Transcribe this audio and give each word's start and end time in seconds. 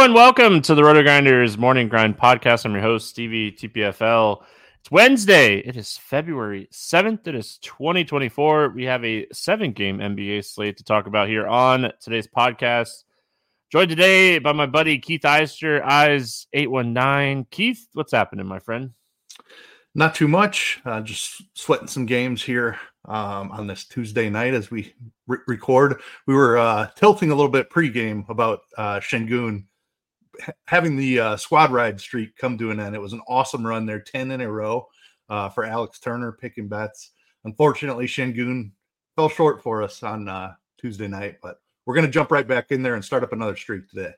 Everyone, 0.00 0.16
welcome 0.16 0.62
to 0.62 0.74
the 0.74 0.82
Roto 0.82 1.02
Grinders 1.02 1.58
Morning 1.58 1.86
Grind 1.86 2.16
Podcast. 2.16 2.64
I'm 2.64 2.72
your 2.72 2.80
host, 2.80 3.10
Stevie 3.10 3.52
TPFL. 3.52 4.42
It's 4.78 4.90
Wednesday. 4.90 5.58
It 5.58 5.76
is 5.76 5.98
February 5.98 6.70
7th. 6.72 7.26
It 7.26 7.34
is 7.34 7.58
2024. 7.58 8.70
We 8.70 8.84
have 8.84 9.04
a 9.04 9.26
seven 9.34 9.72
game 9.72 9.98
NBA 9.98 10.46
slate 10.46 10.78
to 10.78 10.84
talk 10.84 11.06
about 11.06 11.28
here 11.28 11.46
on 11.46 11.92
today's 12.00 12.26
podcast. 12.26 13.04
Joined 13.70 13.90
today 13.90 14.38
by 14.38 14.54
my 14.54 14.64
buddy 14.64 14.98
Keith 14.98 15.20
Eister, 15.20 15.82
Eyes 15.82 16.46
819. 16.54 17.48
Keith, 17.50 17.86
what's 17.92 18.12
happening, 18.12 18.46
my 18.46 18.58
friend? 18.58 18.92
Not 19.94 20.14
too 20.14 20.28
much. 20.28 20.80
Uh, 20.82 21.02
just 21.02 21.42
sweating 21.52 21.88
some 21.88 22.06
games 22.06 22.42
here 22.42 22.78
um, 23.04 23.50
on 23.52 23.66
this 23.66 23.84
Tuesday 23.84 24.30
night 24.30 24.54
as 24.54 24.70
we 24.70 24.94
re- 25.26 25.40
record. 25.46 26.00
We 26.26 26.32
were 26.32 26.56
uh, 26.56 26.88
tilting 26.96 27.30
a 27.32 27.34
little 27.34 27.52
bit 27.52 27.68
pregame 27.68 28.26
about 28.30 28.60
uh, 28.78 29.00
Sengun 29.00 29.64
having 30.66 30.96
the 30.96 31.20
uh, 31.20 31.36
squad 31.36 31.70
ride 31.70 32.00
streak 32.00 32.36
come 32.36 32.58
to 32.58 32.70
an 32.70 32.80
end. 32.80 32.94
It 32.94 33.00
was 33.00 33.12
an 33.12 33.22
awesome 33.28 33.66
run 33.66 33.86
there, 33.86 34.00
10 34.00 34.30
in 34.30 34.40
a 34.40 34.50
row 34.50 34.86
uh, 35.28 35.48
for 35.48 35.64
Alex 35.64 35.98
Turner 36.00 36.32
picking 36.32 36.68
bets. 36.68 37.10
Unfortunately, 37.44 38.06
Sengun 38.06 38.70
fell 39.16 39.28
short 39.28 39.62
for 39.62 39.82
us 39.82 40.02
on 40.02 40.28
uh, 40.28 40.54
Tuesday 40.78 41.08
night, 41.08 41.36
but 41.42 41.60
we're 41.86 41.94
going 41.94 42.06
to 42.06 42.12
jump 42.12 42.30
right 42.30 42.46
back 42.46 42.70
in 42.70 42.82
there 42.82 42.94
and 42.94 43.04
start 43.04 43.22
up 43.22 43.32
another 43.32 43.56
streak 43.56 43.88
today. 43.88 44.12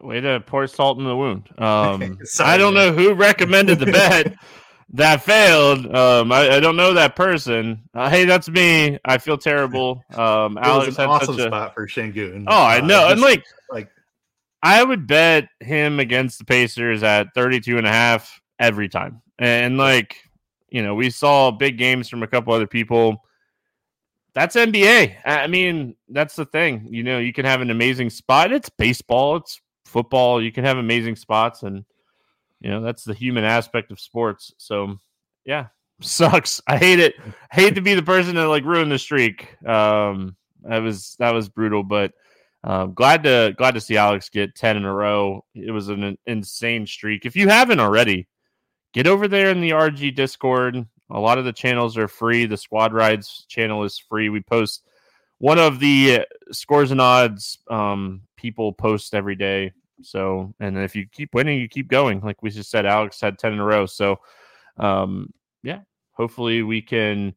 Way 0.00 0.20
to 0.20 0.40
pour 0.40 0.66
salt 0.66 0.98
in 0.98 1.04
the 1.04 1.16
wound. 1.16 1.48
Um, 1.58 2.18
I 2.40 2.56
don't 2.56 2.74
know 2.74 2.92
who 2.92 3.14
recommended 3.14 3.78
the 3.78 3.86
bet 3.86 4.34
that 4.94 5.22
failed. 5.22 5.94
Um, 5.94 6.32
I, 6.32 6.56
I, 6.56 6.60
don't 6.60 6.76
know 6.76 6.94
that 6.94 7.14
person. 7.14 7.82
Uh, 7.94 8.08
hey, 8.10 8.24
that's 8.24 8.48
me. 8.48 8.98
I 9.04 9.18
feel 9.18 9.38
terrible. 9.38 10.02
Um, 10.16 10.58
Alex 10.58 10.96
had 10.96 11.08
awesome 11.08 11.34
such 11.34 11.44
a 11.44 11.48
spot 11.48 11.74
for 11.74 11.86
Sengun. 11.86 12.44
Oh, 12.46 12.64
I 12.64 12.80
know. 12.80 13.08
Uh, 13.08 13.12
and 13.12 13.20
like, 13.20 13.44
like 13.70 13.90
I 14.62 14.82
would 14.82 15.06
bet 15.06 15.48
him 15.60 16.00
against 16.00 16.38
the 16.38 16.44
Pacers 16.44 17.02
at 17.02 17.28
32 17.34 17.78
and 17.78 17.86
a 17.86 17.90
half 17.90 18.40
every 18.58 18.88
time. 18.88 19.22
And 19.38 19.76
like, 19.76 20.16
you 20.68 20.82
know, 20.82 20.94
we 20.94 21.10
saw 21.10 21.50
big 21.50 21.78
games 21.78 22.08
from 22.08 22.22
a 22.22 22.26
couple 22.26 22.52
other 22.52 22.66
people. 22.66 23.22
That's 24.34 24.56
NBA. 24.56 25.16
I 25.24 25.46
mean, 25.46 25.96
that's 26.08 26.36
the 26.36 26.44
thing. 26.44 26.88
You 26.90 27.02
know, 27.02 27.18
you 27.18 27.32
can 27.32 27.44
have 27.44 27.60
an 27.60 27.70
amazing 27.70 28.10
spot. 28.10 28.52
It's 28.52 28.68
baseball, 28.68 29.36
it's 29.36 29.60
football. 29.84 30.42
You 30.42 30.52
can 30.52 30.64
have 30.64 30.78
amazing 30.78 31.16
spots 31.16 31.62
and 31.62 31.84
you 32.60 32.70
know, 32.70 32.80
that's 32.80 33.04
the 33.04 33.14
human 33.14 33.44
aspect 33.44 33.92
of 33.92 34.00
sports. 34.00 34.52
So, 34.56 34.98
yeah, 35.44 35.66
sucks. 36.00 36.60
I 36.66 36.78
hate 36.78 36.98
it. 36.98 37.14
hate 37.52 37.74
to 37.74 37.82
be 37.82 37.94
the 37.94 38.02
person 38.02 38.34
that 38.36 38.48
like 38.48 38.64
ruined 38.64 38.90
the 38.90 38.98
streak. 38.98 39.62
Um 39.66 40.36
that 40.62 40.78
was 40.78 41.14
that 41.18 41.32
was 41.32 41.48
brutal, 41.48 41.84
but 41.84 42.12
um, 42.66 42.94
glad 42.94 43.22
to 43.22 43.54
glad 43.56 43.74
to 43.74 43.80
see 43.80 43.96
Alex 43.96 44.28
get 44.28 44.56
ten 44.56 44.76
in 44.76 44.84
a 44.84 44.92
row. 44.92 45.44
It 45.54 45.70
was 45.70 45.88
an 45.88 46.18
insane 46.26 46.86
streak. 46.86 47.24
If 47.24 47.36
you 47.36 47.48
haven't 47.48 47.78
already, 47.78 48.26
get 48.92 49.06
over 49.06 49.28
there 49.28 49.50
in 49.50 49.60
the 49.60 49.70
RG 49.70 50.16
Discord. 50.16 50.84
A 51.10 51.20
lot 51.20 51.38
of 51.38 51.44
the 51.44 51.52
channels 51.52 51.96
are 51.96 52.08
free. 52.08 52.44
The 52.44 52.56
Squad 52.56 52.92
Rides 52.92 53.46
channel 53.48 53.84
is 53.84 53.96
free. 53.96 54.28
We 54.30 54.40
post 54.40 54.82
one 55.38 55.60
of 55.60 55.78
the 55.78 56.26
scores 56.50 56.90
and 56.90 57.00
odds 57.00 57.58
um, 57.70 58.22
people 58.36 58.72
post 58.72 59.14
every 59.14 59.36
day. 59.36 59.72
So, 60.02 60.52
and 60.58 60.76
if 60.76 60.96
you 60.96 61.06
keep 61.06 61.34
winning, 61.34 61.60
you 61.60 61.68
keep 61.68 61.86
going. 61.86 62.20
Like 62.20 62.42
we 62.42 62.50
just 62.50 62.70
said, 62.70 62.84
Alex 62.84 63.20
had 63.20 63.38
ten 63.38 63.52
in 63.52 63.60
a 63.60 63.64
row. 63.64 63.86
So, 63.86 64.18
um, 64.76 65.32
yeah, 65.62 65.80
hopefully 66.14 66.64
we 66.64 66.82
can 66.82 67.32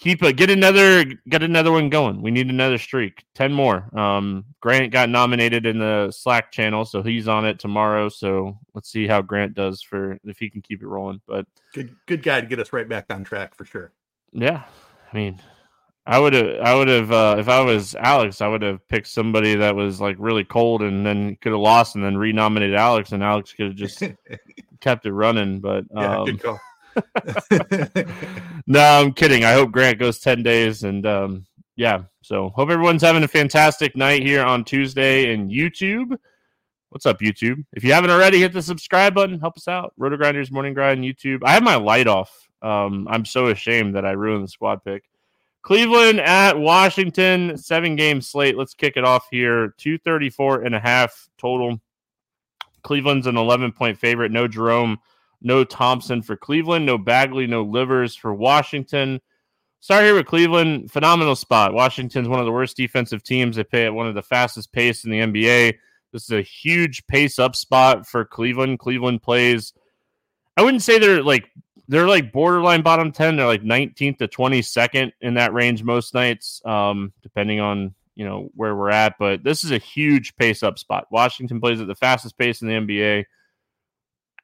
keep 0.00 0.22
a 0.22 0.32
get 0.32 0.50
another 0.50 1.04
get 1.28 1.42
another 1.42 1.70
one 1.70 1.90
going. 1.90 2.22
We 2.22 2.30
need 2.30 2.48
another 2.48 2.78
streak. 2.78 3.24
Ten 3.34 3.52
more. 3.52 3.88
Um, 3.96 4.46
Grant 4.60 4.92
got 4.92 5.08
nominated 5.08 5.66
in 5.66 5.78
the 5.78 6.10
Slack 6.10 6.50
channel, 6.50 6.84
so 6.84 7.02
he's 7.02 7.28
on 7.28 7.46
it 7.46 7.58
tomorrow. 7.58 8.08
So 8.08 8.58
let's 8.74 8.90
see 8.90 9.06
how 9.06 9.22
Grant 9.22 9.54
does 9.54 9.82
for 9.82 10.18
if 10.24 10.38
he 10.38 10.50
can 10.50 10.62
keep 10.62 10.82
it 10.82 10.86
rolling. 10.88 11.20
But 11.28 11.46
good 11.74 11.94
good 12.06 12.22
guy 12.22 12.40
to 12.40 12.46
get 12.46 12.58
us 12.58 12.72
right 12.72 12.88
back 12.88 13.06
on 13.10 13.22
track 13.22 13.54
for 13.54 13.64
sure. 13.64 13.92
Yeah, 14.32 14.64
I 15.12 15.16
mean, 15.16 15.40
I 16.06 16.18
would 16.18 16.32
have, 16.32 16.60
I 16.60 16.74
would 16.74 16.88
have, 16.88 17.12
uh, 17.12 17.36
if 17.38 17.48
I 17.48 17.60
was 17.60 17.94
Alex, 17.94 18.40
I 18.40 18.48
would 18.48 18.62
have 18.62 18.86
picked 18.88 19.08
somebody 19.08 19.56
that 19.56 19.74
was 19.74 20.00
like 20.00 20.16
really 20.18 20.44
cold 20.44 20.82
and 20.82 21.04
then 21.04 21.36
could 21.40 21.52
have 21.52 21.60
lost 21.60 21.94
and 21.94 22.04
then 22.04 22.16
renominated 22.16 22.76
Alex 22.76 23.12
and 23.12 23.22
Alex 23.22 23.52
could 23.52 23.66
have 23.66 23.74
just 23.76 24.02
kept 24.80 25.04
it 25.04 25.12
running. 25.12 25.60
But 25.60 25.84
Yeah, 25.94 26.18
um, 26.18 26.24
good 26.26 26.42
call. 26.42 26.60
no, 28.66 28.80
I'm 28.80 29.12
kidding. 29.12 29.44
I 29.44 29.52
hope 29.52 29.70
Grant 29.70 29.98
goes 29.98 30.18
10 30.18 30.42
days. 30.42 30.84
And 30.84 31.06
um, 31.06 31.46
yeah, 31.76 32.02
so 32.22 32.50
hope 32.50 32.70
everyone's 32.70 33.02
having 33.02 33.24
a 33.24 33.28
fantastic 33.28 33.96
night 33.96 34.22
here 34.22 34.42
on 34.42 34.64
Tuesday 34.64 35.32
and 35.32 35.50
YouTube. 35.50 36.16
What's 36.90 37.06
up, 37.06 37.20
YouTube? 37.20 37.64
If 37.72 37.84
you 37.84 37.92
haven't 37.92 38.10
already, 38.10 38.40
hit 38.40 38.52
the 38.52 38.62
subscribe 38.62 39.14
button. 39.14 39.38
Help 39.38 39.56
us 39.56 39.68
out. 39.68 39.92
Roto 39.96 40.16
Grinders 40.16 40.50
Morning 40.50 40.74
Grind 40.74 41.04
YouTube. 41.04 41.44
I 41.44 41.52
have 41.52 41.62
my 41.62 41.76
light 41.76 42.08
off. 42.08 42.48
Um, 42.62 43.06
I'm 43.08 43.24
so 43.24 43.46
ashamed 43.46 43.94
that 43.94 44.04
I 44.04 44.10
ruined 44.10 44.44
the 44.44 44.48
squad 44.48 44.84
pick. 44.84 45.04
Cleveland 45.62 46.20
at 46.20 46.58
Washington, 46.58 47.56
seven 47.56 47.94
game 47.94 48.20
slate. 48.20 48.56
Let's 48.56 48.74
kick 48.74 48.96
it 48.96 49.04
off 49.04 49.28
here. 49.30 49.74
234 49.78 50.62
and 50.62 50.74
a 50.74 50.80
half 50.80 51.28
total. 51.38 51.80
Cleveland's 52.82 53.26
an 53.26 53.36
11 53.36 53.72
point 53.72 53.98
favorite. 53.98 54.32
No 54.32 54.48
Jerome, 54.48 54.98
no 55.42 55.64
Thompson 55.64 56.22
for 56.22 56.36
Cleveland, 56.36 56.86
no 56.86 56.98
Bagley, 56.98 57.46
no 57.46 57.62
Livers 57.62 58.14
for 58.14 58.34
Washington. 58.34 59.20
Start 59.80 60.04
here 60.04 60.14
with 60.14 60.26
Cleveland. 60.26 60.90
Phenomenal 60.90 61.34
spot. 61.34 61.72
Washington's 61.72 62.28
one 62.28 62.38
of 62.38 62.46
the 62.46 62.52
worst 62.52 62.76
defensive 62.76 63.22
teams. 63.22 63.56
They 63.56 63.64
play 63.64 63.86
at 63.86 63.94
one 63.94 64.06
of 64.06 64.14
the 64.14 64.22
fastest 64.22 64.72
pace 64.72 65.04
in 65.04 65.10
the 65.10 65.20
NBA. 65.20 65.74
This 66.12 66.24
is 66.24 66.32
a 66.32 66.42
huge 66.42 67.06
pace 67.06 67.38
up 67.38 67.56
spot 67.56 68.06
for 68.06 68.24
Cleveland. 68.24 68.78
Cleveland 68.78 69.22
plays. 69.22 69.72
I 70.56 70.62
wouldn't 70.62 70.82
say 70.82 70.98
they're 70.98 71.22
like 71.22 71.50
they're 71.90 72.06
like 72.06 72.30
borderline 72.32 72.82
bottom 72.82 73.10
10 73.10 73.36
they're 73.36 73.46
like 73.46 73.64
19th 73.64 74.18
to 74.18 74.28
22nd 74.28 75.10
in 75.20 75.34
that 75.34 75.52
range 75.52 75.82
most 75.82 76.14
nights 76.14 76.62
um, 76.64 77.12
depending 77.20 77.58
on 77.58 77.94
you 78.14 78.24
know 78.24 78.48
where 78.54 78.76
we're 78.76 78.90
at 78.90 79.14
but 79.18 79.42
this 79.42 79.64
is 79.64 79.72
a 79.72 79.78
huge 79.78 80.36
pace 80.36 80.62
up 80.62 80.78
spot 80.78 81.06
washington 81.10 81.60
plays 81.60 81.80
at 81.80 81.88
the 81.88 81.94
fastest 81.94 82.38
pace 82.38 82.62
in 82.62 82.68
the 82.68 82.74
nba 82.74 83.24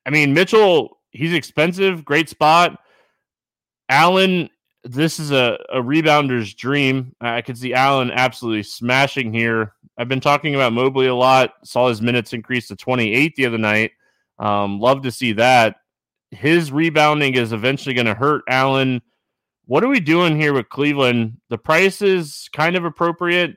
i 0.06 0.10
mean 0.10 0.32
mitchell 0.32 0.98
he's 1.10 1.32
expensive 1.32 2.04
great 2.04 2.28
spot 2.28 2.78
allen 3.88 4.48
this 4.84 5.18
is 5.18 5.32
a, 5.32 5.58
a 5.72 5.82
rebounder's 5.82 6.54
dream 6.54 7.14
i 7.20 7.42
could 7.42 7.58
see 7.58 7.74
allen 7.74 8.10
absolutely 8.10 8.62
smashing 8.62 9.32
here 9.32 9.74
i've 9.98 10.08
been 10.08 10.20
talking 10.20 10.54
about 10.54 10.72
mobley 10.72 11.06
a 11.06 11.14
lot 11.14 11.54
saw 11.64 11.88
his 11.88 12.00
minutes 12.00 12.32
increase 12.32 12.68
to 12.68 12.76
28 12.76 13.34
the 13.36 13.46
other 13.46 13.58
night 13.58 13.90
um, 14.38 14.80
love 14.80 15.02
to 15.02 15.10
see 15.10 15.32
that 15.32 15.76
his 16.30 16.72
rebounding 16.72 17.34
is 17.34 17.52
eventually 17.52 17.94
going 17.94 18.06
to 18.06 18.14
hurt 18.14 18.42
Allen. 18.48 19.02
What 19.66 19.84
are 19.84 19.88
we 19.88 20.00
doing 20.00 20.38
here 20.38 20.52
with 20.52 20.68
Cleveland? 20.68 21.40
The 21.48 21.58
price 21.58 22.02
is 22.02 22.48
kind 22.52 22.76
of 22.76 22.84
appropriate. 22.84 23.56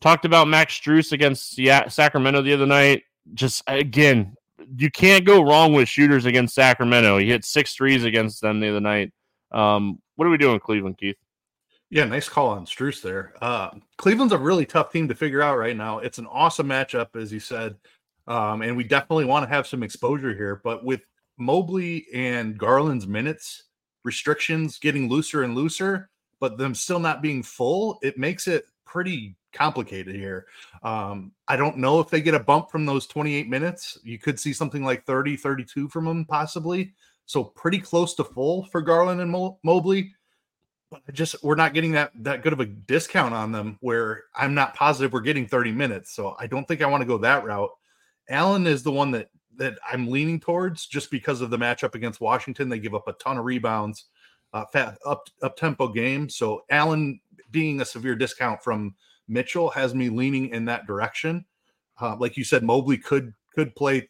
Talked 0.00 0.24
about 0.24 0.48
Max 0.48 0.78
Strus 0.78 1.12
against 1.12 1.54
Sacramento 1.92 2.42
the 2.42 2.52
other 2.52 2.66
night. 2.66 3.02
Just 3.34 3.62
again, 3.66 4.34
you 4.76 4.90
can't 4.90 5.24
go 5.24 5.42
wrong 5.42 5.72
with 5.72 5.88
shooters 5.88 6.24
against 6.24 6.54
Sacramento. 6.54 7.18
He 7.18 7.28
hit 7.28 7.44
six 7.44 7.74
threes 7.74 8.04
against 8.04 8.40
them 8.40 8.60
the 8.60 8.68
other 8.68 8.80
night. 8.80 9.12
Um, 9.50 10.00
what 10.16 10.26
are 10.26 10.30
we 10.30 10.38
doing, 10.38 10.60
Cleveland, 10.60 10.98
Keith? 10.98 11.16
Yeah, 11.90 12.04
nice 12.04 12.28
call 12.28 12.48
on 12.48 12.66
Strus 12.66 13.02
there. 13.02 13.34
Uh, 13.42 13.70
Cleveland's 13.96 14.32
a 14.32 14.38
really 14.38 14.64
tough 14.64 14.92
team 14.92 15.08
to 15.08 15.14
figure 15.14 15.42
out 15.42 15.58
right 15.58 15.76
now. 15.76 15.98
It's 15.98 16.18
an 16.18 16.26
awesome 16.26 16.68
matchup, 16.68 17.16
as 17.20 17.32
you 17.32 17.40
said, 17.40 17.74
um, 18.28 18.62
and 18.62 18.76
we 18.76 18.84
definitely 18.84 19.24
want 19.24 19.44
to 19.44 19.52
have 19.52 19.66
some 19.66 19.82
exposure 19.82 20.34
here. 20.34 20.60
But 20.62 20.84
with 20.84 21.00
Mobley 21.36 22.06
and 22.14 22.56
Garland's 22.56 23.08
minutes 23.08 23.64
restrictions 24.04 24.78
getting 24.78 25.08
looser 25.08 25.42
and 25.42 25.54
looser, 25.54 26.10
but 26.38 26.56
them 26.56 26.74
still 26.74 27.00
not 27.00 27.22
being 27.22 27.42
full, 27.42 27.98
it 28.02 28.16
makes 28.16 28.46
it 28.46 28.66
pretty 28.90 29.36
complicated 29.52 30.16
here. 30.16 30.46
Um, 30.82 31.32
I 31.46 31.56
don't 31.56 31.78
know 31.78 32.00
if 32.00 32.10
they 32.10 32.20
get 32.20 32.34
a 32.34 32.40
bump 32.40 32.70
from 32.70 32.84
those 32.84 33.06
28 33.06 33.48
minutes. 33.48 33.98
You 34.02 34.18
could 34.18 34.38
see 34.38 34.52
something 34.52 34.84
like 34.84 35.06
30, 35.06 35.36
32 35.36 35.88
from 35.88 36.04
them 36.04 36.24
possibly. 36.24 36.92
So 37.26 37.44
pretty 37.44 37.78
close 37.78 38.14
to 38.14 38.24
full 38.24 38.64
for 38.64 38.82
Garland 38.82 39.20
and 39.20 39.30
Mo- 39.30 39.58
Mobley. 39.62 40.12
But 40.90 41.02
just 41.12 41.36
we're 41.44 41.54
not 41.54 41.72
getting 41.72 41.92
that 41.92 42.10
that 42.16 42.42
good 42.42 42.52
of 42.52 42.58
a 42.58 42.66
discount 42.66 43.32
on 43.32 43.52
them 43.52 43.78
where 43.80 44.24
I'm 44.34 44.54
not 44.54 44.74
positive 44.74 45.12
we're 45.12 45.20
getting 45.20 45.46
30 45.46 45.70
minutes. 45.70 46.12
So 46.16 46.34
I 46.40 46.48
don't 46.48 46.66
think 46.66 46.82
I 46.82 46.86
want 46.86 47.02
to 47.02 47.06
go 47.06 47.18
that 47.18 47.44
route. 47.44 47.70
Allen 48.28 48.66
is 48.66 48.82
the 48.82 48.90
one 48.90 49.12
that 49.12 49.28
that 49.56 49.78
I'm 49.88 50.08
leaning 50.08 50.40
towards 50.40 50.86
just 50.86 51.12
because 51.12 51.42
of 51.42 51.50
the 51.50 51.58
matchup 51.58 51.94
against 51.94 52.20
Washington. 52.20 52.68
They 52.68 52.80
give 52.80 52.96
up 52.96 53.06
a 53.06 53.12
ton 53.12 53.38
of 53.38 53.44
rebounds, 53.44 54.06
uh, 54.52 54.64
fat, 54.72 54.98
up 55.06 55.28
up 55.42 55.56
tempo 55.56 55.88
game. 55.88 56.28
So 56.28 56.62
Allen 56.70 57.20
being 57.50 57.80
a 57.80 57.84
severe 57.84 58.14
discount 58.14 58.62
from 58.62 58.94
Mitchell 59.28 59.70
has 59.70 59.94
me 59.94 60.08
leaning 60.08 60.48
in 60.50 60.64
that 60.66 60.86
direction. 60.86 61.44
Uh, 62.00 62.16
like 62.18 62.36
you 62.36 62.44
said, 62.44 62.62
Mobley 62.62 62.98
could 62.98 63.32
could 63.54 63.74
play 63.74 64.08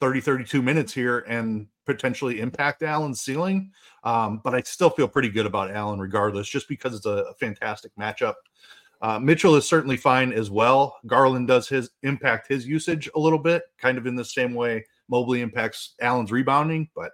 30, 0.00 0.20
32 0.20 0.62
minutes 0.62 0.92
here 0.92 1.20
and 1.20 1.66
potentially 1.86 2.40
impact 2.40 2.82
Allen's 2.82 3.20
ceiling. 3.20 3.70
Um, 4.02 4.40
but 4.42 4.54
I 4.54 4.62
still 4.62 4.90
feel 4.90 5.08
pretty 5.08 5.28
good 5.28 5.46
about 5.46 5.70
Allen 5.70 6.00
regardless, 6.00 6.48
just 6.48 6.68
because 6.68 6.94
it's 6.94 7.06
a, 7.06 7.24
a 7.30 7.34
fantastic 7.34 7.92
matchup. 7.98 8.34
Uh, 9.00 9.18
Mitchell 9.18 9.54
is 9.54 9.68
certainly 9.68 9.96
fine 9.96 10.32
as 10.32 10.50
well. 10.50 10.96
Garland 11.06 11.46
does 11.48 11.68
his 11.68 11.90
impact 12.02 12.48
his 12.48 12.66
usage 12.66 13.08
a 13.14 13.18
little 13.18 13.38
bit, 13.38 13.62
kind 13.78 13.98
of 13.98 14.06
in 14.06 14.16
the 14.16 14.24
same 14.24 14.54
way 14.54 14.84
Mobley 15.08 15.42
impacts 15.42 15.94
Allen's 16.00 16.32
rebounding, 16.32 16.88
but 16.94 17.12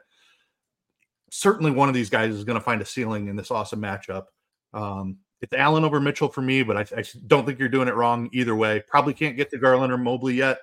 certainly 1.31 1.71
one 1.71 1.89
of 1.89 1.95
these 1.95 2.11
guys 2.11 2.35
is 2.35 2.45
going 2.45 2.59
to 2.59 2.65
find 2.65 2.83
a 2.83 2.87
ceiling 2.87 3.29
in 3.29 3.37
this 3.37 3.51
awesome 3.51 3.81
matchup. 3.81 4.27
Um, 4.75 5.19
it's 5.41 5.55
Allen 5.55 5.85
over 5.85 6.01
Mitchell 6.01 6.29
for 6.29 6.43
me, 6.43 6.63
but 6.63 6.77
I, 6.77 6.99
I, 6.99 7.05
don't 7.27 7.47
think 7.47 7.59
you're 7.59 7.69
doing 7.69 7.89
it 7.89 7.95
wrong 7.95 8.29
either 8.33 8.55
way. 8.55 8.83
Probably 8.87 9.15
can't 9.15 9.37
get 9.37 9.51
to 9.51 9.59
Garland 9.59 9.93
or 9.93 9.99
Mobley 9.99 10.35
yet. 10.35 10.59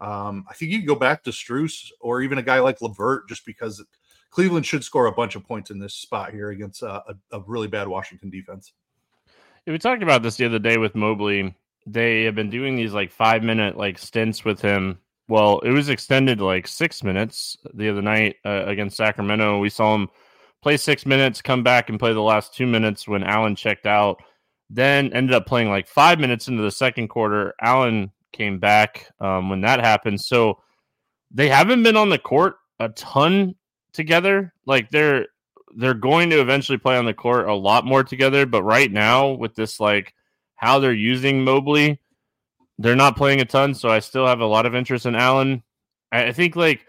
Um, 0.00 0.46
I 0.48 0.54
think 0.54 0.70
you 0.70 0.78
can 0.78 0.86
go 0.86 0.94
back 0.94 1.24
to 1.24 1.30
Strus 1.30 1.90
or 2.00 2.22
even 2.22 2.38
a 2.38 2.42
guy 2.42 2.60
like 2.60 2.80
LeVert 2.80 3.28
just 3.28 3.44
because 3.44 3.84
Cleveland 4.30 4.64
should 4.64 4.84
score 4.84 5.06
a 5.06 5.12
bunch 5.12 5.34
of 5.34 5.44
points 5.44 5.70
in 5.70 5.78
this 5.78 5.94
spot 5.94 6.32
here 6.32 6.50
against 6.50 6.82
uh, 6.82 7.02
a, 7.08 7.38
a 7.38 7.40
really 7.46 7.66
bad 7.66 7.88
Washington 7.88 8.30
defense. 8.30 8.72
Yeah, 9.66 9.72
we 9.72 9.78
talked 9.78 10.02
about 10.02 10.22
this 10.22 10.36
the 10.36 10.46
other 10.46 10.58
day 10.58 10.78
with 10.78 10.94
Mobley. 10.94 11.54
They 11.86 12.24
have 12.24 12.34
been 12.34 12.50
doing 12.50 12.76
these 12.76 12.92
like 12.92 13.10
five 13.10 13.42
minute 13.42 13.76
like 13.76 13.98
stints 13.98 14.44
with 14.44 14.60
him. 14.60 14.98
Well, 15.30 15.60
it 15.60 15.70
was 15.70 15.90
extended 15.90 16.40
like 16.40 16.66
six 16.66 17.04
minutes 17.04 17.56
the 17.74 17.88
other 17.88 18.02
night 18.02 18.34
uh, 18.44 18.64
against 18.66 18.96
Sacramento. 18.96 19.60
We 19.60 19.70
saw 19.70 19.94
him 19.94 20.08
play 20.60 20.76
six 20.76 21.06
minutes, 21.06 21.40
come 21.40 21.62
back 21.62 21.88
and 21.88 22.00
play 22.00 22.12
the 22.12 22.20
last 22.20 22.52
two 22.52 22.66
minutes 22.66 23.06
when 23.06 23.22
Allen 23.22 23.54
checked 23.54 23.86
out. 23.86 24.20
Then 24.70 25.12
ended 25.12 25.32
up 25.32 25.46
playing 25.46 25.68
like 25.68 25.86
five 25.86 26.18
minutes 26.18 26.48
into 26.48 26.64
the 26.64 26.70
second 26.72 27.08
quarter. 27.08 27.54
Allen 27.62 28.10
came 28.32 28.58
back 28.58 29.08
um, 29.20 29.48
when 29.48 29.60
that 29.60 29.78
happened. 29.78 30.20
So 30.20 30.58
they 31.30 31.48
haven't 31.48 31.84
been 31.84 31.96
on 31.96 32.08
the 32.08 32.18
court 32.18 32.56
a 32.80 32.88
ton 32.88 33.54
together. 33.92 34.52
Like 34.66 34.90
they're 34.90 35.28
they're 35.76 35.94
going 35.94 36.30
to 36.30 36.40
eventually 36.40 36.78
play 36.78 36.96
on 36.96 37.04
the 37.04 37.14
court 37.14 37.48
a 37.48 37.54
lot 37.54 37.86
more 37.86 38.02
together. 38.02 38.46
But 38.46 38.64
right 38.64 38.90
now, 38.90 39.28
with 39.30 39.54
this 39.54 39.78
like 39.78 40.12
how 40.56 40.80
they're 40.80 40.92
using 40.92 41.44
Mobley, 41.44 42.00
they're 42.80 42.96
not 42.96 43.16
playing 43.16 43.40
a 43.40 43.44
ton. 43.44 43.74
So 43.74 43.90
I 43.90 44.00
still 44.00 44.26
have 44.26 44.40
a 44.40 44.46
lot 44.46 44.66
of 44.66 44.74
interest 44.74 45.06
in 45.06 45.14
Allen. 45.14 45.62
I, 46.10 46.32
think 46.32 46.56
like 46.56 46.86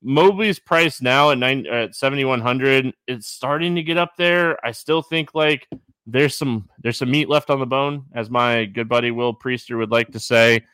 Mobley's 0.00 0.60
price 0.60 1.02
now 1.02 1.30
at 1.30 1.38
nine 1.38 1.66
at 1.66 1.94
seventy 1.94 2.24
one 2.24 2.40
hundred. 2.40 2.94
It's 3.06 3.26
starting 3.26 3.74
to 3.74 3.82
get 3.82 3.98
up 3.98 4.12
there. 4.16 4.64
I 4.64 4.70
still 4.70 5.02
think 5.02 5.34
like 5.34 5.68
there's 6.06 6.36
some 6.36 6.70
there's 6.78 6.96
some 6.96 7.10
meat 7.10 7.28
left 7.28 7.50
on 7.50 7.58
the 7.58 7.66
bone, 7.66 8.06
as 8.14 8.30
my 8.30 8.64
good 8.64 8.88
buddy 8.88 9.10
Will 9.10 9.34
Priester 9.34 9.76
would 9.76 9.90
like 9.90 10.12
to 10.12 10.20
say, 10.20 10.64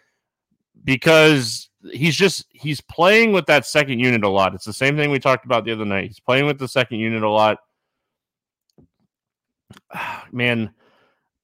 because 0.85 1.71
he's 1.91 2.15
just 2.15 2.45
he's 2.51 2.81
playing 2.83 3.33
with 3.33 3.47
that 3.47 3.67
second 3.67 3.99
unit 4.01 4.23
a 4.23 4.29
lot. 4.29 4.55
It's 4.55 4.67
the 4.67 4.73
same 4.73 4.97
thing 4.97 5.11
we 5.11 5.19
talked 5.19 5.47
about 5.47 5.65
the 5.65 5.73
other 5.73 5.87
night. 5.87 6.09
He's 6.09 6.21
playing 6.21 6.47
with 6.47 6.59
the 6.59 6.69
second 6.69 6.99
unit 6.99 7.23
a 7.23 7.31
lot. 7.31 7.59
Man, 10.31 10.71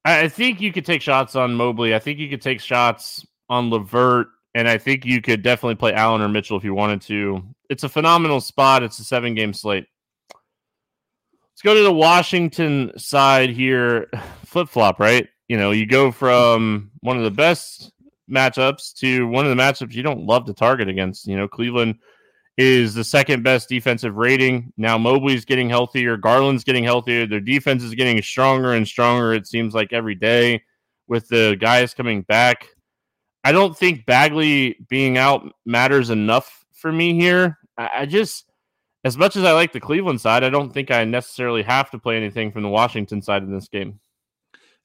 I 0.04 0.28
think 0.28 0.60
you 0.60 0.72
could 0.72 0.84
take 0.84 1.00
shots 1.00 1.34
on 1.34 1.54
Mobley. 1.54 1.94
I 1.94 1.98
think 1.98 2.18
you 2.18 2.28
could 2.28 2.42
take 2.42 2.60
shots 2.60 3.26
on 3.48 3.70
LeVert, 3.70 4.26
and 4.54 4.68
I 4.68 4.76
think 4.76 5.06
you 5.06 5.22
could 5.22 5.42
definitely 5.42 5.76
play 5.76 5.94
Allen 5.94 6.20
or 6.20 6.28
Mitchell 6.28 6.58
if 6.58 6.64
you 6.64 6.74
wanted 6.74 7.00
to. 7.02 7.42
It's 7.70 7.84
a 7.84 7.88
phenomenal 7.88 8.40
spot. 8.40 8.82
It's 8.82 8.98
a 8.98 9.04
seven 9.04 9.34
game 9.34 9.54
slate. 9.54 9.86
Let's 10.32 11.62
go 11.62 11.74
to 11.74 11.82
the 11.82 11.92
Washington 11.92 12.92
side 12.98 13.50
here. 13.50 14.08
Flip 14.44 14.68
flop, 14.68 15.00
right? 15.00 15.28
You 15.48 15.56
know, 15.56 15.72
you 15.72 15.86
go 15.86 16.12
from 16.12 16.90
one 17.00 17.16
of 17.16 17.24
the 17.24 17.30
best 17.30 17.92
matchups 18.30 18.94
to 18.98 19.26
one 19.26 19.44
of 19.44 19.56
the 19.56 19.60
matchups 19.60 19.92
you 19.92 20.02
don't 20.02 20.26
love 20.26 20.44
to 20.46 20.54
target 20.54 20.88
against. 20.88 21.26
You 21.26 21.36
know, 21.36 21.48
Cleveland 21.48 21.96
is 22.56 22.94
the 22.94 23.04
second 23.04 23.42
best 23.42 23.68
defensive 23.68 24.16
rating. 24.16 24.72
Now 24.76 24.96
Mobley's 24.96 25.44
getting 25.44 25.68
healthier, 25.68 26.16
Garland's 26.16 26.64
getting 26.64 26.84
healthier. 26.84 27.26
Their 27.26 27.40
defense 27.40 27.82
is 27.82 27.94
getting 27.94 28.20
stronger 28.22 28.74
and 28.74 28.86
stronger, 28.86 29.34
it 29.34 29.46
seems 29.46 29.74
like 29.74 29.92
every 29.92 30.14
day 30.14 30.62
with 31.08 31.28
the 31.28 31.56
guys 31.60 31.94
coming 31.94 32.22
back. 32.22 32.68
I 33.42 33.52
don't 33.52 33.76
think 33.76 34.06
Bagley 34.06 34.78
being 34.88 35.18
out 35.18 35.46
matters 35.66 36.10
enough 36.10 36.64
for 36.72 36.90
me 36.90 37.14
here. 37.14 37.58
I 37.76 38.06
just, 38.06 38.50
as 39.04 39.18
much 39.18 39.36
as 39.36 39.44
I 39.44 39.52
like 39.52 39.72
the 39.72 39.80
Cleveland 39.80 40.20
side, 40.20 40.44
I 40.44 40.48
don't 40.48 40.72
think 40.72 40.90
I 40.90 41.04
necessarily 41.04 41.62
have 41.62 41.90
to 41.90 41.98
play 41.98 42.16
anything 42.16 42.52
from 42.52 42.62
the 42.62 42.68
Washington 42.68 43.20
side 43.20 43.42
in 43.42 43.52
this 43.52 43.68
game. 43.68 44.00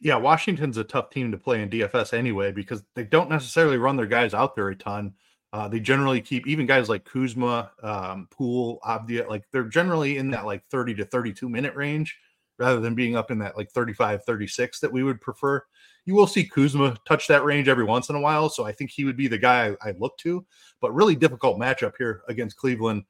yeah, 0.02 0.16
Washington's 0.16 0.78
a 0.78 0.84
tough 0.84 1.10
team 1.10 1.32
to 1.32 1.38
play 1.38 1.62
in 1.62 1.70
DFS 1.70 2.14
anyway 2.14 2.52
because 2.52 2.84
they 2.96 3.04
don't 3.04 3.30
necessarily 3.30 3.78
run 3.78 3.96
their 3.96 4.06
guys 4.06 4.34
out 4.34 4.56
there 4.56 4.70
a 4.70 4.76
ton. 4.76 5.14
Uh, 5.52 5.68
they 5.68 5.80
generally 5.80 6.22
keep 6.22 6.46
even 6.46 6.66
guys 6.66 6.90
like 6.90 7.06
Kuzma, 7.06 7.72
um, 7.82 8.28
Poole, 8.30 8.80
Avdija, 8.84 9.28
like 9.28 9.44
they're 9.52 9.64
generally 9.64 10.18
in 10.18 10.30
that 10.32 10.46
like 10.46 10.64
30 10.70 10.94
to 10.96 11.06
32 11.06 11.50
minute 11.50 11.76
range 11.76 12.18
rather 12.60 12.80
than 12.80 12.94
being 12.94 13.16
up 13.16 13.32
in 13.32 13.40
that 13.40 13.58
like 13.58 13.72
35, 13.72 14.24
36 14.24 14.80
that 14.80 14.92
we 14.92 15.02
would 15.02 15.20
prefer. 15.22 15.64
You 16.06 16.14
will 16.14 16.28
see 16.28 16.44
Kuzma 16.44 16.98
touch 17.08 17.28
that 17.28 17.44
range 17.44 17.68
every 17.68 17.86
once 17.86 18.10
in 18.10 18.16
a 18.16 18.20
while. 18.20 18.50
So 18.50 18.66
I 18.66 18.72
think 18.72 18.92
he 18.92 19.06
would 19.06 19.18
be 19.18 19.28
the 19.28 19.38
guy 19.38 19.76
I, 19.82 19.90
I 19.90 19.94
look 19.98 20.18
to, 20.20 20.46
but 20.82 20.94
really 20.94 21.16
difficult 21.16 21.58
matchup 21.58 21.94
here 21.98 22.22
against 22.28 22.58
Cleveland. 22.58 23.06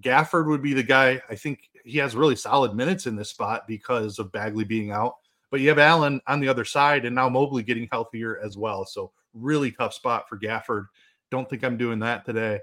Gafford 0.00 0.46
would 0.46 0.62
be 0.62 0.74
the 0.74 0.82
guy. 0.82 1.20
I 1.28 1.34
think 1.34 1.70
he 1.84 1.98
has 1.98 2.16
really 2.16 2.36
solid 2.36 2.74
minutes 2.74 3.06
in 3.06 3.16
this 3.16 3.30
spot 3.30 3.66
because 3.66 4.18
of 4.18 4.32
Bagley 4.32 4.64
being 4.64 4.90
out. 4.90 5.16
But 5.50 5.60
you 5.60 5.68
have 5.68 5.78
Allen 5.78 6.20
on 6.26 6.40
the 6.40 6.48
other 6.48 6.64
side, 6.64 7.04
and 7.04 7.14
now 7.14 7.28
Mobley 7.28 7.62
getting 7.62 7.88
healthier 7.92 8.40
as 8.40 8.56
well. 8.56 8.84
So 8.84 9.12
really 9.34 9.70
tough 9.70 9.94
spot 9.94 10.28
for 10.28 10.38
Gafford. 10.38 10.86
Don't 11.34 11.50
think 11.50 11.64
I'm 11.64 11.76
doing 11.76 11.98
that 11.98 12.24
today. 12.24 12.60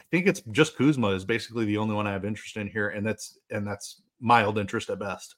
I 0.00 0.04
think 0.10 0.26
it's 0.26 0.40
just 0.50 0.76
Kuzma 0.76 1.10
is 1.10 1.24
basically 1.24 1.66
the 1.66 1.76
only 1.76 1.94
one 1.94 2.04
I 2.04 2.10
have 2.10 2.24
interest 2.24 2.56
in 2.56 2.66
here, 2.66 2.88
and 2.88 3.06
that's 3.06 3.38
and 3.50 3.64
that's 3.64 4.02
mild 4.20 4.58
interest 4.58 4.90
at 4.90 4.98
best. 4.98 5.36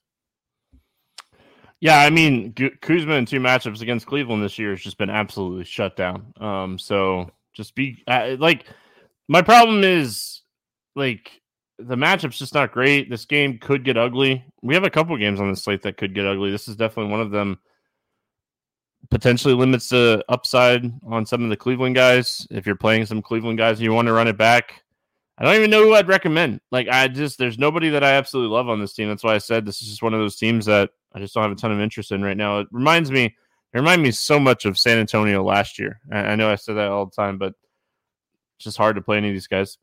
Yeah, 1.81 1.99
I 1.99 2.09
mean 2.09 2.55
Kuzma 2.81 3.17
in 3.17 3.27
two 3.27 3.39
matchups 3.39 3.83
against 3.83 4.07
Cleveland 4.07 4.43
this 4.43 4.59
year 4.59 4.71
has 4.71 4.81
just 4.81 4.97
been 4.97 5.11
absolutely 5.11 5.65
shut 5.65 5.95
down. 5.95 6.33
Um, 6.41 6.79
so 6.79 7.31
just 7.53 7.75
be 7.75 8.03
uh, 8.07 8.37
like, 8.39 8.65
my 9.29 9.43
problem 9.43 9.85
is 9.85 10.41
like 10.97 11.43
the 11.79 11.97
matchup's 11.97 12.39
just 12.39 12.55
not 12.55 12.73
great. 12.73 13.11
This 13.11 13.27
game 13.27 13.59
could 13.59 13.85
get 13.85 13.99
ugly. 13.99 14.43
We 14.63 14.73
have 14.73 14.85
a 14.85 14.91
couple 14.91 15.19
games 15.19 15.39
on 15.39 15.51
the 15.51 15.57
slate 15.57 15.83
that 15.83 15.99
could 15.99 16.15
get 16.15 16.27
ugly. 16.27 16.51
This 16.51 16.67
is 16.67 16.77
definitely 16.77 17.13
one 17.13 17.21
of 17.21 17.31
them. 17.31 17.59
Potentially 19.11 19.55
limits 19.55 19.89
the 19.89 20.25
upside 20.29 20.91
on 21.07 21.27
some 21.27 21.45
of 21.45 21.51
the 21.51 21.57
Cleveland 21.57 21.95
guys. 21.95 22.47
If 22.51 22.67
you're 22.67 22.77
playing 22.77 23.07
some 23.07 23.23
Cleveland 23.23 23.59
guys 23.59 23.79
and 23.79 23.85
you 23.85 23.93
want 23.93 24.07
to 24.07 24.13
run 24.13 24.29
it 24.29 24.39
back, 24.39 24.83
I 25.37 25.45
don't 25.45 25.57
even 25.57 25.71
know 25.71 25.83
who 25.83 25.95
I'd 25.95 26.09
recommend. 26.09 26.61
Like, 26.71 26.89
I 26.89 27.09
just, 27.09 27.39
there's 27.39 27.59
nobody 27.59 27.91
that 27.91 28.05
I 28.05 28.13
absolutely 28.13 28.55
love 28.55 28.69
on 28.69 28.81
this 28.81 28.95
team. 28.95 29.09
That's 29.09 29.25
why 29.25 29.35
I 29.35 29.39
said 29.39 29.67
this 29.67 29.83
is 29.83 29.89
just 29.89 30.03
one 30.03 30.15
of 30.15 30.21
those 30.21 30.37
teams 30.37 30.67
that 30.67 30.91
I 31.13 31.19
just 31.19 31.35
don't 31.35 31.43
have 31.43 31.53
a 31.53 31.57
ton 31.57 31.73
of 31.73 31.81
interest 31.81 32.13
in 32.13 32.23
right 32.23 32.37
now. 32.37 32.61
It 32.61 32.69
reminds 32.71 33.11
me, 33.11 33.25
it 33.25 33.35
reminds 33.79 34.03
me 34.03 34.13
so 34.13 34.39
much 34.39 34.65
of 34.65 34.79
San 34.79 34.99
Antonio 34.99 35.43
last 35.43 35.79
year. 35.79 36.01
I, 36.13 36.37
know 36.37 36.51
I 36.51 36.55
said 36.55 36.77
that 36.77 36.89
all 36.89 37.07
the 37.07 37.15
time, 37.15 37.39
but 37.39 37.55
it's 38.57 38.65
just 38.65 38.77
hard 38.77 38.97
to 38.97 39.03
play 39.03 39.17
any 39.17 39.29
of 39.29 39.35
these 39.35 39.49
guys. 39.49 39.79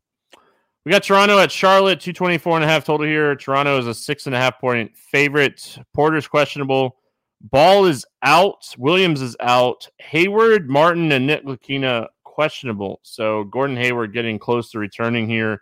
We 0.86 0.92
got 0.92 1.04
Toronto 1.04 1.38
at 1.38 1.52
Charlotte, 1.52 2.00
224 2.00 2.56
and 2.56 2.66
a 2.66 2.68
half 2.68 2.86
total 2.86 3.06
here. 3.06 3.36
Toronto 3.36 3.78
is 3.78 3.88
a 3.88 3.94
six 3.94 4.26
and 4.26 4.34
a 4.34 4.40
half 4.40 4.60
point 4.60 4.96
favorite. 4.98 5.78
Porter's 5.94 6.28
questionable. 6.28 6.98
Ball 7.44 7.86
is 7.86 8.06
out. 8.24 8.74
Williams 8.78 9.22
is 9.22 9.36
out. 9.40 9.88
Hayward, 10.00 10.70
Martin, 10.70 11.12
and 11.12 11.30
Ntilikina 11.30 12.08
questionable. 12.24 13.00
So 13.04 13.44
Gordon 13.46 13.78
Hayward 13.78 14.14
getting 14.14 14.40
close 14.40 14.72
to 14.72 14.80
returning 14.80 15.28
here. 15.28 15.62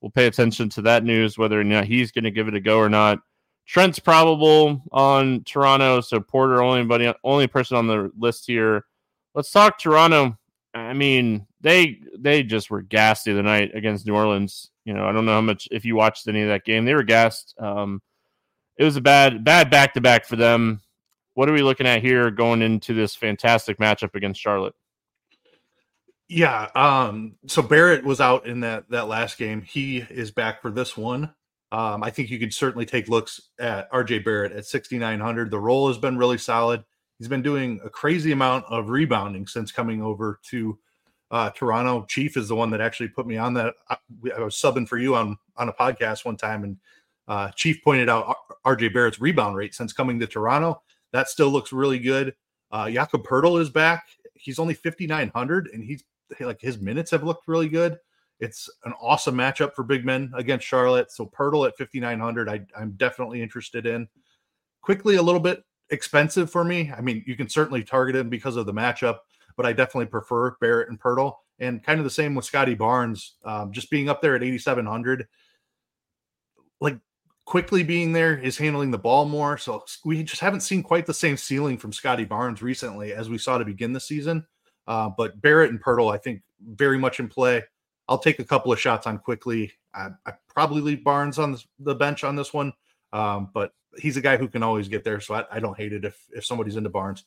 We'll 0.00 0.10
pay 0.10 0.26
attention 0.26 0.68
to 0.70 0.82
that 0.82 1.04
news, 1.04 1.38
whether 1.38 1.60
or 1.60 1.64
not 1.64 1.84
he's 1.84 2.12
going 2.12 2.24
to 2.24 2.30
give 2.30 2.48
it 2.48 2.54
a 2.54 2.60
go 2.60 2.78
or 2.78 2.88
not. 2.88 3.18
Trent's 3.66 3.98
probable 3.98 4.82
on 4.92 5.42
Toronto. 5.44 6.00
So 6.00 6.20
Porter, 6.20 6.62
only 6.62 7.14
only 7.24 7.46
person 7.46 7.76
on 7.76 7.86
the 7.86 8.10
list 8.16 8.46
here. 8.46 8.86
Let's 9.34 9.50
talk 9.50 9.78
Toronto. 9.78 10.38
I 10.74 10.94
mean, 10.94 11.46
they 11.60 12.00
they 12.18 12.42
just 12.42 12.70
were 12.70 12.82
gassed 12.82 13.24
the 13.24 13.32
other 13.32 13.42
night 13.42 13.72
against 13.74 14.06
New 14.06 14.14
Orleans. 14.14 14.70
You 14.84 14.94
know, 14.94 15.06
I 15.06 15.12
don't 15.12 15.26
know 15.26 15.34
how 15.34 15.40
much 15.40 15.68
if 15.70 15.84
you 15.84 15.96
watched 15.96 16.28
any 16.28 16.42
of 16.42 16.48
that 16.48 16.64
game. 16.64 16.84
They 16.84 16.94
were 16.94 17.02
gassed. 17.02 17.54
Um, 17.58 18.00
it 18.78 18.84
was 18.84 18.96
a 18.96 19.02
bad 19.02 19.44
bad 19.44 19.70
back 19.70 19.94
to 19.94 20.00
back 20.00 20.24
for 20.24 20.36
them. 20.36 20.80
What 21.38 21.48
are 21.48 21.52
we 21.52 21.62
looking 21.62 21.86
at 21.86 22.02
here 22.02 22.32
going 22.32 22.62
into 22.62 22.94
this 22.94 23.14
fantastic 23.14 23.78
matchup 23.78 24.16
against 24.16 24.40
Charlotte? 24.40 24.74
Yeah, 26.26 26.68
um, 26.74 27.36
so 27.46 27.62
Barrett 27.62 28.04
was 28.04 28.20
out 28.20 28.44
in 28.48 28.58
that 28.62 28.90
that 28.90 29.06
last 29.06 29.38
game. 29.38 29.62
He 29.62 29.98
is 29.98 30.32
back 30.32 30.60
for 30.60 30.72
this 30.72 30.96
one. 30.96 31.32
Um, 31.70 32.02
I 32.02 32.10
think 32.10 32.30
you 32.30 32.40
could 32.40 32.52
certainly 32.52 32.86
take 32.86 33.06
looks 33.06 33.40
at 33.60 33.88
RJ 33.92 34.24
Barrett 34.24 34.50
at 34.50 34.66
6,900. 34.66 35.52
The 35.52 35.60
role 35.60 35.86
has 35.86 35.96
been 35.96 36.18
really 36.18 36.38
solid. 36.38 36.82
He's 37.20 37.28
been 37.28 37.42
doing 37.42 37.78
a 37.84 37.88
crazy 37.88 38.32
amount 38.32 38.64
of 38.68 38.88
rebounding 38.88 39.46
since 39.46 39.70
coming 39.70 40.02
over 40.02 40.40
to 40.50 40.76
uh, 41.30 41.50
Toronto. 41.50 42.04
Chief 42.08 42.36
is 42.36 42.48
the 42.48 42.56
one 42.56 42.70
that 42.70 42.80
actually 42.80 43.10
put 43.10 43.28
me 43.28 43.36
on 43.36 43.54
that. 43.54 43.74
I, 43.88 43.96
I, 44.36 44.40
was 44.40 44.56
subbing 44.56 44.88
for 44.88 44.98
you 44.98 45.14
on 45.14 45.38
on 45.56 45.68
a 45.68 45.72
podcast 45.72 46.24
one 46.24 46.36
time, 46.36 46.64
and 46.64 46.78
uh, 47.28 47.52
Chief 47.52 47.80
pointed 47.84 48.08
out 48.08 48.34
RJ 48.66 48.92
Barrett's 48.92 49.20
rebound 49.20 49.54
rate 49.54 49.72
since 49.72 49.92
coming 49.92 50.18
to 50.18 50.26
Toronto. 50.26 50.82
That 51.12 51.28
still 51.28 51.50
looks 51.50 51.72
really 51.72 51.98
good. 51.98 52.34
Uh, 52.70 52.90
Jakob 52.90 53.24
Poeltl 53.24 53.60
is 53.60 53.70
back. 53.70 54.04
He's 54.34 54.58
only 54.58 54.74
5,900, 54.74 55.70
and 55.72 55.82
he's 55.82 56.04
like 56.40 56.60
his 56.60 56.78
minutes 56.80 57.10
have 57.10 57.24
looked 57.24 57.48
really 57.48 57.68
good. 57.68 57.98
It's 58.40 58.70
an 58.84 58.92
awesome 59.00 59.34
matchup 59.34 59.74
for 59.74 59.82
big 59.82 60.04
men 60.04 60.30
against 60.36 60.66
Charlotte. 60.66 61.10
So 61.10 61.26
Poeltl 61.26 61.66
at 61.66 61.76
5,900, 61.76 62.48
I, 62.48 62.60
I'm 62.78 62.92
definitely 62.92 63.42
interested 63.42 63.86
in. 63.86 64.06
Quickley, 64.82 65.16
a 65.16 65.22
little 65.22 65.40
bit 65.40 65.64
expensive 65.90 66.50
for 66.50 66.64
me. 66.64 66.92
I 66.96 67.00
mean, 67.00 67.24
you 67.26 67.36
can 67.36 67.48
certainly 67.48 67.82
target 67.82 68.14
him 68.14 68.28
because 68.28 68.56
of 68.56 68.66
the 68.66 68.72
matchup, 68.72 69.18
but 69.56 69.66
I 69.66 69.72
definitely 69.72 70.06
prefer 70.06 70.56
Barrett 70.60 70.88
and 70.88 71.00
Poeltl. 71.00 71.34
And 71.58 71.82
kind 71.82 71.98
of 71.98 72.04
the 72.04 72.10
same 72.10 72.36
with 72.36 72.44
Scotty 72.44 72.74
Barnes, 72.74 73.34
um, 73.44 73.72
just 73.72 73.90
being 73.90 74.08
up 74.08 74.22
there 74.22 74.36
at 74.36 74.44
8,700. 74.44 75.26
Quickley 77.48 77.82
being 77.82 78.12
there 78.12 78.36
is 78.36 78.58
handling 78.58 78.90
the 78.90 78.98
ball 78.98 79.24
more. 79.24 79.56
So 79.56 79.82
we 80.04 80.22
just 80.22 80.42
haven't 80.42 80.60
seen 80.60 80.82
quite 80.82 81.06
the 81.06 81.14
same 81.14 81.38
ceiling 81.38 81.78
from 81.78 81.94
Scotty 81.94 82.26
Barnes 82.26 82.60
recently 82.60 83.14
as 83.14 83.30
we 83.30 83.38
saw 83.38 83.56
to 83.56 83.64
begin 83.64 83.94
the 83.94 84.00
season. 84.00 84.46
Uh, 84.86 85.08
but 85.08 85.40
Barrett 85.40 85.70
and 85.70 85.82
Poeltl, 85.82 86.12
I 86.12 86.18
think, 86.18 86.42
very 86.62 86.98
much 86.98 87.20
in 87.20 87.26
play. 87.26 87.64
I'll 88.06 88.18
take 88.18 88.38
a 88.38 88.44
couple 88.44 88.70
of 88.70 88.78
shots 88.78 89.06
on 89.06 89.16
Quickley. 89.16 89.72
I, 89.94 90.08
I 90.26 90.34
probably 90.46 90.82
leave 90.82 91.02
Barnes 91.02 91.38
on 91.38 91.56
the 91.78 91.94
bench 91.94 92.22
on 92.22 92.36
this 92.36 92.52
one, 92.52 92.74
um, 93.14 93.48
but 93.54 93.72
he's 93.96 94.18
a 94.18 94.22
guy 94.22 94.36
who 94.36 94.48
can 94.48 94.62
always 94.62 94.86
get 94.86 95.02
there. 95.02 95.18
So 95.18 95.34
I, 95.34 95.44
I 95.50 95.58
don't 95.58 95.76
hate 95.76 95.94
it 95.94 96.04
if 96.04 96.22
if 96.30 96.44
somebody's 96.44 96.76
into 96.76 96.90
Barnes. 96.90 97.24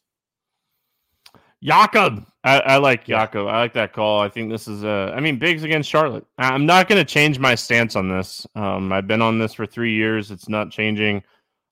Jakob, 1.64 2.26
I, 2.44 2.60
I 2.60 2.78
like 2.78 3.06
Jakob. 3.06 3.48
I 3.48 3.60
like 3.60 3.74
that 3.74 3.94
call. 3.94 4.20
I 4.20 4.30
think 4.30 4.50
this 4.50 4.68
is 4.68 4.84
a. 4.84 5.14
I 5.16 5.20
mean, 5.20 5.38
Bigs 5.38 5.64
against 5.64 5.90
Charlotte. 5.90 6.26
I'm 6.38 6.66
not 6.66 6.88
going 6.88 7.00
to 7.00 7.06
change 7.06 7.38
my 7.38 7.54
stance 7.54 7.96
on 7.96 8.10
this. 8.10 8.48
Um, 8.56 8.92
I've 8.92 9.08
been 9.08 9.22
on 9.22 9.38
this 9.38 9.54
for 9.54 9.68
three 9.68 9.94
years. 9.94 10.32
It's 10.32 10.50
not 10.50 10.72
changing. 10.72 11.24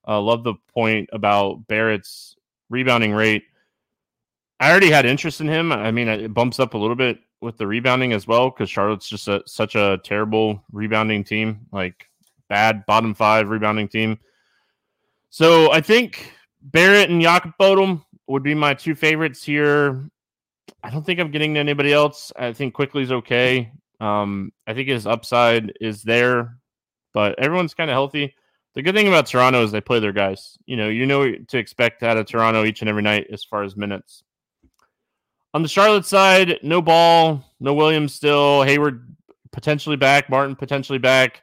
Uh, 0.08 0.22
love 0.22 0.44
the 0.44 0.56
point 0.74 1.10
about 1.12 1.68
Barrett's 1.68 2.36
rebounding 2.70 3.14
rate. 3.14 3.44
I 4.60 4.70
already 4.70 4.92
had 4.92 5.06
interest 5.06 5.42
in 5.42 5.48
him. 5.48 5.72
I 5.72 5.92
mean, 5.92 6.08
it 6.08 6.34
bumps 6.34 6.60
up 6.60 6.74
a 6.74 6.78
little 6.78 6.96
bit 6.96 7.20
with 7.42 7.58
the 7.58 7.66
rebounding 7.66 8.14
as 8.14 8.28
well 8.28 8.50
because 8.50 8.70
Charlotte's 8.70 9.10
just 9.10 9.28
a, 9.28 9.42
such 9.46 9.76
a 9.76 10.00
terrible 10.04 10.62
rebounding 10.72 11.24
team, 11.24 11.62
like 11.72 12.10
bad 12.50 12.86
bottom 12.86 13.14
five 13.14 13.50
rebounding 13.50 13.88
team. 13.88 14.20
So 15.30 15.72
I 15.72 15.82
think 15.82 16.34
Barrett 16.62 17.10
and 17.10 17.22
Jakob 17.22 17.54
Poeltl 17.60 18.04
would 18.30 18.44
be 18.44 18.54
my 18.54 18.74
two 18.74 18.96
favorites 18.96 19.44
here. 19.44 20.10
I 20.84 20.90
don't 20.90 21.06
think 21.06 21.20
I'm 21.20 21.32
getting 21.32 21.56
to 21.56 21.60
anybody 21.60 21.92
else. 21.92 22.32
I 22.38 22.54
think 22.54 22.74
Quickley's 22.74 23.12
okay. 23.12 23.72
Um, 24.00 24.54
I 24.68 24.74
think 24.74 24.88
his 24.88 25.08
upside 25.08 25.74
is 25.82 26.04
there, 26.04 26.58
but 27.14 27.38
everyone's 27.40 27.74
kind 27.74 27.90
of 27.90 27.96
healthy. 27.96 28.36
The 28.76 28.84
good 28.84 28.96
thing 28.96 29.08
about 29.08 29.26
Toronto 29.26 29.64
is 29.64 29.72
they 29.72 29.82
play 29.82 30.00
their 30.00 30.14
guys. 30.14 30.58
You 30.66 30.78
know, 30.78 30.90
you 30.90 31.06
know 31.06 31.34
to 31.34 31.58
expect 31.58 32.04
out 32.04 32.18
of 32.18 32.28
Toronto 32.28 32.64
each 32.64 32.82
and 32.82 32.90
every 32.90 33.02
night 33.02 33.28
as 33.32 33.44
far 33.44 33.64
as 33.64 33.76
minutes. 33.76 34.24
On 35.56 35.64
the 35.64 35.68
Charlotte 35.68 36.06
side, 36.06 36.60
no 36.62 36.82
ball, 36.82 37.44
no 37.60 37.74
Williams 37.74 38.14
still, 38.14 38.62
Hayward 38.62 39.16
potentially 39.52 39.96
back, 39.96 40.30
Martin 40.30 40.56
potentially 40.56 41.00
back. 41.00 41.42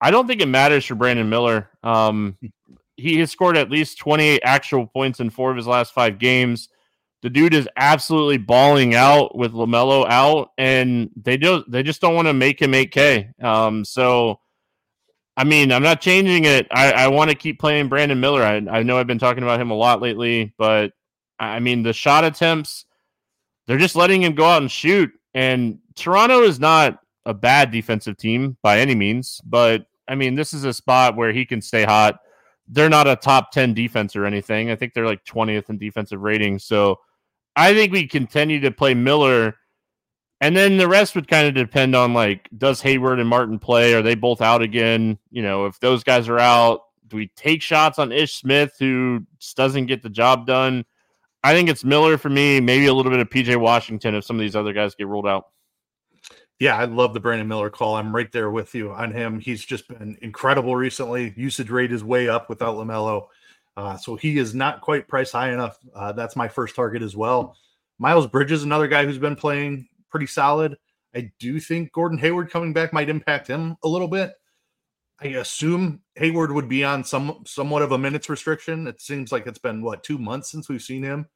I 0.00 0.10
don't 0.10 0.26
think 0.26 0.42
it 0.42 0.46
matters 0.46 0.84
for 0.84 0.94
Brandon 0.94 1.28
Miller. 1.28 1.70
Um, 1.82 2.36
he 2.98 3.18
has 3.20 3.30
scored 3.30 3.56
at 3.56 3.70
least 3.70 3.98
28 3.98 4.40
actual 4.44 4.86
points 4.86 5.20
in 5.20 5.30
four 5.30 5.50
of 5.50 5.56
his 5.56 5.66
last 5.66 5.94
five 5.94 6.18
games. 6.18 6.68
The 7.22 7.30
dude 7.30 7.54
is 7.54 7.68
absolutely 7.76 8.38
balling 8.38 8.94
out 8.94 9.36
with 9.36 9.52
LaMelo 9.52 10.06
out, 10.08 10.50
and 10.58 11.10
they 11.16 11.36
do 11.36 11.64
they 11.68 11.82
just 11.82 12.00
don't 12.00 12.14
want 12.14 12.28
to 12.28 12.34
make 12.34 12.60
him 12.60 12.72
8K. 12.72 13.42
Um, 13.42 13.84
so 13.84 14.40
I 15.36 15.44
mean, 15.44 15.70
I'm 15.70 15.82
not 15.82 16.00
changing 16.00 16.44
it. 16.44 16.66
I, 16.72 16.90
I 16.92 17.08
want 17.08 17.30
to 17.30 17.36
keep 17.36 17.60
playing 17.60 17.88
Brandon 17.88 18.18
Miller. 18.18 18.42
I, 18.42 18.56
I 18.56 18.82
know 18.82 18.98
I've 18.98 19.06
been 19.06 19.20
talking 19.20 19.44
about 19.44 19.60
him 19.60 19.70
a 19.70 19.74
lot 19.74 20.02
lately, 20.02 20.52
but 20.58 20.92
I 21.38 21.60
mean 21.60 21.84
the 21.84 21.92
shot 21.92 22.24
attempts, 22.24 22.84
they're 23.66 23.78
just 23.78 23.96
letting 23.96 24.22
him 24.22 24.34
go 24.34 24.44
out 24.44 24.62
and 24.62 24.70
shoot. 24.70 25.10
And 25.34 25.78
Toronto 25.94 26.42
is 26.42 26.58
not 26.58 26.98
a 27.24 27.34
bad 27.34 27.70
defensive 27.70 28.16
team 28.16 28.56
by 28.62 28.80
any 28.80 28.96
means, 28.96 29.40
but 29.44 29.86
I 30.08 30.14
mean, 30.14 30.34
this 30.34 30.52
is 30.52 30.64
a 30.64 30.72
spot 30.72 31.16
where 31.16 31.32
he 31.32 31.44
can 31.44 31.60
stay 31.60 31.84
hot 31.84 32.18
they're 32.68 32.88
not 32.88 33.06
a 33.06 33.16
top 33.16 33.50
10 33.52 33.74
defense 33.74 34.14
or 34.14 34.24
anything. 34.26 34.70
I 34.70 34.76
think 34.76 34.92
they're 34.92 35.06
like 35.06 35.24
20th 35.24 35.70
in 35.70 35.78
defensive 35.78 36.20
rating. 36.20 36.58
So 36.58 37.00
I 37.56 37.72
think 37.74 37.92
we 37.92 38.06
continue 38.06 38.60
to 38.60 38.70
play 38.70 38.94
Miller. 38.94 39.56
And 40.40 40.56
then 40.56 40.76
the 40.76 40.86
rest 40.86 41.14
would 41.14 41.26
kind 41.28 41.48
of 41.48 41.54
depend 41.54 41.96
on 41.96 42.14
like, 42.14 42.48
does 42.56 42.80
Hayward 42.82 43.18
and 43.18 43.28
Martin 43.28 43.58
play? 43.58 43.94
Are 43.94 44.02
they 44.02 44.14
both 44.14 44.40
out 44.40 44.62
again? 44.62 45.18
You 45.30 45.42
know, 45.42 45.66
if 45.66 45.80
those 45.80 46.04
guys 46.04 46.28
are 46.28 46.38
out, 46.38 46.82
Do 47.08 47.16
we 47.16 47.28
take 47.28 47.62
shots 47.62 47.98
on 47.98 48.12
Ish 48.12 48.34
Smith, 48.34 48.76
who 48.78 49.24
just 49.38 49.56
doesn't 49.56 49.86
get 49.86 50.02
the 50.02 50.10
job 50.10 50.46
done? 50.46 50.84
I 51.42 51.54
think 51.54 51.68
it's 51.68 51.84
Miller 51.84 52.18
for 52.18 52.28
me, 52.28 52.60
maybe 52.60 52.86
a 52.86 52.94
little 52.94 53.10
bit 53.10 53.20
of 53.20 53.28
PJ 53.28 53.56
Washington 53.56 54.14
if 54.14 54.24
some 54.24 54.36
of 54.36 54.40
these 54.40 54.56
other 54.56 54.72
guys 54.72 54.94
get 54.94 55.06
ruled 55.06 55.26
out. 55.26 55.46
Yeah, 56.60 56.76
I 56.76 56.86
love 56.86 57.14
the 57.14 57.20
Brandon 57.20 57.46
Miller 57.46 57.70
call. 57.70 57.94
I'm 57.94 58.14
right 58.14 58.30
there 58.32 58.50
with 58.50 58.74
you 58.74 58.90
on 58.90 59.12
him. 59.12 59.38
He's 59.38 59.64
just 59.64 59.86
been 59.86 60.18
incredible 60.22 60.74
recently. 60.74 61.32
Usage 61.36 61.70
rate 61.70 61.92
is 61.92 62.02
way 62.02 62.28
up 62.28 62.48
without 62.48 62.76
LaMelo. 62.76 63.28
Uh, 63.76 63.96
so 63.96 64.16
he 64.16 64.38
is 64.38 64.56
not 64.56 64.80
quite 64.80 65.06
priced 65.06 65.32
high 65.32 65.52
enough. 65.52 65.78
Uh, 65.94 66.10
that's 66.10 66.34
my 66.34 66.48
first 66.48 66.74
target 66.74 67.00
as 67.00 67.14
well. 67.14 67.56
Miles 68.00 68.26
Bridges, 68.26 68.64
another 68.64 68.88
guy 68.88 69.04
who's 69.04 69.18
been 69.18 69.36
playing 69.36 69.88
pretty 70.10 70.26
solid. 70.26 70.76
I 71.14 71.30
do 71.38 71.60
think 71.60 71.92
Gordon 71.92 72.18
Hayward 72.18 72.50
coming 72.50 72.72
back 72.72 72.92
might 72.92 73.08
impact 73.08 73.46
him 73.46 73.76
a 73.84 73.88
little 73.88 74.08
bit. 74.08 74.32
I 75.20 75.28
assume 75.28 76.00
Hayward 76.16 76.52
would 76.52 76.68
be 76.68 76.84
on 76.84 77.02
some 77.04 77.42
somewhat 77.46 77.82
of 77.82 77.92
a 77.92 77.98
minutes 77.98 78.28
restriction. 78.28 78.86
It 78.86 79.00
seems 79.00 79.32
like 79.32 79.46
it's 79.46 79.58
been 79.58 79.82
what 79.82 80.04
two 80.04 80.18
months 80.18 80.50
since 80.50 80.68
we've 80.68 80.82
seen 80.82 81.02
him, 81.02 81.26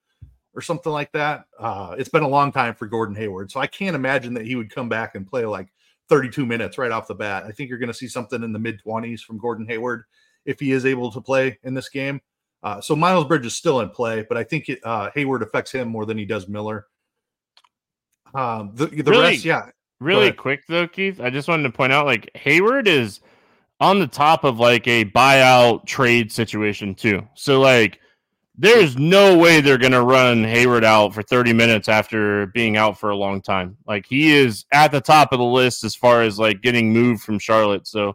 or 0.54 0.60
something 0.60 0.92
like 0.92 1.12
that. 1.12 1.44
Uh, 1.58 1.94
it's 1.98 2.08
been 2.08 2.22
a 2.22 2.28
long 2.28 2.52
time 2.52 2.74
for 2.74 2.86
Gordon 2.86 3.14
Hayward, 3.16 3.50
so 3.50 3.60
I 3.60 3.66
can't 3.66 3.96
imagine 3.96 4.34
that 4.34 4.46
he 4.46 4.56
would 4.56 4.74
come 4.74 4.88
back 4.88 5.14
and 5.14 5.26
play 5.26 5.44
like 5.46 5.68
32 6.08 6.44
minutes 6.44 6.78
right 6.78 6.90
off 6.90 7.06
the 7.08 7.14
bat. 7.14 7.44
I 7.44 7.52
think 7.52 7.68
you're 7.70 7.78
going 7.78 7.88
to 7.88 7.94
see 7.94 8.08
something 8.08 8.42
in 8.42 8.52
the 8.52 8.58
mid 8.58 8.80
20s 8.84 9.20
from 9.20 9.38
Gordon 9.38 9.66
Hayward 9.66 10.04
if 10.44 10.60
he 10.60 10.72
is 10.72 10.84
able 10.84 11.10
to 11.12 11.20
play 11.20 11.58
in 11.62 11.74
this 11.74 11.88
game. 11.88 12.20
Uh, 12.62 12.80
so 12.80 12.94
Miles 12.94 13.24
Bridge 13.26 13.46
is 13.46 13.54
still 13.56 13.80
in 13.80 13.88
play, 13.90 14.24
but 14.28 14.36
I 14.36 14.44
think 14.44 14.68
it, 14.68 14.78
uh, 14.84 15.10
Hayward 15.14 15.42
affects 15.42 15.72
him 15.72 15.88
more 15.88 16.06
than 16.06 16.18
he 16.18 16.24
does 16.24 16.48
Miller. 16.48 16.86
Um, 18.34 18.70
the 18.74 18.86
the 18.86 19.10
Really? 19.10 19.32
rest, 19.32 19.44
yeah, 19.44 19.66
Really 20.00 20.32
quick 20.32 20.64
though, 20.68 20.88
Keith. 20.88 21.20
I 21.20 21.30
just 21.30 21.46
wanted 21.48 21.62
to 21.64 21.70
point 21.70 21.92
out 21.92 22.06
like 22.06 22.28
Hayward 22.34 22.88
is 22.88 23.20
on 23.78 24.00
the 24.00 24.06
top 24.08 24.42
of 24.42 24.58
like 24.58 24.86
a 24.88 25.04
buyout 25.04 25.86
trade 25.86 26.32
situation 26.32 26.94
too. 26.94 27.26
So 27.34 27.60
like 27.60 28.00
there's 28.62 28.96
no 28.96 29.36
way 29.36 29.60
they're 29.60 29.76
gonna 29.76 30.02
run 30.02 30.44
Hayward 30.44 30.84
out 30.84 31.12
for 31.12 31.22
30 31.24 31.52
minutes 31.52 31.88
after 31.88 32.46
being 32.46 32.76
out 32.76 32.96
for 32.96 33.10
a 33.10 33.16
long 33.16 33.42
time. 33.42 33.76
Like 33.88 34.06
he 34.06 34.32
is 34.32 34.64
at 34.72 34.92
the 34.92 35.00
top 35.00 35.32
of 35.32 35.40
the 35.40 35.44
list 35.44 35.82
as 35.82 35.96
far 35.96 36.22
as 36.22 36.38
like 36.38 36.62
getting 36.62 36.92
moved 36.92 37.22
from 37.24 37.40
Charlotte. 37.40 37.88
So 37.88 38.10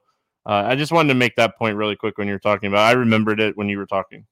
uh, 0.45 0.63
I 0.65 0.75
just 0.75 0.93
wanted 0.93 1.09
to 1.09 1.15
make 1.19 1.35
that 1.35 1.57
point 1.57 1.75
really 1.75 1.97
quick 1.97 2.17
when 2.17 2.27
you 2.27 2.33
were 2.33 2.39
talking 2.39 2.69
about. 2.69 2.85
I 2.85 2.93
remembered 2.93 3.41
it 3.41 3.57
when 3.57 3.67
you 3.67 3.77
were 3.77 3.85
talking. 3.85 4.25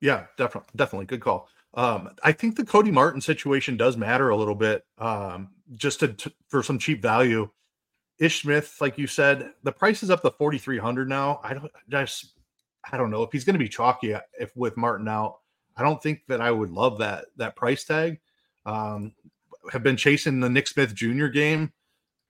Yeah, 0.00 0.26
definitely, 0.36 0.68
definitely 0.74 1.06
good 1.06 1.20
call. 1.20 1.48
Um, 1.74 2.10
I 2.24 2.32
think 2.32 2.56
the 2.56 2.64
Cody 2.64 2.90
Martin 2.90 3.20
situation 3.20 3.76
does 3.76 3.96
matter 3.96 4.30
a 4.30 4.36
little 4.36 4.56
bit, 4.56 4.84
um, 4.98 5.50
just 5.76 6.00
to, 6.00 6.08
to- 6.08 6.32
for 6.48 6.64
some 6.64 6.80
cheap 6.80 7.00
value. 7.00 7.48
Ish 8.18 8.42
Smith, 8.42 8.78
like 8.80 8.98
you 8.98 9.06
said, 9.06 9.52
the 9.62 9.70
price 9.70 10.02
is 10.02 10.10
up 10.10 10.22
to 10.22 10.30
forty 10.32 10.58
three 10.58 10.78
hundred 10.78 11.08
now. 11.08 11.38
I 11.44 11.54
don't 11.54 11.70
just, 11.88 12.32
I 12.90 12.96
don't 12.96 13.10
know 13.10 13.22
if 13.22 13.32
he's 13.32 13.44
going 13.44 13.54
to 13.54 13.62
be 13.62 13.68
chalky 13.68 14.14
uh, 14.14 14.20
if 14.38 14.54
with 14.56 14.76
Martin 14.76 15.08
out. 15.08 15.38
I 15.76 15.82
don't 15.82 16.02
think 16.02 16.22
that 16.28 16.40
I 16.40 16.50
would 16.50 16.70
love 16.70 16.98
that 16.98 17.26
that 17.36 17.56
price 17.56 17.84
tag. 17.84 18.20
Um, 18.64 19.12
have 19.72 19.82
been 19.82 19.96
chasing 19.96 20.40
the 20.40 20.48
Nick 20.48 20.68
Smith 20.68 20.94
Jr. 20.94 21.26
game 21.26 21.72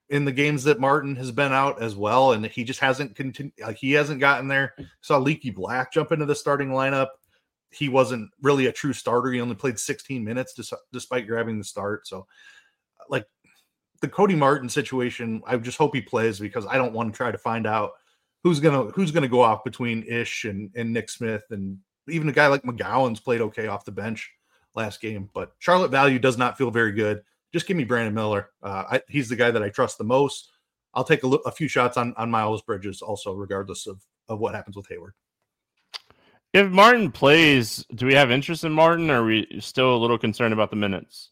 in 0.09 0.25
the 0.25 0.31
games 0.31 0.63
that 0.63 0.79
Martin 0.79 1.15
has 1.15 1.31
been 1.31 1.51
out 1.51 1.81
as 1.81 1.95
well, 1.95 2.31
and 2.31 2.45
he 2.45 2.63
just 2.63 2.79
hasn't 2.79 3.15
continued. 3.15 3.53
Like 3.59 3.77
he 3.77 3.91
hasn't 3.91 4.19
gotten 4.19 4.47
there. 4.47 4.73
Saw 5.01 5.17
Leaky 5.17 5.51
Black 5.51 5.93
jump 5.93 6.11
into 6.11 6.25
the 6.25 6.35
starting 6.35 6.69
lineup 6.69 7.09
he 7.69 7.89
wasn't 7.89 8.29
really 8.41 8.67
a 8.67 8.71
true 8.71 8.93
starter. 8.93 9.31
He 9.31 9.41
only 9.41 9.55
played 9.55 9.79
16 9.79 10.23
minutes 10.23 10.53
despite 10.91 11.27
grabbing 11.27 11.57
the 11.57 11.63
start. 11.63 12.07
So, 12.07 12.27
like 13.09 13.25
the 14.01 14.07
Cody 14.07 14.35
Martin 14.35 14.69
situation, 14.69 15.41
I 15.45 15.57
just 15.57 15.77
hope 15.77 15.93
he 15.93 16.01
plays 16.01 16.39
because 16.39 16.65
I 16.65 16.77
don't 16.77 16.93
want 16.93 17.11
to 17.11 17.17
try 17.17 17.31
to 17.31 17.37
find 17.37 17.67
out 17.67 17.91
who's 18.43 18.59
gonna 18.59 18.85
who's 18.91 19.11
gonna 19.11 19.27
go 19.27 19.41
off 19.41 19.63
between 19.63 20.03
Ish 20.03 20.45
and 20.45 20.71
and 20.75 20.93
Nick 20.93 21.09
Smith 21.09 21.43
and 21.49 21.79
even 22.09 22.29
a 22.29 22.33
guy 22.33 22.47
like 22.47 22.63
McGowens 22.63 23.23
played 23.23 23.41
okay 23.41 23.67
off 23.67 23.85
the 23.85 23.91
bench 23.91 24.31
last 24.75 25.01
game. 25.01 25.29
But 25.33 25.53
Charlotte 25.59 25.91
value 25.91 26.19
does 26.19 26.37
not 26.37 26.57
feel 26.57 26.71
very 26.71 26.91
good. 26.91 27.23
Just 27.51 27.67
give 27.67 27.77
me 27.77 27.83
Brandon 27.83 28.13
Miller. 28.13 28.49
Uh, 28.61 28.83
I, 28.91 29.01
he's 29.07 29.29
the 29.29 29.35
guy 29.35 29.51
that 29.51 29.63
I 29.63 29.69
trust 29.69 29.97
the 29.97 30.03
most. 30.03 30.51
I'll 30.93 31.03
take 31.03 31.23
a, 31.23 31.27
look, 31.27 31.41
a 31.45 31.51
few 31.51 31.67
shots 31.67 31.97
on 31.97 32.13
on 32.17 32.31
Miles 32.31 32.61
Bridges 32.61 33.01
also, 33.01 33.33
regardless 33.33 33.87
of 33.87 34.01
of 34.29 34.39
what 34.39 34.55
happens 34.55 34.75
with 34.75 34.87
Hayward. 34.87 35.13
If 36.53 36.69
Martin 36.69 37.11
plays, 37.11 37.85
do 37.93 38.05
we 38.05 38.13
have 38.13 38.31
interest 38.31 38.63
in 38.63 38.71
Martin 38.71 39.11
or 39.11 39.21
are 39.21 39.25
we 39.25 39.47
still 39.59 39.95
a 39.95 39.97
little 39.97 40.17
concerned 40.17 40.53
about 40.53 40.69
the 40.69 40.75
minutes? 40.75 41.31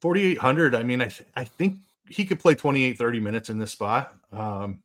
4800 0.00 0.74
i 0.74 0.82
mean 0.82 1.00
i 1.00 1.08
th- 1.08 1.28
i 1.36 1.44
think 1.44 1.78
he 2.08 2.24
could 2.24 2.40
play 2.40 2.54
28 2.54 2.96
30 2.96 3.20
minutes 3.20 3.50
in 3.50 3.58
this 3.58 3.72
spot 3.72 4.14
um 4.32 4.82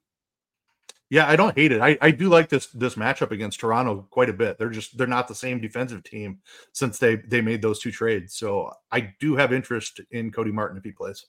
yeah 1.09 1.27
i 1.27 1.35
don't 1.35 1.57
hate 1.57 1.71
it 1.71 1.81
i 1.81 1.97
i 2.01 2.11
do 2.11 2.29
like 2.29 2.49
this 2.49 2.67
this 2.67 2.95
matchup 2.95 3.31
against 3.31 3.59
toronto 3.59 4.07
quite 4.09 4.29
a 4.29 4.33
bit 4.33 4.57
they're 4.57 4.69
just 4.69 4.97
they're 4.97 5.07
not 5.07 5.27
the 5.27 5.35
same 5.35 5.59
defensive 5.59 6.03
team 6.03 6.39
since 6.71 6.97
they 6.97 7.15
they 7.15 7.41
made 7.41 7.61
those 7.61 7.79
two 7.79 7.91
trades 7.91 8.35
so 8.35 8.71
i 8.91 9.13
do 9.19 9.35
have 9.35 9.53
interest 9.53 10.01
in 10.11 10.31
cody 10.31 10.51
martin 10.51 10.77
if 10.77 10.83
he 10.83 10.91
plays 10.91 11.25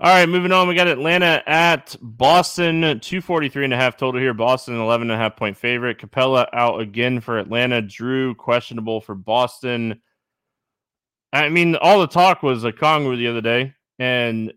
All 0.00 0.10
right, 0.10 0.28
moving 0.28 0.50
on. 0.50 0.66
We 0.66 0.74
got 0.74 0.88
Atlanta 0.88 1.40
at 1.46 1.96
Boston, 2.02 2.80
243 2.80 3.64
and 3.64 3.72
a 3.72 3.76
half 3.76 3.96
total 3.96 4.20
here. 4.20 4.34
Boston, 4.34 4.74
11 4.80 5.08
and 5.08 5.14
a 5.14 5.22
half 5.22 5.36
point 5.36 5.56
favorite. 5.56 5.98
Capela 5.98 6.48
out 6.52 6.80
again 6.80 7.20
for 7.20 7.38
Atlanta. 7.38 7.80
Jrue 7.80 8.36
questionable 8.36 9.00
for 9.00 9.14
Boston. 9.14 10.02
I 11.32 11.48
mean, 11.48 11.76
all 11.76 12.00
the 12.00 12.08
talk 12.08 12.42
was 12.42 12.64
Okongwu 12.64 13.16
the 13.16 13.28
other 13.28 13.40
day. 13.40 13.74
And 14.00 14.52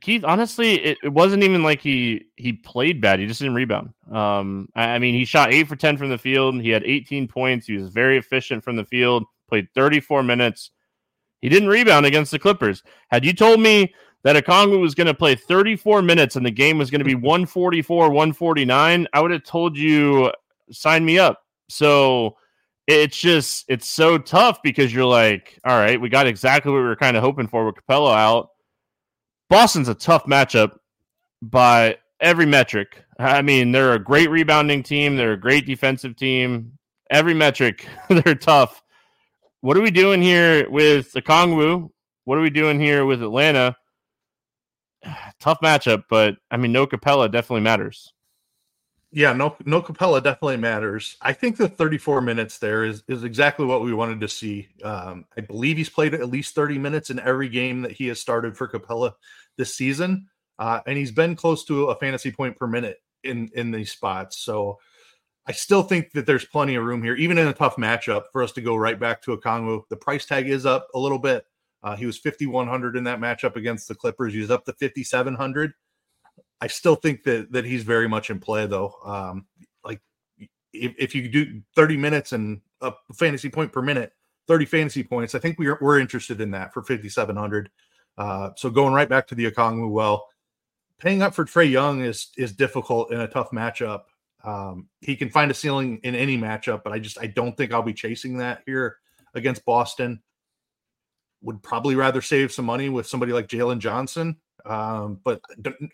Keith, 0.00 0.24
honestly, 0.24 0.74
it, 0.74 0.98
it 1.02 1.08
wasn't 1.08 1.42
even 1.42 1.62
like 1.62 1.80
he 1.80 2.26
he 2.36 2.52
played 2.52 3.00
bad. 3.00 3.18
He 3.18 3.26
just 3.26 3.40
didn't 3.40 3.54
rebound. 3.54 3.92
Um, 4.10 4.68
I, 4.74 4.90
I 4.90 4.98
mean, 4.98 5.14
he 5.14 5.24
shot 5.24 5.52
eight 5.52 5.66
for 5.66 5.76
10 5.76 5.96
from 5.96 6.10
the 6.10 6.18
field. 6.18 6.60
He 6.60 6.70
had 6.70 6.84
18 6.84 7.26
points. 7.26 7.66
He 7.66 7.76
was 7.76 7.88
very 7.88 8.16
efficient 8.16 8.62
from 8.62 8.76
the 8.76 8.84
field, 8.84 9.24
played 9.48 9.68
34 9.74 10.22
minutes. 10.22 10.70
He 11.40 11.48
didn't 11.48 11.68
rebound 11.68 12.06
against 12.06 12.30
the 12.30 12.38
Clippers. 12.38 12.82
Had 13.10 13.24
you 13.24 13.32
told 13.32 13.60
me 13.60 13.92
that 14.22 14.36
Okongwu 14.36 14.80
was 14.80 14.94
going 14.94 15.06
to 15.06 15.14
play 15.14 15.34
34 15.34 16.02
minutes 16.02 16.36
and 16.36 16.44
the 16.44 16.50
game 16.50 16.78
was 16.78 16.90
going 16.90 17.00
to 17.00 17.04
be 17.04 17.14
144, 17.16 18.10
149, 18.10 19.08
I 19.12 19.20
would 19.20 19.30
have 19.30 19.44
told 19.44 19.76
you, 19.76 20.30
sign 20.70 21.04
me 21.04 21.18
up. 21.18 21.42
So 21.68 22.36
it's 22.86 23.18
just, 23.18 23.64
it's 23.68 23.88
so 23.88 24.18
tough 24.18 24.62
because 24.62 24.92
you're 24.92 25.04
like, 25.04 25.58
all 25.64 25.78
right, 25.78 26.00
we 26.00 26.08
got 26.08 26.26
exactly 26.26 26.70
what 26.70 26.78
we 26.78 26.84
were 26.84 26.96
kind 26.96 27.16
of 27.16 27.22
hoping 27.22 27.48
for 27.48 27.64
with 27.64 27.76
Capela 27.76 28.14
out. 28.14 28.50
Boston's 29.50 29.88
a 29.88 29.94
tough 29.94 30.26
matchup 30.26 30.78
by 31.42 31.98
every 32.20 32.46
metric. 32.46 33.02
I 33.18 33.42
mean, 33.42 33.72
they're 33.72 33.94
a 33.94 33.98
great 33.98 34.30
rebounding 34.30 34.84
team, 34.84 35.16
they're 35.16 35.32
a 35.32 35.40
great 35.40 35.66
defensive 35.66 36.16
team. 36.16 36.78
Every 37.10 37.34
metric, 37.34 37.86
they're 38.08 38.36
tough. 38.36 38.80
What 39.60 39.76
are 39.76 39.82
we 39.82 39.90
doing 39.90 40.22
here 40.22 40.70
with 40.70 41.12
Okongwu? 41.14 41.90
What 42.24 42.38
are 42.38 42.40
we 42.40 42.50
doing 42.50 42.78
here 42.78 43.04
with 43.04 43.22
Atlanta? 43.22 43.76
Tough 45.40 45.58
matchup, 45.60 46.04
but 46.08 46.36
I 46.50 46.56
mean, 46.56 46.70
no 46.70 46.86
Capela 46.86 47.30
definitely 47.30 47.62
matters. 47.62 48.12
Yeah, 49.12 49.32
no, 49.32 49.56
no 49.64 49.82
Capela 49.82 50.22
definitely 50.22 50.58
matters. 50.58 51.16
I 51.20 51.32
think 51.32 51.56
the 51.56 51.68
34 51.68 52.20
minutes 52.20 52.58
there 52.58 52.84
is 52.84 53.02
is 53.08 53.24
exactly 53.24 53.66
what 53.66 53.82
we 53.82 53.92
wanted 53.92 54.20
to 54.20 54.28
see. 54.28 54.68
Um, 54.84 55.24
I 55.36 55.40
believe 55.40 55.76
he's 55.76 55.88
played 55.88 56.14
at 56.14 56.30
least 56.30 56.54
30 56.54 56.78
minutes 56.78 57.10
in 57.10 57.18
every 57.18 57.48
game 57.48 57.82
that 57.82 57.92
he 57.92 58.06
has 58.06 58.20
started 58.20 58.56
for 58.56 58.68
Capela 58.68 59.14
this 59.60 59.76
season, 59.76 60.26
uh, 60.58 60.80
and 60.86 60.96
he's 60.96 61.12
been 61.12 61.36
close 61.36 61.64
to 61.66 61.90
a 61.90 61.94
fantasy 61.96 62.32
point 62.32 62.56
per 62.56 62.66
minute 62.66 62.96
in 63.22 63.50
in 63.54 63.70
these 63.70 63.92
spots. 63.92 64.42
So 64.42 64.78
I 65.46 65.52
still 65.52 65.82
think 65.82 66.12
that 66.12 66.26
there's 66.26 66.44
plenty 66.44 66.74
of 66.74 66.84
room 66.84 67.02
here, 67.02 67.14
even 67.14 67.38
in 67.38 67.48
a 67.48 67.52
tough 67.52 67.76
matchup, 67.76 68.24
for 68.32 68.42
us 68.42 68.52
to 68.52 68.60
go 68.60 68.76
right 68.76 68.98
back 68.98 69.22
to 69.22 69.36
Okongwu. 69.36 69.82
The 69.90 69.96
price 69.96 70.24
tag 70.24 70.48
is 70.48 70.66
up 70.66 70.88
a 70.94 70.98
little 70.98 71.18
bit. 71.18 71.44
Uh, 71.82 71.96
he 71.96 72.06
was 72.06 72.18
5100 72.18 72.96
in 72.96 73.04
that 73.04 73.20
matchup 73.20 73.56
against 73.56 73.88
the 73.88 73.94
Clippers. 73.94 74.32
He 74.32 74.40
was 74.40 74.50
up 74.50 74.64
to 74.64 74.72
5700. 74.72 75.72
I 76.60 76.66
still 76.66 76.94
think 76.94 77.24
that 77.24 77.52
that 77.52 77.64
he's 77.64 77.84
very 77.84 78.08
much 78.08 78.30
in 78.30 78.40
play 78.40 78.66
though. 78.66 78.94
Um, 79.04 79.46
like 79.84 80.00
if, 80.72 80.94
if 80.98 81.14
you 81.14 81.28
do 81.28 81.62
30 81.74 81.96
minutes 81.96 82.32
and 82.32 82.60
a 82.80 82.92
fantasy 83.14 83.48
point 83.48 83.72
per 83.72 83.82
minute, 83.82 84.12
30 84.46 84.66
fantasy 84.66 85.02
points, 85.02 85.34
I 85.34 85.38
think 85.38 85.58
we're 85.58 85.78
we're 85.80 86.00
interested 86.00 86.40
in 86.40 86.50
that 86.52 86.74
for 86.74 86.82
5700. 86.82 87.70
Uh, 88.18 88.50
so 88.56 88.70
going 88.70 88.92
right 88.92 89.08
back 89.08 89.26
to 89.28 89.34
the 89.34 89.50
Okongwu 89.50 89.90
well, 89.90 90.28
paying 90.98 91.22
up 91.22 91.34
for 91.34 91.44
Trae 91.44 91.70
Young 91.70 92.02
is 92.04 92.28
is 92.36 92.52
difficult 92.52 93.12
in 93.12 93.20
a 93.20 93.28
tough 93.28 93.50
matchup. 93.50 94.02
Um, 94.44 94.88
he 95.00 95.16
can 95.16 95.30
find 95.30 95.50
a 95.50 95.54
ceiling 95.54 96.00
in 96.02 96.14
any 96.14 96.38
matchup, 96.38 96.82
but 96.84 96.92
I 96.92 96.98
just 96.98 97.18
I 97.18 97.26
don't 97.26 97.56
think 97.56 97.72
I'll 97.72 97.82
be 97.82 97.94
chasing 97.94 98.38
that 98.38 98.62
here 98.66 98.98
against 99.34 99.64
Boston. 99.64 100.22
Would 101.42 101.62
probably 101.62 101.94
rather 101.94 102.20
save 102.20 102.52
some 102.52 102.66
money 102.66 102.88
with 102.90 103.06
somebody 103.06 103.32
like 103.32 103.48
Jalen 103.48 103.78
Johnson 103.78 104.36
um, 104.66 105.20
but 105.24 105.40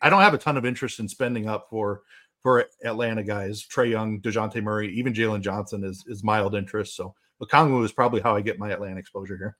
I 0.02 0.10
don't 0.10 0.22
have 0.22 0.34
a 0.34 0.38
ton 0.38 0.56
of 0.56 0.64
interest 0.64 1.00
in 1.00 1.08
spending 1.08 1.48
up 1.48 1.68
for 1.70 2.02
for 2.42 2.66
Atlanta 2.84 3.22
guys. 3.22 3.64
Trae 3.66 3.90
Young, 3.90 4.20
Dejounte 4.20 4.62
Murray, 4.62 4.92
even 4.94 5.12
Jalen 5.12 5.40
Johnson 5.40 5.84
is 5.84 6.04
is 6.08 6.24
mild 6.24 6.54
interest. 6.54 6.96
So 6.96 7.14
Okongwu 7.42 7.84
is 7.84 7.92
probably 7.92 8.20
how 8.20 8.34
I 8.34 8.40
get 8.40 8.58
my 8.58 8.70
Atlanta 8.70 8.98
exposure 8.98 9.36
here. 9.36 9.56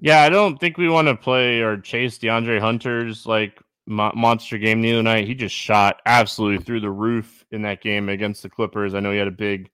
Yeah, 0.00 0.22
I 0.22 0.28
don't 0.28 0.58
think 0.58 0.76
we 0.76 0.88
want 0.88 1.08
to 1.08 1.16
play 1.16 1.60
or 1.60 1.78
chase 1.78 2.18
DeAndre 2.18 2.60
Hunters. 2.60 3.26
Like 3.26 3.60
mo- 3.86 4.12
monster 4.14 4.58
game 4.58 4.80
the 4.80 4.92
other 4.92 5.02
night. 5.02 5.26
He 5.26 5.34
just 5.34 5.54
shot 5.54 6.00
absolutely 6.06 6.64
through 6.64 6.80
the 6.80 6.90
roof 6.90 7.44
in 7.50 7.62
that 7.62 7.82
game 7.82 8.08
against 8.08 8.42
the 8.42 8.50
Clippers. 8.50 8.94
I 8.94 9.00
know 9.00 9.12
he 9.12 9.18
had 9.18 9.28
a 9.28 9.32
big, 9.32 9.70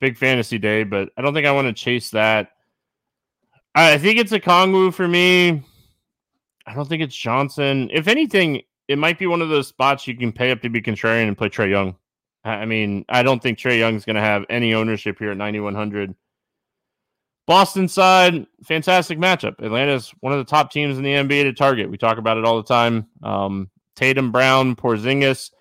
big 0.00 0.16
fantasy 0.16 0.58
day, 0.58 0.84
but 0.84 1.10
I 1.16 1.22
don't 1.22 1.34
think 1.34 1.46
I 1.46 1.52
want 1.52 1.66
to 1.68 1.72
chase 1.72 2.10
that. 2.10 2.50
I 3.74 3.98
think 3.98 4.18
it's 4.18 4.32
Okongwu 4.32 4.94
for 4.94 5.06
me. 5.06 5.62
I 6.66 6.74
don't 6.74 6.88
think 6.88 7.02
it's 7.02 7.16
Johnson. 7.16 7.90
If 7.92 8.08
anything, 8.08 8.62
it 8.88 8.98
might 8.98 9.18
be 9.18 9.26
one 9.26 9.42
of 9.42 9.48
those 9.48 9.68
spots 9.68 10.06
you 10.06 10.16
can 10.16 10.32
pay 10.32 10.50
up 10.50 10.62
to 10.62 10.70
be 10.70 10.80
contrarian 10.80 11.28
and 11.28 11.36
play 11.36 11.48
Trae 11.48 11.70
Young. 11.70 11.96
I 12.42 12.64
mean, 12.64 13.04
I 13.08 13.22
don't 13.22 13.42
think 13.42 13.58
Trae 13.58 13.78
Young's 13.78 14.04
going 14.04 14.16
to 14.16 14.22
have 14.22 14.44
any 14.48 14.72
ownership 14.72 15.18
here 15.18 15.32
at 15.32 15.36
9,100. 15.36 16.14
Boston 17.46 17.86
side, 17.86 18.46
fantastic 18.64 19.18
matchup. 19.18 19.62
Atlanta's 19.62 20.12
one 20.20 20.32
of 20.32 20.38
the 20.38 20.50
top 20.50 20.72
teams 20.72 20.98
in 20.98 21.04
the 21.04 21.12
NBA 21.12 21.44
to 21.44 21.52
target. 21.52 21.90
We 21.90 21.96
talk 21.96 22.18
about 22.18 22.38
it 22.38 22.44
all 22.44 22.56
the 22.56 22.66
time. 22.66 23.06
Um, 23.22 23.70
Tatum, 23.94 24.32
Brown, 24.32 24.74
Porzingis. 24.74 25.52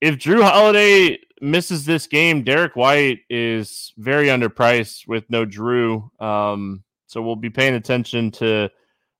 If 0.00 0.16
Jrue 0.16 0.42
Holiday 0.42 1.18
misses 1.40 1.84
this 1.84 2.08
game, 2.08 2.42
Derrick 2.42 2.74
White 2.74 3.20
is 3.30 3.92
very 3.98 4.26
underpriced 4.26 5.06
with 5.06 5.24
no 5.30 5.46
Jrue. 5.46 6.10
Um, 6.20 6.82
so 7.06 7.22
we'll 7.22 7.36
be 7.36 7.50
paying 7.50 7.74
attention 7.74 8.32
to 8.32 8.68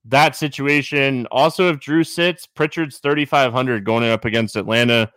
that 0.07 0.35
situation. 0.35 1.27
Also, 1.31 1.69
if 1.69 1.79
Jrue 1.79 2.07
sits, 2.07 2.47
Pritchard's 2.47 2.99
3,500 2.99 3.85
going 3.85 4.05
up 4.05 4.25
against 4.25 4.57
Atlanta. 4.57 5.12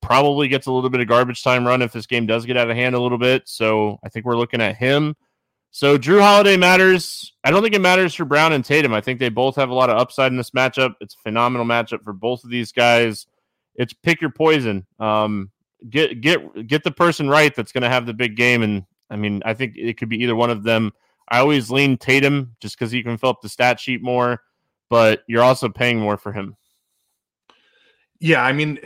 Probably 0.00 0.48
gets 0.48 0.68
a 0.68 0.72
little 0.72 0.90
bit 0.90 1.00
of 1.00 1.08
garbage 1.08 1.42
time 1.42 1.66
run 1.66 1.82
if 1.82 1.92
this 1.92 2.06
game 2.06 2.24
does 2.24 2.46
get 2.46 2.56
out 2.56 2.70
of 2.70 2.76
hand 2.76 2.94
a 2.94 3.00
little 3.00 3.18
bit. 3.18 3.42
So 3.46 3.98
I 4.04 4.08
think 4.08 4.24
we're 4.24 4.36
looking 4.36 4.62
at 4.62 4.76
him. 4.76 5.16
So 5.70 5.98
Jrue 5.98 6.20
Holiday 6.20 6.56
matters. 6.56 7.34
I 7.44 7.50
don't 7.50 7.62
think 7.62 7.74
it 7.74 7.80
matters 7.80 8.14
for 8.14 8.24
Brown 8.24 8.52
and 8.52 8.64
Tatum. 8.64 8.94
I 8.94 9.00
think 9.00 9.20
they 9.20 9.28
both 9.28 9.56
have 9.56 9.70
a 9.70 9.74
lot 9.74 9.90
of 9.90 9.98
upside 9.98 10.32
in 10.32 10.38
this 10.38 10.50
matchup. 10.50 10.94
It's 11.00 11.14
a 11.14 11.22
phenomenal 11.22 11.66
matchup 11.66 12.02
for 12.02 12.12
both 12.12 12.42
of 12.44 12.50
these 12.50 12.72
guys. 12.72 13.26
It's 13.74 13.92
pick 13.92 14.20
your 14.20 14.30
poison. 14.30 14.86
Um, 14.98 15.50
get 15.88 16.20
get 16.20 16.66
get 16.66 16.84
the 16.84 16.90
person 16.90 17.28
right 17.28 17.54
that's 17.54 17.72
going 17.72 17.82
to 17.82 17.88
have 17.88 18.06
the 18.06 18.14
big 18.14 18.36
game. 18.36 18.62
And 18.62 18.84
I 19.10 19.16
mean, 19.16 19.42
I 19.44 19.54
think 19.54 19.74
it 19.76 19.98
could 19.98 20.08
be 20.08 20.22
either 20.22 20.34
one 20.34 20.50
of 20.50 20.62
them. 20.62 20.92
I 21.28 21.38
always 21.38 21.70
lean 21.70 21.98
Tatum 21.98 22.56
just 22.60 22.78
because 22.78 22.90
he 22.90 23.02
can 23.02 23.18
fill 23.18 23.30
up 23.30 23.42
the 23.42 23.48
stat 23.48 23.78
sheet 23.78 24.02
more, 24.02 24.42
but 24.88 25.22
you're 25.28 25.42
also 25.42 25.68
paying 25.68 26.00
more 26.00 26.16
for 26.16 26.32
him. 26.32 26.56
Yeah, 28.20 28.42
I 28.42 28.52
mean, 28.52 28.78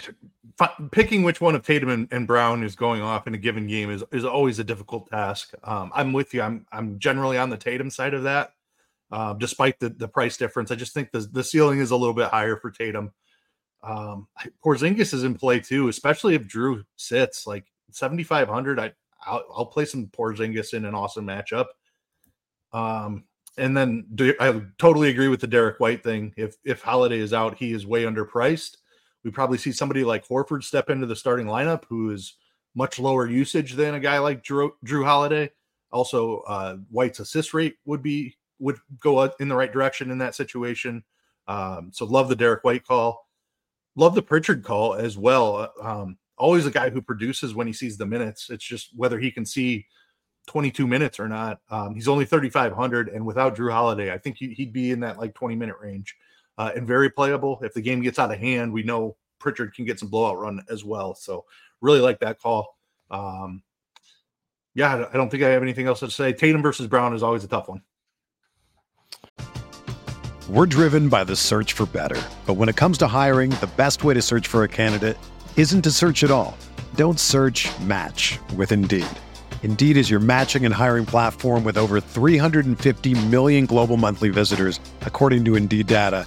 picking 0.90 1.22
which 1.22 1.40
one 1.40 1.54
of 1.54 1.64
Tatum 1.64 1.88
and, 1.88 2.08
and, 2.10 2.26
Brown 2.26 2.62
is 2.62 2.76
going 2.76 3.00
off 3.00 3.26
in 3.26 3.34
a 3.34 3.38
given 3.38 3.66
game 3.66 3.90
is 3.90 4.04
is 4.12 4.24
always 4.24 4.58
a 4.58 4.64
difficult 4.64 5.08
task. 5.10 5.52
Um, 5.64 5.90
I'm 5.94 6.12
with 6.12 6.34
you. 6.34 6.42
I'm 6.42 6.66
I'm 6.72 6.98
generally 6.98 7.38
on 7.38 7.50
the 7.50 7.56
Tatum 7.56 7.90
side 7.90 8.14
of 8.14 8.24
that, 8.24 8.52
uh, 9.10 9.32
despite 9.34 9.80
the 9.80 9.88
the 9.88 10.08
price 10.08 10.36
difference. 10.36 10.70
I 10.70 10.74
just 10.74 10.92
think 10.92 11.10
the 11.12 11.20
the 11.20 11.44
ceiling 11.44 11.80
is 11.80 11.90
a 11.90 11.96
little 11.96 12.14
bit 12.14 12.28
higher 12.28 12.56
for 12.56 12.70
Tatum. 12.70 13.12
Um, 13.82 14.28
Porzingis 14.64 15.12
is 15.12 15.24
in 15.24 15.34
play 15.34 15.60
too, 15.60 15.88
especially 15.88 16.34
if 16.34 16.46
Jrue 16.46 16.84
sits 16.96 17.46
like 17.46 17.64
7,500. 17.90 18.78
I 18.78 18.92
I'll, 19.24 19.44
I'll, 19.54 19.66
play 19.66 19.84
some 19.84 20.06
Porzingis 20.06 20.74
in 20.74 20.84
an 20.84 20.94
awesome 20.94 21.26
matchup. 21.26 21.66
Um, 22.72 23.24
and 23.58 23.76
then 23.76 24.06
do, 24.14 24.34
I 24.40 24.62
totally 24.78 25.10
agree 25.10 25.28
with 25.28 25.40
the 25.40 25.46
Derrick 25.46 25.78
White 25.78 26.02
thing. 26.02 26.32
If 26.36 26.56
if 26.64 26.82
Holiday 26.82 27.18
is 27.18 27.32
out, 27.32 27.56
he 27.58 27.72
is 27.72 27.86
way 27.86 28.04
underpriced. 28.04 28.76
We 29.24 29.30
probably 29.30 29.58
see 29.58 29.72
somebody 29.72 30.04
like 30.04 30.26
Horford 30.26 30.64
step 30.64 30.90
into 30.90 31.06
the 31.06 31.16
starting 31.16 31.46
lineup, 31.46 31.84
who 31.88 32.10
is 32.10 32.36
much 32.74 32.98
lower 32.98 33.26
usage 33.26 33.74
than 33.74 33.94
a 33.94 34.00
guy 34.00 34.18
like 34.18 34.42
Drew, 34.42 34.74
Jrue 34.84 35.04
Holiday. 35.04 35.50
Also, 35.92 36.38
uh, 36.40 36.76
White's 36.90 37.20
assist 37.20 37.54
rate 37.54 37.76
would 37.84 38.02
be 38.02 38.36
would 38.58 38.78
go 39.00 39.24
in 39.40 39.48
the 39.48 39.56
right 39.56 39.72
direction 39.72 40.10
in 40.10 40.18
that 40.18 40.34
situation. 40.34 41.02
Um, 41.48 41.90
so 41.92 42.04
love 42.04 42.28
the 42.28 42.36
Derrick 42.36 42.64
White 42.64 42.86
call. 42.86 43.26
Love 43.96 44.14
the 44.14 44.22
Pritchard 44.22 44.62
call 44.62 44.94
as 44.94 45.18
well. 45.18 45.72
Um, 45.82 46.16
always 46.38 46.64
a 46.64 46.70
guy 46.70 46.88
who 46.88 47.02
produces 47.02 47.54
when 47.54 47.66
he 47.66 47.72
sees 47.72 47.98
the 47.98 48.06
minutes. 48.06 48.48
It's 48.50 48.64
just 48.64 48.90
whether 48.96 49.18
he 49.18 49.30
can 49.30 49.44
see 49.44 49.86
22 50.46 50.86
minutes 50.86 51.20
or 51.20 51.28
not. 51.28 51.60
Um, 51.70 51.94
he's 51.94 52.08
only 52.08 52.24
3,500, 52.24 53.08
and 53.08 53.26
without 53.26 53.56
Jrue 53.56 53.72
Holiday, 53.72 54.12
I 54.12 54.18
think 54.18 54.36
he'd 54.38 54.72
be 54.72 54.92
in 54.92 55.00
that 55.00 55.18
like 55.18 55.34
20 55.34 55.56
minute 55.56 55.76
range 55.80 56.16
uh, 56.58 56.72
and 56.74 56.86
very 56.86 57.10
playable. 57.10 57.58
If 57.62 57.74
the 57.74 57.80
game 57.80 58.02
gets 58.02 58.18
out 58.18 58.32
of 58.32 58.38
hand, 58.38 58.72
we 58.72 58.82
know 58.82 59.16
Pritchard 59.38 59.74
can 59.74 59.84
get 59.84 59.98
some 59.98 60.08
blowout 60.08 60.38
run 60.38 60.62
as 60.70 60.84
well. 60.84 61.14
So 61.14 61.44
really 61.80 62.00
like 62.00 62.20
that 62.20 62.40
call. 62.40 62.78
Um, 63.10 63.62
yeah, 64.74 65.06
I 65.12 65.16
don't 65.16 65.30
think 65.30 65.42
I 65.42 65.48
have 65.50 65.62
anything 65.62 65.86
else 65.86 66.00
to 66.00 66.10
say. 66.10 66.32
Tatum 66.32 66.62
versus 66.62 66.86
Brown 66.86 67.14
is 67.14 67.22
always 67.22 67.44
a 67.44 67.48
tough 67.48 67.68
one. 67.68 67.82
We're 70.48 70.66
driven 70.66 71.08
by 71.08 71.24
the 71.24 71.36
search 71.36 71.72
for 71.74 71.86
better. 71.86 72.20
But 72.46 72.54
when 72.54 72.68
it 72.68 72.76
comes 72.76 72.98
to 72.98 73.06
hiring, 73.06 73.50
the 73.50 73.70
best 73.76 74.04
way 74.04 74.14
to 74.14 74.22
search 74.22 74.48
for 74.48 74.64
a 74.64 74.68
candidate 74.68 75.16
isn't 75.56 75.82
to 75.82 75.90
search 75.90 76.24
at 76.24 76.30
all. 76.30 76.56
Don't 76.94 77.20
search 77.20 77.68
match 77.80 78.38
with 78.56 78.72
Indeed. 78.72 79.06
Indeed 79.62 79.96
is 79.96 80.10
your 80.10 80.20
matching 80.20 80.64
and 80.64 80.74
hiring 80.74 81.06
platform 81.06 81.62
with 81.64 81.76
over 81.76 82.00
350 82.00 83.26
million 83.26 83.66
global 83.66 83.96
monthly 83.96 84.30
visitors, 84.30 84.80
according 85.02 85.44
to 85.44 85.54
Indeed 85.54 85.86
data 85.86 86.26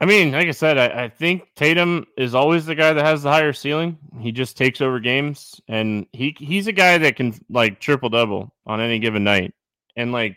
I 0.00 0.06
mean, 0.06 0.30
like 0.32 0.46
I 0.46 0.52
said, 0.52 0.78
I, 0.78 1.04
I, 1.04 1.08
think 1.08 1.48
Tatum 1.56 2.06
is 2.16 2.34
always 2.34 2.66
the 2.66 2.74
guy 2.76 2.92
that 2.92 3.04
has 3.04 3.22
the 3.22 3.30
higher 3.30 3.52
ceiling. 3.52 3.98
He 4.20 4.30
just 4.30 4.56
takes 4.56 4.80
over 4.80 5.00
games, 5.00 5.60
and 5.66 6.06
he 6.12 6.36
he's 6.38 6.68
a 6.68 6.72
guy 6.72 6.98
that 6.98 7.16
can 7.16 7.34
like 7.50 7.80
triple 7.80 8.08
double 8.08 8.52
on 8.64 8.80
any 8.80 9.00
given 9.00 9.24
night, 9.24 9.54
and 9.96 10.12
like 10.12 10.36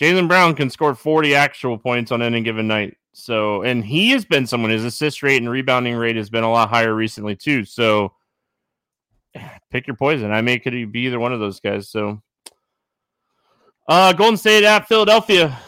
Jaylen 0.00 0.28
Brown 0.28 0.54
can 0.54 0.68
score 0.68 0.94
forty 0.94 1.34
actual 1.34 1.78
points 1.78 2.12
on 2.12 2.20
any 2.20 2.42
given 2.42 2.68
night. 2.68 2.96
So, 3.14 3.62
and 3.62 3.84
he 3.84 4.10
has 4.10 4.24
been 4.24 4.46
someone 4.46 4.70
his 4.70 4.84
assist 4.84 5.22
rate 5.22 5.40
and 5.40 5.50
rebounding 5.50 5.96
rate 5.96 6.16
has 6.16 6.30
been 6.30 6.44
a 6.44 6.50
lot 6.50 6.68
higher 6.68 6.94
recently 6.94 7.36
too. 7.36 7.64
So, 7.64 8.12
pick 9.70 9.86
your 9.86 9.96
poison. 9.96 10.32
I 10.32 10.42
may 10.42 10.58
could 10.58 10.92
be 10.92 11.00
either 11.00 11.18
one 11.18 11.32
of 11.32 11.40
those 11.40 11.60
guys. 11.60 11.88
So, 11.88 12.22
uh, 13.88 14.12
Golden 14.12 14.36
State 14.36 14.64
at 14.64 14.86
Philadelphia. 14.86 15.58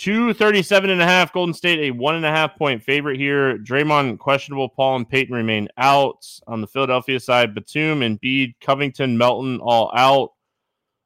237 0.00 0.88
and 0.88 1.02
a 1.02 1.06
half. 1.06 1.30
Golden 1.30 1.52
State, 1.52 1.78
a 1.80 1.90
one 1.90 2.14
and 2.14 2.24
a 2.24 2.30
half 2.30 2.56
point 2.56 2.82
favorite 2.82 3.18
here. 3.18 3.58
Draymond 3.58 4.18
questionable. 4.18 4.66
Paul 4.66 4.96
and 4.96 5.08
Payton 5.08 5.34
remain 5.34 5.68
out. 5.76 6.26
On 6.46 6.62
the 6.62 6.66
Philadelphia 6.66 7.20
side, 7.20 7.54
Batum, 7.54 8.00
Embiid, 8.00 8.54
Covington, 8.62 9.18
Melton 9.18 9.60
all 9.60 9.92
out. 9.94 10.32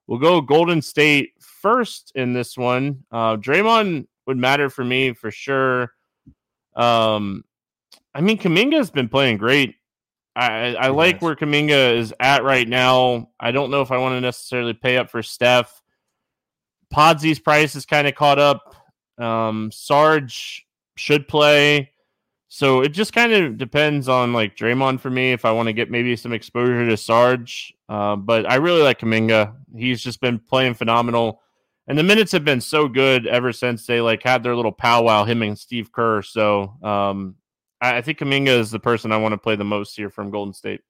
We'll 0.07 0.21
go 0.21 0.41
Golden 0.41 0.81
State 0.81 1.33
first 1.41 2.13
in 2.15 2.35
this 2.35 2.57
one. 2.57 3.05
Uh, 3.11 3.37
Draymond 3.37 4.07
would 4.27 4.37
matter 4.37 4.71
for 4.71 4.85
me 4.85 5.13
for 5.13 5.33
sure. 5.33 5.93
Um, 6.77 7.43
I 8.15 8.21
mean, 8.21 8.39
Kuminga 8.39 8.77
has 8.77 8.93
been 8.93 9.09
playing 9.09 9.39
great. 9.39 9.75
I, 10.37 10.75
I 10.75 10.89
like 10.89 11.21
where 11.21 11.35
Kuminga 11.35 11.97
is 11.97 12.15
at 12.21 12.45
right 12.45 12.69
now. 12.69 13.31
I 13.41 13.51
don't 13.51 13.73
know 13.73 13.83
if 13.83 13.91
I 13.91 13.99
want 13.99 14.15
to 14.15 14.21
necessarily 14.21 14.73
pay 14.73 14.99
up 14.99 15.11
for 15.11 15.23
Steph. 15.23 15.83
Podsy's 16.93 17.41
price 17.41 17.75
is 17.75 17.87
kind 17.87 18.07
of 18.07 18.15
caught 18.15 18.39
up. 18.39 18.84
Um, 19.19 19.71
Sarge 19.73 20.67
should 20.97 21.29
play. 21.29 21.91
So 22.49 22.83
it 22.83 22.91
just 22.91 23.13
kind 23.13 23.33
of 23.33 23.59
depends 23.59 24.09
on 24.09 24.33
like 24.33 24.57
Draymond 24.57 25.01
for 25.01 25.11
me 25.11 25.33
if 25.33 25.45
I 25.45 25.51
want 25.51 25.67
to 25.67 25.73
get 25.73 25.91
maybe 25.91 26.15
some 26.15 26.33
exposure 26.33 26.89
to 26.89 26.97
Sarge. 26.97 27.75
Uh, 27.89 28.15
but 28.17 28.49
I 28.49 28.57
really 28.57 28.83
like 28.83 29.01
Kuminga. 29.01 29.55
He's 29.77 30.01
just 30.01 30.21
been 30.21 30.39
playing 30.39 30.75
phenomenal. 30.75 31.41
And 31.87 31.99
the 31.99 32.03
minutes 32.03 32.33
have 32.33 32.45
been 32.45 32.61
so 32.61 32.89
good 32.89 33.27
ever 33.27 33.53
since 33.53 33.87
they 33.87 34.01
like 34.01 34.23
had 34.23 34.43
their 34.43 34.57
little 34.57 34.73
powwow, 34.73 35.25
him 35.25 35.43
and 35.43 35.59
Steve 35.59 35.93
Kerr. 35.93 36.23
So 36.23 36.77
um, 36.83 37.35
I, 37.81 37.97
I 37.97 38.03
think 38.03 38.19
Kuminga 38.19 38.57
is 38.59 38.71
the 38.71 38.79
person 38.79 39.13
I 39.13 39.17
want 39.17 39.33
to 39.33 39.39
play 39.39 39.57
the 39.57 39.65
most 39.65 39.97
here 39.97 40.09
from 40.09 40.31
Golden 40.31 40.55
State. 40.55 40.81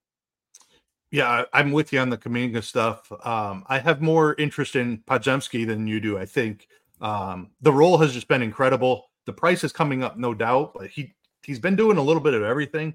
Yeah, 1.11 1.45
I'm 1.53 1.73
with 1.73 1.93
you 1.93 2.01
on 2.01 2.11
the 2.11 2.19
Kuminga 2.19 2.63
stuff. 2.63 3.11
Um, 3.25 3.65
I 3.69 3.79
have 3.79 4.03
more 4.03 4.35
interest 4.35 4.77
in 4.77 4.99
Podziemski 4.99 5.67
than 5.67 5.87
you 5.87 6.01
do. 6.01 6.19
I 6.19 6.27
think 6.27 6.67
um, 7.01 7.51
the 7.61 7.73
role 7.73 7.99
has 7.99 8.13
just 8.13 8.29
been 8.29 8.43
incredible. 8.43 9.11
The 9.27 9.33
price 9.33 9.65
is 9.65 9.73
coming 9.73 10.03
up, 10.03 10.17
no 10.17 10.35
doubt, 10.35 10.73
but 10.75 10.89
he 10.89 11.15
he's 11.43 11.59
been 11.59 11.77
doing 11.77 11.99
a 11.99 12.03
little 12.03 12.23
bit 12.23 12.35
of 12.35 12.43
everything. 12.43 12.95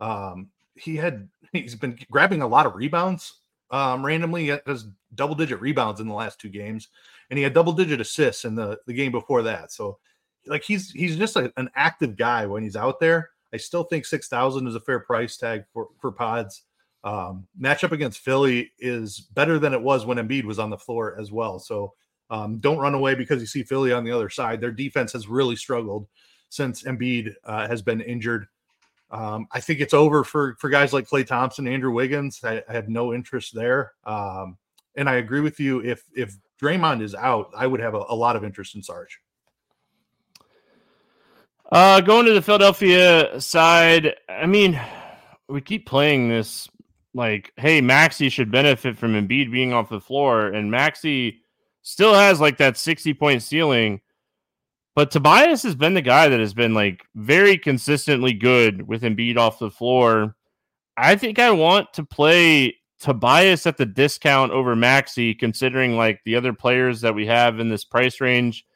Um, 0.00 0.48
he 0.74 0.96
had 0.96 1.28
he's 1.52 1.74
been 1.74 1.98
grabbing 2.10 2.42
a 2.42 2.48
lot 2.48 2.66
of 2.66 2.74
rebounds 2.74 3.40
um, 3.70 4.04
randomly. 4.04 4.44
He 4.44 4.56
has 4.66 4.86
double 5.14 5.34
digit 5.34 5.60
rebounds 5.60 6.00
in 6.00 6.08
the 6.08 6.14
last 6.14 6.40
two 6.40 6.48
games, 6.48 6.88
and 7.30 7.38
he 7.38 7.42
had 7.42 7.54
double 7.54 7.72
digit 7.72 8.00
assists 8.00 8.44
in 8.44 8.54
the 8.54 8.78
the 8.86 8.94
game 8.94 9.12
before 9.12 9.42
that. 9.42 9.72
So, 9.72 9.98
like 10.46 10.62
he's 10.62 10.90
he's 10.90 11.16
just 11.16 11.36
a, 11.36 11.52
an 11.56 11.70
active 11.74 12.16
guy 12.16 12.46
when 12.46 12.62
he's 12.62 12.76
out 12.76 13.00
there. 13.00 13.30
I 13.52 13.56
still 13.56 13.84
think 13.84 14.06
six 14.06 14.28
thousand 14.28 14.66
is 14.66 14.74
a 14.74 14.80
fair 14.80 15.00
price 15.00 15.36
tag 15.36 15.64
for 15.72 15.88
for 16.00 16.12
Pods. 16.12 16.62
Um, 17.02 17.46
matchup 17.58 17.92
against 17.92 18.20
Philly 18.20 18.72
is 18.78 19.20
better 19.20 19.58
than 19.58 19.72
it 19.72 19.80
was 19.80 20.04
when 20.04 20.18
Embiid 20.18 20.44
was 20.44 20.58
on 20.58 20.68
the 20.68 20.76
floor 20.76 21.18
as 21.18 21.32
well. 21.32 21.58
So 21.58 21.94
um, 22.30 22.58
don't 22.58 22.78
run 22.78 22.94
away 22.94 23.14
because 23.14 23.40
you 23.40 23.46
see 23.46 23.62
Philly 23.62 23.92
on 23.92 24.04
the 24.04 24.12
other 24.12 24.30
side. 24.30 24.60
Their 24.60 24.70
defense 24.70 25.12
has 25.12 25.26
really 25.26 25.56
struggled 25.56 26.06
since 26.48 26.84
Embiid 26.84 27.34
uh, 27.44 27.66
has 27.66 27.82
been 27.82 28.00
injured. 28.00 28.46
Um, 29.10 29.48
I 29.50 29.60
think 29.60 29.80
it's 29.80 29.94
over 29.94 30.22
for 30.22 30.56
for 30.60 30.70
guys 30.70 30.92
like 30.92 31.08
Klay 31.08 31.26
Thompson, 31.26 31.66
Andrew 31.66 31.90
Wiggins. 31.90 32.40
I, 32.44 32.62
I 32.68 32.72
have 32.72 32.88
no 32.88 33.12
interest 33.12 33.54
there. 33.54 33.92
Um, 34.04 34.56
and 34.96 35.08
I 35.08 35.16
agree 35.16 35.40
with 35.40 35.58
you. 35.58 35.80
If 35.80 36.04
if 36.14 36.36
Draymond 36.62 37.02
is 37.02 37.14
out, 37.14 37.50
I 37.56 37.66
would 37.66 37.80
have 37.80 37.94
a, 37.94 38.04
a 38.08 38.14
lot 38.14 38.36
of 38.36 38.44
interest 38.44 38.76
in 38.76 38.82
Sarge. 38.82 39.18
Uh, 41.72 42.00
going 42.00 42.26
to 42.26 42.32
the 42.32 42.42
Philadelphia 42.42 43.40
side, 43.40 44.14
I 44.28 44.46
mean, 44.46 44.80
we 45.48 45.60
keep 45.60 45.86
playing 45.86 46.28
this 46.28 46.68
like, 47.14 47.52
hey, 47.56 47.80
Maxey 47.80 48.28
should 48.28 48.50
benefit 48.50 48.96
from 48.96 49.12
Embiid 49.12 49.52
being 49.52 49.72
off 49.72 49.88
the 49.88 50.00
floor, 50.00 50.48
and 50.48 50.70
Maxey 50.70 51.42
still 51.82 52.14
has 52.14 52.40
like 52.40 52.58
that 52.58 52.76
60 52.76 53.14
point 53.14 53.42
ceiling. 53.42 54.00
But 54.94 55.10
Tobias 55.10 55.62
has 55.62 55.74
been 55.74 55.94
the 55.94 56.02
guy 56.02 56.28
that 56.28 56.40
has 56.40 56.52
been 56.52 56.74
like 56.74 57.04
very 57.14 57.56
consistently 57.56 58.32
good 58.32 58.86
with 58.86 59.02
Embiid 59.02 59.36
off 59.36 59.58
the 59.58 59.70
floor. 59.70 60.34
I 60.96 61.16
think 61.16 61.38
I 61.38 61.50
want 61.50 61.92
to 61.94 62.04
play 62.04 62.76
Tobias 63.00 63.66
at 63.66 63.76
the 63.76 63.86
discount 63.86 64.52
over 64.52 64.76
Maxey, 64.76 65.34
considering 65.34 65.96
like 65.96 66.20
the 66.24 66.36
other 66.36 66.52
players 66.52 67.00
that 67.00 67.14
we 67.14 67.26
have 67.26 67.60
in 67.60 67.68
this 67.68 67.84
price 67.84 68.20
range. 68.20 68.66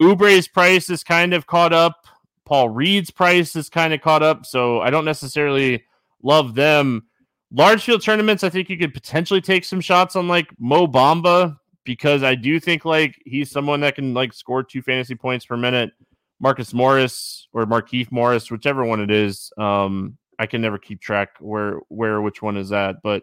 Oubre's 0.00 0.46
price 0.46 0.90
is 0.90 1.02
kind 1.02 1.34
of 1.34 1.46
caught 1.46 1.72
up. 1.72 2.06
Paul 2.44 2.68
Reed's 2.68 3.10
price 3.10 3.56
is 3.56 3.68
kind 3.68 3.92
of 3.92 4.00
caught 4.00 4.22
up. 4.22 4.46
So 4.46 4.80
I 4.80 4.90
don't 4.90 5.04
necessarily 5.04 5.84
love 6.22 6.54
them. 6.54 7.04
Large 7.50 7.84
field 7.84 8.02
tournaments, 8.02 8.44
I 8.44 8.50
think 8.50 8.68
you 8.68 8.78
could 8.78 8.94
potentially 8.94 9.40
take 9.40 9.64
some 9.64 9.80
shots 9.80 10.14
on 10.14 10.28
like 10.28 10.48
Mo 10.60 10.86
Bamba 10.86 11.56
because 11.88 12.22
I 12.22 12.34
do 12.34 12.60
think 12.60 12.84
like 12.84 13.18
he's 13.24 13.50
someone 13.50 13.80
that 13.80 13.94
can 13.94 14.12
like 14.12 14.34
score 14.34 14.62
two 14.62 14.82
fantasy 14.82 15.14
points 15.14 15.46
per 15.46 15.56
minute. 15.56 15.90
Marcus 16.38 16.74
Morris 16.74 17.48
or 17.54 17.64
Markieff 17.64 18.12
Morris, 18.12 18.50
whichever 18.50 18.84
one 18.84 19.00
it 19.00 19.10
is. 19.10 19.50
Um, 19.56 20.18
I 20.38 20.44
can 20.44 20.60
never 20.60 20.76
keep 20.76 21.00
track 21.00 21.30
where 21.40 21.80
where 21.88 22.20
which 22.20 22.42
one 22.42 22.58
is 22.58 22.68
that, 22.68 22.96
but 23.02 23.22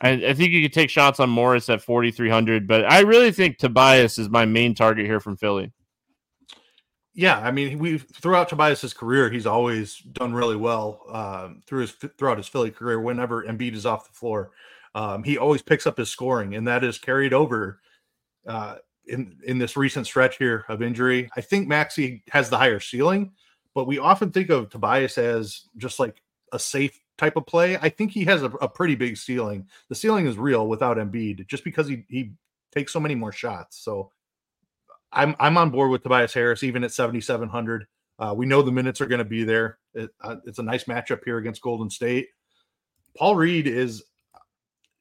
I, 0.00 0.10
I 0.10 0.34
think 0.34 0.50
you 0.50 0.60
could 0.62 0.72
take 0.72 0.90
shots 0.90 1.20
on 1.20 1.30
Morris 1.30 1.70
at 1.70 1.82
forty 1.82 2.10
three 2.10 2.28
hundred. 2.28 2.66
But 2.66 2.84
I 2.90 3.00
really 3.00 3.30
think 3.30 3.58
Tobias 3.58 4.18
is 4.18 4.28
my 4.28 4.44
main 4.44 4.74
target 4.74 5.06
here 5.06 5.20
from 5.20 5.36
Philly. 5.36 5.70
Yeah, 7.14 7.38
I 7.38 7.52
mean, 7.52 7.78
we 7.78 7.98
throughout 7.98 8.48
Tobias's 8.48 8.92
career, 8.92 9.30
he's 9.30 9.46
always 9.46 9.98
done 9.98 10.34
really 10.34 10.56
well 10.56 11.02
um, 11.12 11.62
through 11.64 11.82
his 11.82 11.92
throughout 12.18 12.38
his 12.38 12.48
Philly 12.48 12.72
career. 12.72 13.00
Whenever 13.00 13.44
Embiid 13.44 13.74
is 13.74 13.86
off 13.86 14.08
the 14.08 14.14
floor, 14.14 14.50
um, 14.96 15.22
he 15.22 15.38
always 15.38 15.62
picks 15.62 15.86
up 15.86 15.96
his 15.96 16.10
scoring, 16.10 16.56
and 16.56 16.66
that 16.66 16.82
is 16.82 16.98
carried 16.98 17.32
over 17.32 17.80
uh, 18.46 18.76
in 19.06 19.36
in 19.44 19.58
this 19.58 19.76
recent 19.76 20.06
stretch 20.06 20.38
here 20.38 20.64
of 20.68 20.82
injury. 20.82 21.30
I 21.36 21.40
think 21.40 21.68
Maxey 21.68 22.22
has 22.30 22.50
the 22.50 22.58
higher 22.58 22.80
ceiling, 22.80 23.32
but 23.74 23.86
we 23.86 23.98
often 23.98 24.30
think 24.30 24.50
of 24.50 24.70
Tobias 24.70 25.18
as 25.18 25.62
just 25.76 25.98
like 25.98 26.22
a 26.52 26.58
safe 26.58 26.98
type 27.18 27.36
of 27.36 27.46
play. 27.46 27.76
I 27.76 27.88
think 27.88 28.12
he 28.12 28.24
has 28.24 28.42
a, 28.42 28.46
a 28.46 28.68
pretty 28.68 28.94
big 28.94 29.16
ceiling. 29.16 29.68
The 29.88 29.94
ceiling 29.94 30.26
is 30.26 30.38
real 30.38 30.66
without 30.66 30.96
Embiid, 30.96 31.46
just 31.46 31.64
because 31.64 31.88
he 31.88 32.04
he 32.08 32.32
takes 32.72 32.92
so 32.92 33.00
many 33.00 33.14
more 33.14 33.32
shots. 33.32 33.78
So 33.82 34.10
I'm 35.12 35.34
I'm 35.38 35.58
on 35.58 35.70
board 35.70 35.90
with 35.90 36.02
Tobias 36.02 36.34
Harris 36.34 36.62
even 36.62 36.84
at 36.84 36.92
7700. 36.92 37.86
Uh, 38.18 38.34
we 38.36 38.46
know 38.46 38.62
the 38.62 38.70
minutes 38.70 39.00
are 39.00 39.06
going 39.06 39.20
to 39.20 39.24
be 39.24 39.44
there. 39.44 39.78
It, 39.94 40.10
uh, 40.20 40.36
it's 40.44 40.58
a 40.58 40.62
nice 40.62 40.84
matchup 40.84 41.20
here 41.24 41.38
against 41.38 41.62
Golden 41.62 41.88
State. 41.88 42.28
Paul 43.16 43.34
Reed 43.34 43.66
is 43.66 44.04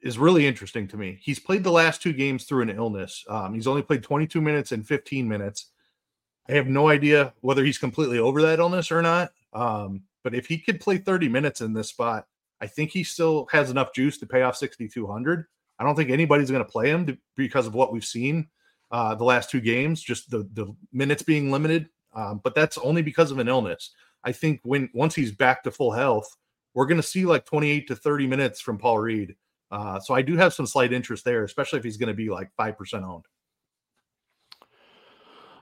is 0.02 0.18
really 0.18 0.48
interesting 0.48 0.88
to 0.88 0.98
me. 0.98 1.20
He's 1.22 1.40
played 1.40 1.64
the 1.64 1.72
last 1.72 2.02
two 2.02 2.14
games 2.14 2.46
through 2.46 2.64
an 2.64 2.70
illness. 2.70 3.26
Um, 3.28 3.54
he's 3.54 3.68
only 3.68 3.82
played 3.82 4.04
22 4.04 4.42
minutes 4.42 4.72
and 4.72 4.88
15 4.88 5.28
minutes. 5.28 5.68
I 6.48 6.54
have 6.54 6.68
no 6.68 6.90
idea 6.90 7.34
whether 7.42 7.64
he's 7.64 7.78
completely 7.78 8.18
over 8.18 8.42
that 8.42 8.60
illness 8.60 8.92
or 8.92 9.02
not. 9.02 9.32
Um, 9.54 10.04
but 10.24 10.34
if 10.34 10.48
he 10.48 10.58
could 10.58 10.80
play 10.80 10.98
30 10.98 11.30
minutes 11.30 11.62
in 11.62 11.74
this 11.74 11.90
spot, 11.90 12.28
I 12.62 12.68
think 12.68 12.92
he 12.92 13.04
still 13.04 13.48
has 13.52 13.70
enough 13.70 13.94
juice 13.94 14.18
to 14.20 14.26
pay 14.26 14.42
off 14.42 14.58
6,200. 14.58 15.46
I 15.78 15.84
don't 15.84 15.96
think 15.96 16.10
anybody's 16.10 16.52
going 16.52 16.64
to 16.64 16.70
play 16.70 16.90
him 16.90 17.06
to, 17.08 17.18
because 17.36 17.68
of 17.68 17.74
what 17.74 17.94
we've 17.94 18.06
seen 18.06 18.48
uh, 18.92 19.16
the 19.16 19.24
last 19.24 19.50
two 19.50 19.62
games, 19.62 20.02
just 20.02 20.30
the 20.30 20.50
the 20.54 20.76
minutes 20.92 21.22
being 21.22 21.52
limited. 21.52 21.90
Um, 22.14 22.42
but 22.44 22.56
that's 22.56 22.78
only 22.80 23.02
because 23.02 23.32
of 23.32 23.40
an 23.40 23.48
illness. 23.48 23.92
I 24.24 24.32
think 24.32 24.60
when 24.64 24.90
once 24.94 25.16
he's 25.16 25.32
back 25.32 25.64
to 25.64 25.72
full 25.72 25.92
health, 25.92 26.36
we're 26.74 26.88
going 26.88 27.02
to 27.02 27.08
see 27.08 27.26
like 27.26 27.46
28 27.46 27.88
to 27.88 27.96
30 27.96 28.28
minutes 28.28 28.60
from 28.60 28.78
Paul 28.78 29.00
Reed. 29.00 29.36
Uh, 29.72 30.00
so 30.00 30.14
I 30.14 30.22
do 30.22 30.36
have 30.38 30.54
some 30.54 30.66
slight 30.66 30.94
interest 30.94 31.26
there, 31.26 31.44
especially 31.44 31.80
if 31.80 31.86
he's 31.86 31.98
going 31.98 32.08
to 32.08 32.14
be 32.14 32.30
like 32.30 32.50
five 32.58 32.78
percent 32.78 33.04
owned. 33.04 33.26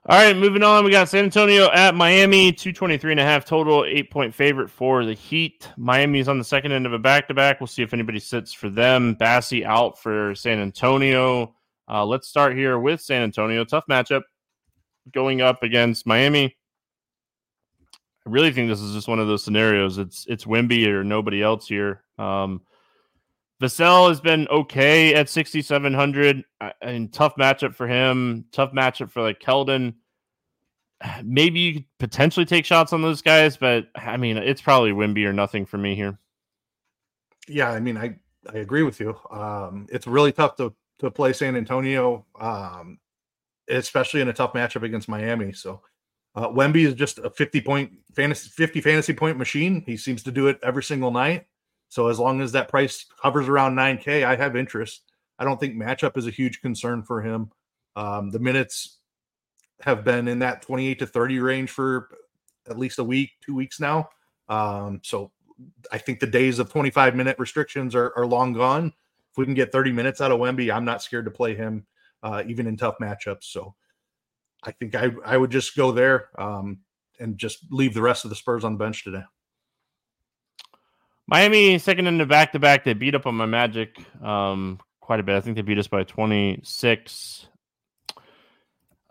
All 0.09 0.17
right, 0.17 0.37
moving 0.37 0.63
on. 0.63 0.85
We 0.85 0.91
got 0.91 1.09
San 1.09 1.25
Antonio 1.25 1.69
at 1.69 1.93
Miami, 1.93 2.53
223 2.53 3.11
and 3.11 3.19
a 3.19 3.23
half 3.23 3.43
total, 3.43 3.83
eight 3.85 4.09
point 4.09 4.33
favorite 4.33 4.69
for 4.69 5.03
the 5.03 5.13
Heat. 5.13 5.67
Miami's 5.75 6.29
on 6.29 6.37
the 6.37 6.45
second 6.45 6.71
end 6.71 6.85
of 6.85 6.93
a 6.93 6.99
back 6.99 7.27
to 7.27 7.33
back. 7.33 7.59
We'll 7.59 7.67
see 7.67 7.83
if 7.83 7.93
anybody 7.93 8.19
sits 8.19 8.53
for 8.53 8.69
them. 8.69 9.17
Bassey 9.17 9.65
out 9.65 9.99
for 9.99 10.33
San 10.33 10.59
Antonio. 10.59 11.53
Uh, 11.89 12.05
let's 12.05 12.29
start 12.29 12.55
here 12.55 12.79
with 12.79 13.01
San 13.01 13.21
Antonio. 13.21 13.65
Tough 13.65 13.83
matchup 13.89 14.21
going 15.11 15.41
up 15.41 15.61
against 15.61 16.07
Miami. 16.07 16.55
I 18.25 18.29
really 18.29 18.53
think 18.53 18.69
this 18.69 18.79
is 18.79 18.93
just 18.93 19.09
one 19.09 19.19
of 19.19 19.27
those 19.27 19.43
scenarios. 19.43 19.97
It's 19.97 20.25
it's 20.29 20.45
Wemby 20.45 20.87
or 20.87 21.03
nobody 21.03 21.43
else 21.43 21.67
here. 21.67 22.03
Um, 22.17 22.61
Vassell 23.61 24.09
has 24.09 24.21
been 24.21 24.47
okay 24.49 25.15
at 25.15 25.29
6,700. 25.29 26.43
I, 26.61 26.73
mean, 26.85 27.09
tough 27.09 27.35
matchup 27.35 27.73
for 27.73 27.87
him. 27.87 28.45
Tough 28.51 28.71
matchup 28.71 29.11
for 29.11 29.21
like 29.23 29.39
Keldon. 29.39 29.95
Maybe 31.23 31.59
you 31.59 31.73
could 31.73 31.85
potentially 31.99 32.45
take 32.45 32.65
shots 32.65 32.93
on 32.93 33.01
those 33.01 33.21
guys, 33.21 33.57
but 33.57 33.87
I 33.95 34.17
mean, 34.17 34.37
it's 34.37 34.61
probably 34.61 34.91
Wemby 34.91 35.25
or 35.25 35.33
nothing 35.33 35.65
for 35.65 35.77
me 35.77 35.95
here. 35.95 36.19
Yeah, 37.47 37.71
I 37.71 37.79
mean, 37.79 37.97
I 37.97 38.15
I 38.53 38.59
agree 38.59 38.83
with 38.83 38.99
you. 38.99 39.15
Um, 39.31 39.87
it's 39.89 40.07
really 40.07 40.31
tough 40.31 40.55
to 40.57 40.73
to 40.99 41.11
play 41.11 41.33
San 41.33 41.55
Antonio, 41.55 42.25
um, 42.39 42.99
especially 43.69 44.21
in 44.21 44.29
a 44.29 44.33
tough 44.33 44.53
matchup 44.53 44.83
against 44.83 45.07
Miami. 45.07 45.53
So 45.53 45.81
uh, 46.35 46.49
Wemby 46.49 46.85
is 46.85 46.93
just 46.93 47.19
a 47.19 47.29
50 47.29 47.61
point 47.61 47.91
fantasy 48.13 48.49
50 48.49 48.81
fantasy 48.81 49.13
point 49.13 49.37
machine. 49.37 49.83
He 49.85 49.97
seems 49.97 50.23
to 50.23 50.31
do 50.31 50.47
it 50.47 50.59
every 50.63 50.83
single 50.83 51.11
night. 51.11 51.47
So 51.89 52.07
as 52.07 52.19
long 52.19 52.41
as 52.41 52.51
that 52.51 52.69
price 52.69 53.05
hovers 53.19 53.47
around 53.47 53.75
9K, 53.75 54.25
I 54.25 54.35
have 54.35 54.55
interest. 54.55 55.03
I 55.39 55.45
don't 55.45 55.59
think 55.59 55.75
matchup 55.75 56.17
is 56.17 56.27
a 56.27 56.31
huge 56.31 56.61
concern 56.61 57.03
for 57.03 57.21
him. 57.21 57.51
Um, 57.95 58.31
the 58.31 58.39
minutes 58.39 58.97
have 59.81 60.03
been 60.03 60.27
in 60.27 60.39
that 60.39 60.61
28 60.61 60.99
to 60.99 61.07
30 61.07 61.39
range 61.39 61.69
for 61.69 62.09
at 62.69 62.77
least 62.77 62.99
a 62.99 63.03
week, 63.03 63.31
two 63.41 63.55
weeks 63.55 63.79
now. 63.79 64.09
Um, 64.49 64.99
so 65.03 65.31
I 65.91 65.97
think 65.97 66.19
the 66.19 66.27
days 66.27 66.59
of 66.59 66.69
25 66.71 67.15
minute 67.15 67.37
restrictions 67.39 67.95
are, 67.95 68.13
are 68.17 68.25
long 68.25 68.53
gone 68.53 68.93
if 69.37 69.39
we 69.39 69.45
can 69.45 69.53
get 69.53 69.71
30 69.71 69.91
minutes 69.91 70.19
out 70.19 70.31
of 70.31 70.39
Wemby, 70.39 70.73
I'm 70.73 70.83
not 70.83 71.03
scared 71.03 71.25
to 71.25 71.31
play 71.31 71.53
him, 71.53 71.85
uh, 72.23 72.41
even 72.47 72.65
in 72.65 72.75
tough 72.75 72.95
matchups. 72.99 73.43
So 73.43 73.75
I 74.63 74.71
think 74.71 74.95
I, 74.95 75.11
I 75.23 75.37
would 75.37 75.51
just 75.51 75.75
go 75.75 75.91
there 75.91 76.29
um, 76.39 76.79
and 77.19 77.37
just 77.37 77.59
leave 77.69 77.93
the 77.93 78.01
rest 78.01 78.25
of 78.25 78.29
the 78.29 78.35
Spurs 78.35 78.63
on 78.63 78.73
the 78.73 78.79
bench 78.79 79.03
today. 79.03 79.21
Miami 81.27 81.77
second 81.77 82.07
in 82.07 82.17
the 82.17 82.25
back 82.25 82.53
to 82.53 82.59
back. 82.59 82.83
They 82.83 82.93
beat 82.93 83.15
up 83.15 83.25
on 83.25 83.35
my 83.35 83.45
Magic 83.45 83.97
um, 84.23 84.79
quite 85.01 85.19
a 85.19 85.23
bit. 85.23 85.35
I 85.35 85.41
think 85.41 85.55
they 85.55 85.61
beat 85.61 85.77
us 85.77 85.87
by 85.87 86.03
26. 86.03 87.47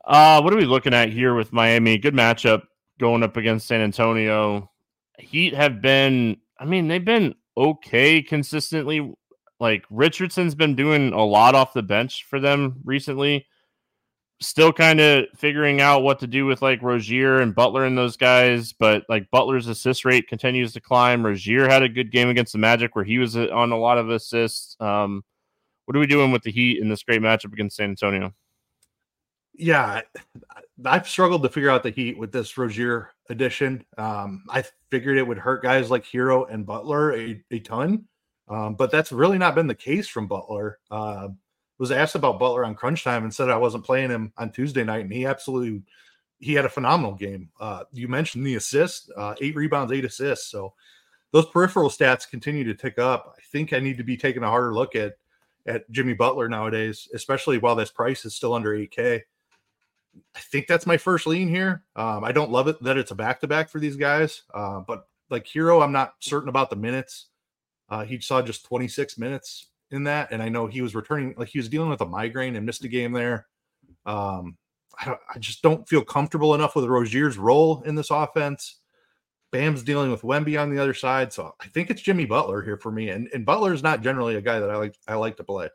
Uh, 0.04 0.40
what 0.40 0.52
are 0.52 0.56
we 0.56 0.64
looking 0.64 0.94
at 0.94 1.10
here 1.10 1.34
with 1.34 1.52
Miami? 1.52 1.98
Good 1.98 2.14
matchup 2.14 2.62
going 2.98 3.22
up 3.22 3.36
against 3.36 3.66
San 3.66 3.80
Antonio. 3.80 4.70
Heat 5.18 5.54
have 5.54 5.82
been, 5.82 6.38
I 6.58 6.64
mean, 6.64 6.88
they've 6.88 7.04
been 7.04 7.34
okay 7.56 8.22
consistently 8.22 9.12
like 9.58 9.84
Richardson's 9.90 10.54
been 10.54 10.76
doing 10.76 11.12
a 11.12 11.24
lot 11.24 11.54
off 11.54 11.72
the 11.72 11.82
bench 11.82 12.24
for 12.28 12.38
them 12.40 12.76
recently. 12.84 13.46
Still 14.40 14.72
kind 14.72 15.00
of 15.00 15.26
figuring 15.34 15.80
out 15.80 16.02
what 16.02 16.18
to 16.20 16.26
do 16.26 16.44
with 16.44 16.60
like 16.60 16.82
Rozier 16.82 17.40
and 17.40 17.54
Butler 17.54 17.86
and 17.86 17.96
those 17.96 18.18
guys, 18.18 18.72
but 18.74 19.04
like 19.08 19.30
Butler's 19.30 19.66
assist 19.66 20.04
rate 20.04 20.28
continues 20.28 20.74
to 20.74 20.80
climb. 20.80 21.24
Rozier 21.24 21.66
had 21.66 21.82
a 21.82 21.88
good 21.88 22.12
game 22.12 22.28
against 22.28 22.52
the 22.52 22.58
Magic 22.58 22.94
where 22.94 23.04
he 23.04 23.16
was 23.16 23.34
uh, 23.36 23.48
on 23.50 23.72
a 23.72 23.78
lot 23.78 23.96
of 23.96 24.10
assists. 24.10 24.76
Um, 24.78 25.24
what 25.86 25.96
are 25.96 26.00
we 26.00 26.06
doing 26.06 26.32
with 26.32 26.42
the 26.42 26.50
Heat 26.50 26.80
in 26.82 26.88
this 26.88 27.02
great 27.02 27.22
matchup 27.22 27.52
against 27.52 27.76
San 27.76 27.90
Antonio? 27.90 28.34
Yeah, 29.54 30.02
I've 30.84 31.08
struggled 31.08 31.42
to 31.44 31.48
figure 31.48 31.70
out 31.70 31.82
the 31.82 31.90
Heat 31.90 32.18
with 32.18 32.30
this 32.30 32.58
Rozier 32.58 33.12
addition. 33.30 33.86
Um, 33.96 34.44
I 34.50 34.64
figured 34.90 35.16
it 35.16 35.26
would 35.26 35.38
hurt 35.38 35.62
guys 35.62 35.90
like 35.90 36.04
Herro 36.04 36.52
and 36.52 36.66
Butler 36.66 37.14
a, 37.16 37.42
a 37.50 37.60
ton, 37.60 38.04
um, 38.48 38.74
but 38.74 38.90
that's 38.90 39.12
really 39.12 39.38
not 39.38 39.54
been 39.54 39.66
the 39.66 39.74
case 39.74 40.08
from 40.08 40.26
Butler. 40.26 40.78
Uh, 40.90 41.28
was 41.78 41.92
asked 41.92 42.14
about 42.14 42.38
Butler 42.38 42.64
on 42.64 42.74
crunch 42.74 43.04
time 43.04 43.24
and 43.24 43.34
said 43.34 43.50
I 43.50 43.56
wasn't 43.56 43.84
playing 43.84 44.10
him 44.10 44.32
on 44.38 44.50
Tuesday 44.50 44.84
night, 44.84 45.04
and 45.04 45.12
he 45.12 45.26
absolutely 45.26 45.82
he 46.38 46.52
had 46.52 46.64
a 46.64 46.70
phenomenal 46.70 47.14
game. 47.14 47.50
Uh, 47.60 47.84
you 47.92 48.08
mentioned 48.08 48.46
the 48.46 48.56
assist, 48.56 49.10
uh, 49.16 49.34
eight 49.40 49.56
rebounds, 49.56 49.92
eight 49.92 50.04
assists. 50.04 50.50
So 50.50 50.74
those 51.32 51.46
peripheral 51.46 51.88
stats 51.88 52.28
continue 52.28 52.64
to 52.64 52.74
tick 52.74 52.98
up. 52.98 53.34
I 53.38 53.42
think 53.50 53.72
I 53.72 53.80
need 53.80 53.96
to 53.98 54.04
be 54.04 54.16
taking 54.16 54.42
a 54.42 54.48
harder 54.48 54.74
look 54.74 54.94
at 54.94 55.14
at 55.66 55.90
Jimmy 55.90 56.14
Butler 56.14 56.48
nowadays, 56.48 57.08
especially 57.12 57.58
while 57.58 57.74
this 57.74 57.90
price 57.90 58.24
is 58.24 58.34
still 58.34 58.54
under 58.54 58.70
8K. 58.70 59.22
I 60.34 60.38
think 60.38 60.66
that's 60.66 60.86
my 60.86 60.96
first 60.96 61.26
lean 61.26 61.48
here. 61.48 61.82
Um, 61.96 62.22
I 62.24 62.32
don't 62.32 62.52
love 62.52 62.68
it 62.68 62.82
that 62.82 62.96
it's 62.96 63.10
a 63.10 63.16
back 63.16 63.40
to 63.40 63.48
back 63.48 63.68
for 63.68 63.80
these 63.80 63.96
guys, 63.96 64.42
uh, 64.54 64.80
but 64.80 65.08
like 65.28 65.46
Herro, 65.46 65.82
I'm 65.82 65.92
not 65.92 66.14
certain 66.20 66.48
about 66.48 66.70
the 66.70 66.76
minutes. 66.76 67.26
Uh, 67.88 68.04
he 68.04 68.20
saw 68.20 68.42
just 68.42 68.64
26 68.64 69.18
minutes 69.18 69.66
in 69.90 70.04
that, 70.04 70.32
and 70.32 70.42
I 70.42 70.48
know 70.48 70.66
he 70.66 70.82
was 70.82 70.94
returning 70.94 71.34
like 71.36 71.48
he 71.48 71.58
was 71.58 71.68
dealing 71.68 71.90
with 71.90 72.00
a 72.00 72.06
migraine 72.06 72.56
and 72.56 72.66
missed 72.66 72.84
a 72.84 72.88
game 72.88 73.12
there. 73.12 73.46
Um, 74.04 74.56
I, 74.98 75.16
I 75.34 75.38
just 75.38 75.62
don't 75.62 75.88
feel 75.88 76.04
comfortable 76.04 76.54
enough 76.54 76.74
with 76.74 76.86
Rozier's 76.86 77.38
role 77.38 77.82
in 77.82 77.94
this 77.94 78.10
offense. 78.10 78.80
Bam's 79.52 79.82
dealing 79.82 80.10
with 80.10 80.22
Wemby 80.22 80.60
on 80.60 80.74
the 80.74 80.82
other 80.82 80.94
side, 80.94 81.32
so 81.32 81.54
I 81.60 81.68
think 81.68 81.90
it's 81.90 82.02
Jimmy 82.02 82.24
Butler 82.24 82.62
here 82.62 82.76
for 82.76 82.90
me. 82.90 83.08
And 83.10 83.28
and 83.32 83.46
Butler 83.46 83.72
is 83.72 83.82
not 83.82 84.02
generally 84.02 84.34
a 84.34 84.42
guy 84.42 84.58
that 84.58 84.70
I 84.70 84.76
like 84.76 84.96
I 85.06 85.14
like 85.14 85.36
to 85.36 85.44
play. 85.44 85.68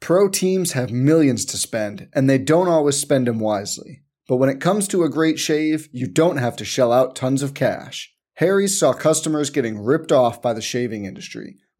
Pro 0.00 0.28
teams 0.28 0.72
have 0.72 0.92
millions 0.92 1.46
to 1.46 1.56
spend, 1.56 2.08
and 2.14 2.28
they 2.28 2.36
don't 2.36 2.68
always 2.68 2.96
spend 2.96 3.26
them 3.26 3.40
wisely. 3.40 4.02
But 4.28 4.36
when 4.36 4.50
it 4.50 4.60
comes 4.60 4.86
to 4.88 5.02
a 5.02 5.10
great 5.10 5.38
shave, 5.38 5.88
you 5.92 6.06
don't 6.06 6.36
have 6.36 6.56
to 6.56 6.64
shell 6.64 6.92
out 6.92 7.16
tons 7.16 7.42
of 7.42 7.54
cash. 7.54 8.14
Harry's 8.34 8.78
saw 8.78 8.92
customers 8.92 9.50
getting 9.50 9.78
ripped 9.78 10.12
off 10.12 10.42
by 10.42 10.52
the 10.52 10.62
shaving 10.62 11.04
industry 11.04 11.58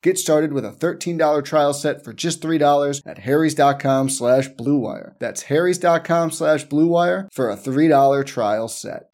Get 0.00 0.16
started 0.16 0.52
with 0.52 0.64
a 0.64 0.70
$13 0.70 1.44
trial 1.44 1.74
set 1.74 2.04
for 2.04 2.12
just 2.12 2.40
$3 2.40 3.02
at 3.04 3.18
harrys.com 3.18 4.08
slash 4.08 4.48
bluewire. 4.50 5.14
That's 5.18 5.42
harrys.com 5.42 6.30
slash 6.30 6.66
bluewire 6.66 7.28
for 7.32 7.50
a 7.50 7.56
$3 7.56 8.24
trial 8.24 8.68
set. 8.68 9.10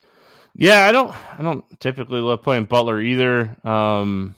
Yeah, 0.57 0.87
I 0.87 0.93
don't 0.93 1.13
I 1.39 1.43
don't 1.43 1.65
typically 1.81 2.21
love 2.21 2.43
playing 2.43 2.67
Butler 2.67 3.01
either. 3.01 3.57
Um 3.67 4.35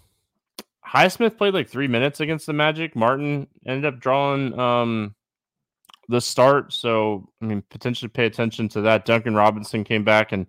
Highsmith 0.86 1.36
played 1.36 1.52
like 1.52 1.68
three 1.68 1.88
minutes 1.88 2.20
against 2.20 2.46
the 2.46 2.52
Magic. 2.52 2.94
Martin 2.96 3.48
ended 3.66 3.84
up 3.84 4.00
drawing 4.00 4.58
um 4.58 5.14
the 6.08 6.20
start. 6.20 6.72
So 6.72 7.28
I 7.42 7.44
mean 7.44 7.62
potentially 7.70 8.08
pay 8.08 8.24
attention 8.24 8.68
to 8.70 8.82
that. 8.82 9.04
Duncan 9.04 9.34
Robinson 9.34 9.84
came 9.84 10.04
back 10.04 10.32
and 10.32 10.46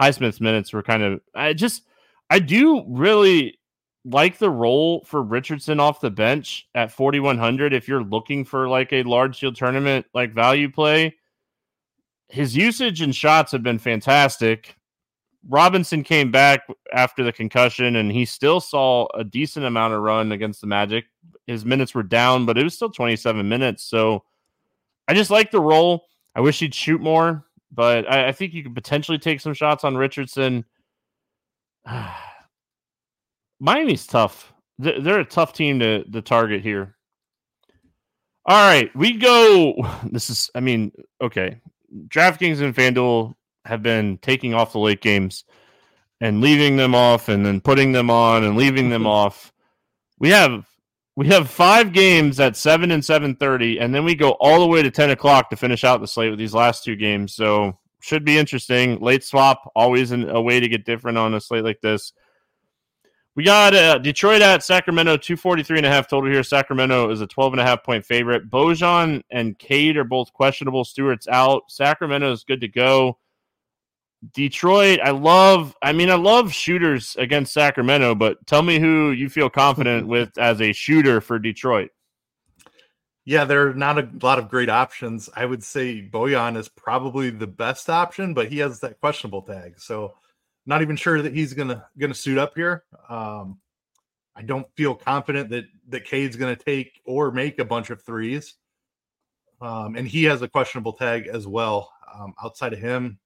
Highsmith's 0.00 0.40
minutes 0.40 0.72
were 0.72 0.82
kind 0.82 1.02
of 1.02 1.20
I 1.34 1.52
just 1.52 1.82
I 2.30 2.38
do 2.38 2.84
really 2.88 3.58
like 4.06 4.38
the 4.38 4.50
role 4.50 5.02
for 5.04 5.20
Richardson 5.22 5.80
off 5.80 6.00
the 6.00 6.10
bench 6.10 6.68
at 6.76 6.92
4100 6.92 7.72
if 7.72 7.88
you're 7.88 8.04
looking 8.04 8.44
for 8.44 8.68
like 8.68 8.92
a 8.92 9.02
large 9.02 9.40
field 9.40 9.56
tournament 9.56 10.06
like 10.14 10.32
value 10.32 10.70
play. 10.70 11.16
His 12.28 12.56
usage 12.56 13.00
and 13.00 13.14
shots 13.14 13.50
have 13.50 13.64
been 13.64 13.80
fantastic. 13.80 14.76
Robinson 15.48 16.04
came 16.04 16.30
back 16.30 16.68
after 16.92 17.24
the 17.24 17.32
concussion 17.32 17.96
and 17.96 18.12
he 18.12 18.24
still 18.24 18.60
saw 18.60 19.08
a 19.14 19.24
decent 19.24 19.66
amount 19.66 19.94
of 19.94 20.02
run 20.02 20.30
against 20.32 20.60
the 20.60 20.66
Magic. 20.68 21.04
His 21.48 21.64
minutes 21.64 21.94
were 21.94 22.02
down, 22.02 22.46
but 22.46 22.56
it 22.56 22.64
was 22.64 22.74
still 22.74 22.90
27 22.90 23.48
minutes. 23.48 23.84
So 23.84 24.22
I 25.08 25.14
just 25.14 25.30
like 25.30 25.50
the 25.50 25.60
role. 25.60 26.06
I 26.34 26.40
wish 26.40 26.60
he'd 26.60 26.74
shoot 26.74 27.00
more, 27.00 27.44
but 27.72 28.10
I, 28.10 28.28
I 28.28 28.32
think 28.32 28.54
you 28.54 28.62
could 28.62 28.74
potentially 28.74 29.18
take 29.18 29.40
some 29.40 29.54
shots 29.54 29.82
on 29.82 29.96
Richardson. 29.96 30.64
Miami's 33.60 34.06
tough. 34.06 34.52
They're 34.78 35.20
a 35.20 35.24
tough 35.24 35.52
team 35.52 35.78
to, 35.80 36.04
to 36.04 36.22
target 36.22 36.62
here. 36.62 36.96
All 38.44 38.68
right, 38.68 38.94
we 38.94 39.16
go. 39.16 39.74
This 40.10 40.30
is, 40.30 40.50
I 40.54 40.60
mean, 40.60 40.92
okay. 41.20 41.60
DraftKings 42.08 42.60
and 42.60 42.74
FanDuel 42.74 43.34
have 43.64 43.82
been 43.82 44.18
taking 44.18 44.54
off 44.54 44.72
the 44.72 44.78
late 44.78 45.00
games 45.00 45.44
and 46.20 46.40
leaving 46.40 46.76
them 46.76 46.94
off 46.94 47.28
and 47.28 47.44
then 47.44 47.60
putting 47.60 47.92
them 47.92 48.10
on 48.10 48.44
and 48.44 48.56
leaving 48.56 48.88
them 48.90 49.06
off. 49.06 49.52
We 50.18 50.30
have 50.30 50.66
we 51.16 51.28
have 51.28 51.48
five 51.48 51.92
games 51.92 52.40
at 52.40 52.56
seven 52.56 52.90
and 52.90 53.04
seven 53.04 53.36
thirty, 53.36 53.78
and 53.78 53.94
then 53.94 54.04
we 54.04 54.14
go 54.14 54.32
all 54.32 54.60
the 54.60 54.66
way 54.66 54.82
to 54.82 54.90
ten 54.90 55.10
o'clock 55.10 55.50
to 55.50 55.56
finish 55.56 55.84
out 55.84 56.00
the 56.00 56.06
slate 56.06 56.30
with 56.30 56.38
these 56.38 56.54
last 56.54 56.84
two 56.84 56.96
games. 56.96 57.34
So 57.34 57.78
should 58.00 58.24
be 58.24 58.38
interesting. 58.38 59.00
Late 59.00 59.24
swap, 59.24 59.70
always 59.74 60.12
an, 60.12 60.28
a 60.30 60.40
way 60.40 60.60
to 60.60 60.68
get 60.68 60.84
different 60.84 61.18
on 61.18 61.34
a 61.34 61.40
slate 61.40 61.64
like 61.64 61.80
this. 61.80 62.12
We 63.36 63.44
got 63.44 63.74
uh, 63.74 63.98
Detroit 63.98 64.40
at 64.40 64.62
Sacramento, 64.62 65.18
243 65.18 65.76
and 65.76 65.86
a 65.86 65.90
half 65.90 66.08
total 66.08 66.30
here. 66.30 66.42
Sacramento 66.42 67.10
is 67.10 67.20
a 67.20 67.26
12 67.26 67.52
and 67.52 67.60
a 67.60 67.64
half 67.64 67.84
point 67.84 68.02
favorite. 68.02 68.48
Bojan 68.48 69.22
and 69.30 69.58
Cade 69.58 69.98
are 69.98 70.04
both 70.04 70.32
questionable. 70.32 70.84
Stewart's 70.84 71.28
out. 71.28 71.70
Sacramento 71.70 72.32
is 72.32 72.44
good 72.44 72.62
to 72.62 72.68
go. 72.68 73.18
Detroit, 74.32 75.00
I 75.04 75.10
love, 75.10 75.76
I 75.82 75.92
mean, 75.92 76.10
I 76.10 76.14
love 76.14 76.50
shooters 76.54 77.14
against 77.18 77.52
Sacramento, 77.52 78.14
but 78.14 78.44
tell 78.46 78.62
me 78.62 78.78
who 78.78 79.10
you 79.10 79.28
feel 79.28 79.50
confident 79.50 80.08
with 80.08 80.36
as 80.38 80.62
a 80.62 80.72
shooter 80.72 81.20
for 81.20 81.38
Detroit. 81.38 81.90
Yeah, 83.26 83.44
there 83.44 83.68
are 83.68 83.74
not 83.74 83.98
a 83.98 84.08
lot 84.22 84.38
of 84.38 84.48
great 84.48 84.70
options. 84.70 85.28
I 85.36 85.44
would 85.44 85.62
say 85.62 86.00
Bojan 86.00 86.56
is 86.56 86.70
probably 86.70 87.28
the 87.28 87.46
best 87.46 87.90
option, 87.90 88.32
but 88.32 88.48
he 88.48 88.58
has 88.58 88.80
that 88.80 88.98
questionable 88.98 89.42
tag. 89.42 89.78
So, 89.78 90.14
not 90.66 90.82
even 90.82 90.96
sure 90.96 91.22
that 91.22 91.32
he's 91.32 91.54
gonna 91.54 91.86
gonna 91.98 92.14
suit 92.14 92.38
up 92.38 92.54
here. 92.54 92.84
Um, 93.08 93.58
I 94.34 94.42
don't 94.42 94.66
feel 94.76 94.94
confident 94.94 95.48
that 95.50 95.64
that 95.88 96.04
Cade's 96.04 96.36
gonna 96.36 96.56
take 96.56 97.00
or 97.04 97.30
make 97.30 97.58
a 97.58 97.64
bunch 97.64 97.90
of 97.90 98.02
threes. 98.02 98.54
Um, 99.60 99.96
and 99.96 100.06
he 100.06 100.24
has 100.24 100.42
a 100.42 100.48
questionable 100.48 100.92
tag 100.92 101.28
as 101.28 101.46
well. 101.46 101.92
Um, 102.14 102.34
outside 102.42 102.72
of 102.72 102.78
him, 102.78 103.18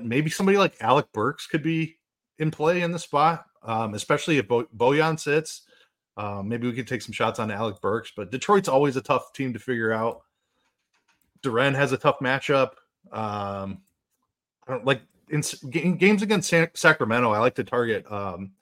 maybe 0.00 0.30
somebody 0.30 0.56
like 0.58 0.74
Alec 0.80 1.06
Burks 1.12 1.46
could 1.46 1.62
be 1.62 1.96
in 2.38 2.50
play 2.50 2.82
in 2.82 2.92
the 2.92 2.98
spot, 2.98 3.46
um, 3.62 3.94
especially 3.94 4.38
if 4.38 4.46
Bo- 4.46 4.68
Bojan 4.76 5.18
sits. 5.18 5.62
Um, 6.16 6.48
maybe 6.48 6.68
we 6.68 6.74
could 6.74 6.86
take 6.86 7.02
some 7.02 7.12
shots 7.12 7.38
on 7.38 7.50
Alec 7.50 7.80
Burks, 7.80 8.12
but 8.14 8.30
Detroit's 8.30 8.68
always 8.68 8.96
a 8.96 9.00
tough 9.00 9.32
team 9.32 9.52
to 9.52 9.58
figure 9.58 9.92
out. 9.92 10.22
Duren 11.42 11.74
has 11.74 11.92
a 11.92 11.96
tough 11.96 12.18
matchup. 12.20 12.72
Um, 13.10 13.82
I 14.66 14.72
don't 14.72 14.84
like 14.84 15.02
in, 15.32 15.42
in 15.72 15.96
games 15.96 16.22
against 16.22 16.48
San, 16.48 16.68
Sacramento, 16.74 17.32
I 17.32 17.38
like 17.38 17.54
to 17.56 17.64
target 17.64 18.10
um, 18.10 18.52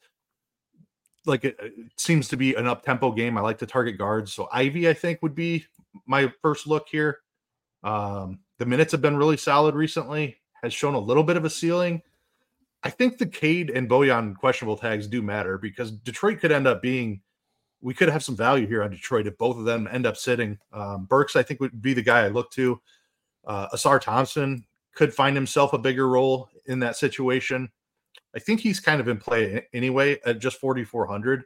like 1.26 1.44
it, 1.44 1.56
it, 1.60 1.72
seems 1.96 2.28
to 2.28 2.36
be 2.36 2.54
an 2.54 2.66
up 2.66 2.84
tempo 2.84 3.12
game. 3.12 3.36
I 3.36 3.40
like 3.40 3.58
to 3.58 3.66
target 3.66 3.98
guards. 3.98 4.32
So 4.32 4.48
Ivy 4.52 4.88
I 4.88 4.94
think, 4.94 5.20
would 5.22 5.34
be 5.34 5.66
my 6.06 6.32
first 6.40 6.66
look 6.66 6.88
here. 6.90 7.18
Um, 7.82 8.38
the 8.58 8.66
minutes 8.66 8.92
have 8.92 9.02
been 9.02 9.16
really 9.16 9.36
solid 9.36 9.74
recently, 9.74 10.38
has 10.62 10.72
shown 10.72 10.94
a 10.94 10.98
little 10.98 11.24
bit 11.24 11.36
of 11.36 11.44
a 11.44 11.50
ceiling. 11.50 12.02
I 12.82 12.90
think 12.90 13.18
the 13.18 13.26
Cade 13.26 13.70
and 13.70 13.90
Bojan 13.90 14.36
questionable 14.36 14.76
tags 14.76 15.06
do 15.06 15.20
matter 15.20 15.58
because 15.58 15.90
Detroit 15.90 16.38
could 16.38 16.52
end 16.52 16.66
up 16.66 16.80
being 16.80 17.20
we 17.82 17.94
could 17.94 18.10
have 18.10 18.22
some 18.22 18.36
value 18.36 18.66
here 18.66 18.82
on 18.82 18.90
Detroit 18.90 19.26
if 19.26 19.38
both 19.38 19.56
of 19.56 19.64
them 19.64 19.88
end 19.90 20.06
up 20.06 20.16
sitting. 20.16 20.58
Um, 20.72 21.06
Burks, 21.06 21.34
I 21.34 21.42
think, 21.42 21.60
would 21.60 21.80
be 21.80 21.94
the 21.94 22.02
guy 22.02 22.20
I 22.20 22.28
look 22.28 22.50
to. 22.52 22.80
Uh, 23.46 23.68
Ausar 23.70 24.00
Thompson 24.00 24.64
could 24.94 25.14
find 25.14 25.34
himself 25.34 25.72
a 25.72 25.78
bigger 25.78 26.08
role 26.08 26.50
in 26.70 26.80
that 26.80 26.96
situation. 26.96 27.68
I 28.34 28.38
think 28.38 28.60
he's 28.60 28.80
kind 28.80 29.00
of 29.00 29.08
in 29.08 29.18
play 29.18 29.66
anyway 29.74 30.18
at 30.24 30.38
just 30.38 30.58
4,400. 30.58 31.44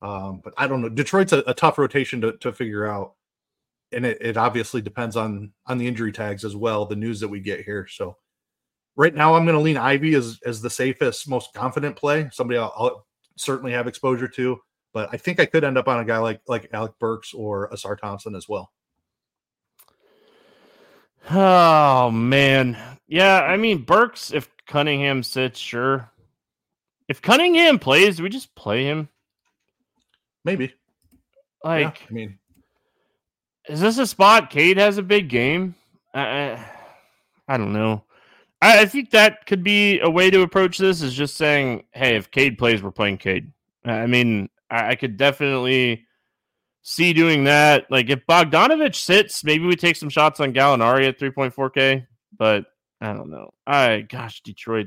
Um, 0.00 0.40
but 0.42 0.54
I 0.56 0.66
don't 0.66 0.80
know. 0.80 0.88
Detroit's 0.88 1.32
a, 1.32 1.38
a 1.46 1.54
tough 1.54 1.78
rotation 1.78 2.20
to, 2.22 2.32
to 2.38 2.52
figure 2.52 2.86
out. 2.86 3.14
And 3.92 4.06
it, 4.06 4.18
it 4.20 4.36
obviously 4.38 4.80
depends 4.80 5.16
on 5.16 5.52
on 5.66 5.76
the 5.76 5.86
injury 5.86 6.12
tags 6.12 6.46
as 6.46 6.56
well, 6.56 6.86
the 6.86 6.96
news 6.96 7.20
that 7.20 7.28
we 7.28 7.40
get 7.40 7.62
here. 7.62 7.86
So 7.86 8.16
right 8.96 9.14
now 9.14 9.34
I'm 9.34 9.44
going 9.44 9.56
to 9.56 9.62
lean 9.62 9.76
Ivy 9.76 10.14
as 10.14 10.40
as 10.46 10.62
the 10.62 10.70
safest, 10.70 11.28
most 11.28 11.52
confident 11.52 11.96
play. 11.96 12.28
Somebody 12.32 12.58
I'll, 12.58 12.72
I'll, 12.76 13.06
certainly 13.36 13.72
have 13.72 13.86
exposure 13.86 14.28
to, 14.28 14.58
but 14.92 15.08
I 15.10 15.16
think 15.16 15.40
I 15.40 15.46
could 15.46 15.64
end 15.64 15.78
up 15.78 15.88
on 15.88 15.98
a 15.98 16.04
guy 16.04 16.18
like 16.18 16.40
like 16.46 16.68
Alec 16.72 16.92
Burks 16.98 17.34
or 17.34 17.70
Ausar 17.70 17.98
Thompson 17.98 18.34
as 18.34 18.48
well. 18.48 18.72
Oh 21.30 22.10
man, 22.10 22.78
yeah. 23.06 23.42
I 23.42 23.56
mean 23.56 23.82
Burks, 23.84 24.32
if 24.32 24.51
Cunningham 24.66 25.22
sits, 25.22 25.58
sure. 25.58 26.10
If 27.08 27.20
Cunningham 27.20 27.78
plays, 27.78 28.22
we 28.22 28.28
just 28.28 28.54
play 28.54 28.84
him. 28.84 29.08
Maybe. 30.44 30.74
Like, 31.64 32.00
yeah, 32.00 32.06
I 32.08 32.12
mean, 32.12 32.38
is 33.68 33.80
this 33.80 33.98
a 33.98 34.06
spot? 34.06 34.50
Cade 34.50 34.78
has 34.78 34.98
a 34.98 35.02
big 35.02 35.28
game. 35.28 35.74
I, 36.14 36.64
I 37.46 37.56
don't 37.56 37.72
know. 37.72 38.04
I, 38.60 38.80
I, 38.80 38.86
think 38.86 39.10
that 39.10 39.46
could 39.46 39.62
be 39.62 40.00
a 40.00 40.10
way 40.10 40.30
to 40.30 40.42
approach 40.42 40.78
this. 40.78 41.02
Is 41.02 41.14
just 41.14 41.36
saying, 41.36 41.84
hey, 41.92 42.16
if 42.16 42.30
Cade 42.30 42.58
plays, 42.58 42.82
we're 42.82 42.90
playing 42.90 43.18
Cade. 43.18 43.52
I 43.84 44.06
mean, 44.06 44.48
I, 44.70 44.90
I 44.90 44.94
could 44.96 45.16
definitely 45.16 46.06
see 46.82 47.12
doing 47.12 47.44
that. 47.44 47.90
Like 47.90 48.10
if 48.10 48.26
Bogdanovich 48.26 48.96
sits, 48.96 49.44
maybe 49.44 49.64
we 49.64 49.76
take 49.76 49.96
some 49.96 50.08
shots 50.08 50.40
on 50.40 50.52
Gallinari 50.52 51.08
at 51.08 51.18
3.4K. 51.18 52.06
But 52.36 52.66
I 53.02 53.12
don't 53.12 53.30
know. 53.30 53.52
I 53.66 54.06
gosh, 54.08 54.42
Detroit. 54.42 54.86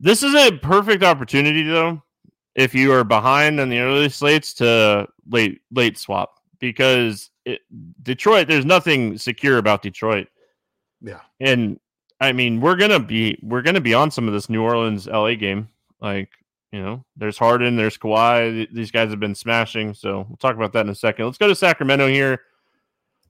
This 0.00 0.24
is 0.24 0.34
a 0.34 0.58
perfect 0.58 1.04
opportunity 1.04 1.62
though 1.62 2.02
if 2.56 2.74
you 2.74 2.92
are 2.92 3.04
behind 3.04 3.60
on 3.60 3.68
the 3.68 3.78
early 3.78 4.08
slates 4.08 4.52
to 4.54 5.06
late 5.30 5.60
late 5.70 5.96
swap 5.96 6.40
because 6.58 7.30
it, 7.44 7.60
Detroit, 8.02 8.48
there's 8.48 8.64
nothing 8.64 9.16
secure 9.16 9.58
about 9.58 9.80
Detroit. 9.80 10.26
Yeah, 11.00 11.20
and 11.40 11.78
I 12.20 12.32
mean 12.32 12.60
we're 12.60 12.76
gonna 12.76 12.98
be 12.98 13.38
we're 13.42 13.62
gonna 13.62 13.80
be 13.80 13.94
on 13.94 14.10
some 14.10 14.26
of 14.26 14.34
this 14.34 14.50
New 14.50 14.62
Orleans 14.62 15.06
LA 15.06 15.36
game. 15.36 15.68
Like 16.00 16.30
you 16.72 16.82
know, 16.82 17.04
there's 17.16 17.38
Harden, 17.38 17.76
there's 17.76 17.96
Kawhi. 17.96 18.68
These 18.72 18.90
guys 18.90 19.10
have 19.10 19.20
been 19.20 19.36
smashing. 19.36 19.94
So 19.94 20.26
we'll 20.28 20.38
talk 20.38 20.56
about 20.56 20.72
that 20.72 20.84
in 20.84 20.90
a 20.90 20.96
second. 20.96 21.26
Let's 21.26 21.38
go 21.38 21.46
to 21.46 21.54
Sacramento 21.54 22.08
here. 22.08 22.40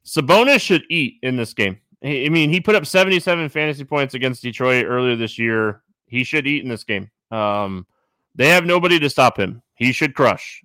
Sabonis 0.07 0.63
should 0.63 0.85
eat 0.89 1.17
in 1.23 1.37
this 1.37 1.53
game. 1.53 1.79
I 2.05 2.29
mean, 2.29 2.51
he 2.51 2.61
put 2.61 2.75
up 2.75 2.85
77 2.85 3.49
fantasy 3.49 3.85
points 3.85 4.13
against 4.13 4.43
Detroit 4.43 4.85
earlier 4.87 5.17
this 5.17 5.39
year. 5.39 5.83
He 6.07 6.23
should 6.23 6.47
eat 6.47 6.63
in 6.63 6.69
this 6.69 6.85
game. 6.85 7.11
Um, 7.31 7.87
they 8.35 8.49
have 8.51 8.67
nobody 8.67 8.99
to 8.99 9.09
stop 9.09 9.39
him. 9.39 9.63
He 9.75 9.93
should 9.93 10.15
crush. 10.15 10.63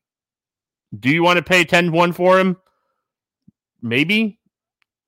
Do 1.00 1.10
you 1.10 1.24
want 1.24 1.38
to 1.38 1.44
pay 1.44 1.64
10 1.64 1.92
1 1.92 2.12
for 2.12 2.40
him? 2.40 2.58
Maybe. 3.82 4.40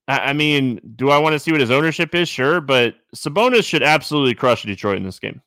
I, 0.07 0.34
mean, 0.34 0.79
do 0.95 1.09
I 1.09 1.17
want 1.19 1.34
to 1.34 1.39
see 1.39 1.51
what 1.51 1.61
his 1.61 1.71
ownership 1.71 2.13
is? 2.15 2.27
Sure. 2.27 2.61
But 2.61 2.95
Sabonis 3.15 3.63
should 3.63 3.84
absolutely 3.84 4.36
crush 4.36 4.63
Detroit 4.63 4.97
in 4.97 5.03
this 5.03 5.19
game. 5.19 5.41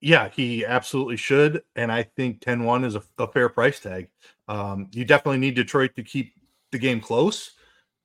Yeah, 0.00 0.28
he 0.28 0.64
absolutely 0.64 1.16
should. 1.16 1.62
And 1.76 1.90
I 1.90 2.04
think 2.04 2.40
10 2.40 2.64
1 2.64 2.84
is 2.84 2.94
a, 2.94 3.02
a, 3.18 3.26
fair 3.26 3.48
price 3.48 3.80
tag. 3.80 4.08
Um, 4.46 4.88
you 4.92 5.04
definitely 5.04 5.38
need 5.38 5.54
Detroit 5.54 5.94
to 5.96 6.02
keep 6.02 6.34
the 6.70 6.78
game 6.78 7.00
close. 7.00 7.52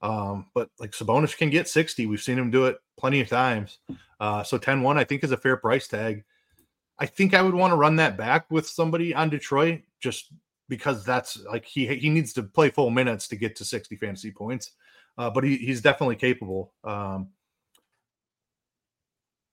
Um, 0.03 0.47
but 0.53 0.69
like 0.79 0.91
Sabonis 0.91 1.35
can 1.35 1.49
get 1.49 1.69
60. 1.69 2.05
We've 2.05 2.21
seen 2.21 2.37
him 2.37 2.51
do 2.51 2.65
it 2.65 2.77
plenty 2.97 3.21
of 3.21 3.29
times. 3.29 3.79
Uh, 4.19 4.43
so 4.43 4.57
10 4.57 4.83
1, 4.83 4.97
I 4.97 5.05
think, 5.05 5.23
is 5.23 5.31
a 5.31 5.37
fair 5.37 5.57
price 5.57 5.87
tag. 5.87 6.25
I 6.99 7.05
think 7.05 7.33
I 7.33 7.41
would 7.41 7.55
want 7.55 7.71
to 7.71 7.77
run 7.77 7.95
that 7.95 8.17
back 8.17 8.51
with 8.51 8.67
somebody 8.67 9.15
on 9.15 9.29
Detroit 9.29 9.81
just 10.01 10.27
because 10.69 11.03
that's 11.03 11.41
like 11.45 11.65
he 11.65 11.87
he 11.87 12.09
needs 12.09 12.33
to 12.33 12.43
play 12.43 12.69
full 12.69 12.89
minutes 12.89 13.27
to 13.29 13.35
get 13.35 13.55
to 13.55 13.65
60 13.65 13.95
fantasy 13.95 14.31
points. 14.31 14.71
Uh, 15.17 15.29
but 15.29 15.43
he, 15.43 15.57
he's 15.57 15.81
definitely 15.81 16.15
capable. 16.15 16.73
Um, 16.83 17.29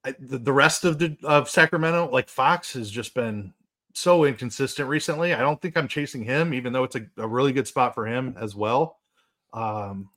I, 0.04 0.14
the, 0.18 0.38
the 0.38 0.52
rest 0.52 0.84
of 0.84 0.98
the 0.98 1.16
of 1.22 1.48
Sacramento, 1.48 2.10
like 2.10 2.28
Fox, 2.28 2.72
has 2.72 2.90
just 2.90 3.14
been 3.14 3.52
so 3.94 4.24
inconsistent 4.24 4.88
recently. 4.88 5.32
I 5.32 5.40
don't 5.40 5.60
think 5.60 5.76
I'm 5.76 5.88
chasing 5.88 6.24
him, 6.24 6.54
even 6.54 6.72
though 6.72 6.84
it's 6.84 6.96
a, 6.96 7.06
a 7.18 7.26
really 7.26 7.52
good 7.52 7.68
spot 7.68 7.94
for 7.94 8.06
him 8.06 8.36
as 8.38 8.54
well. 8.54 8.98
Um, 9.52 10.08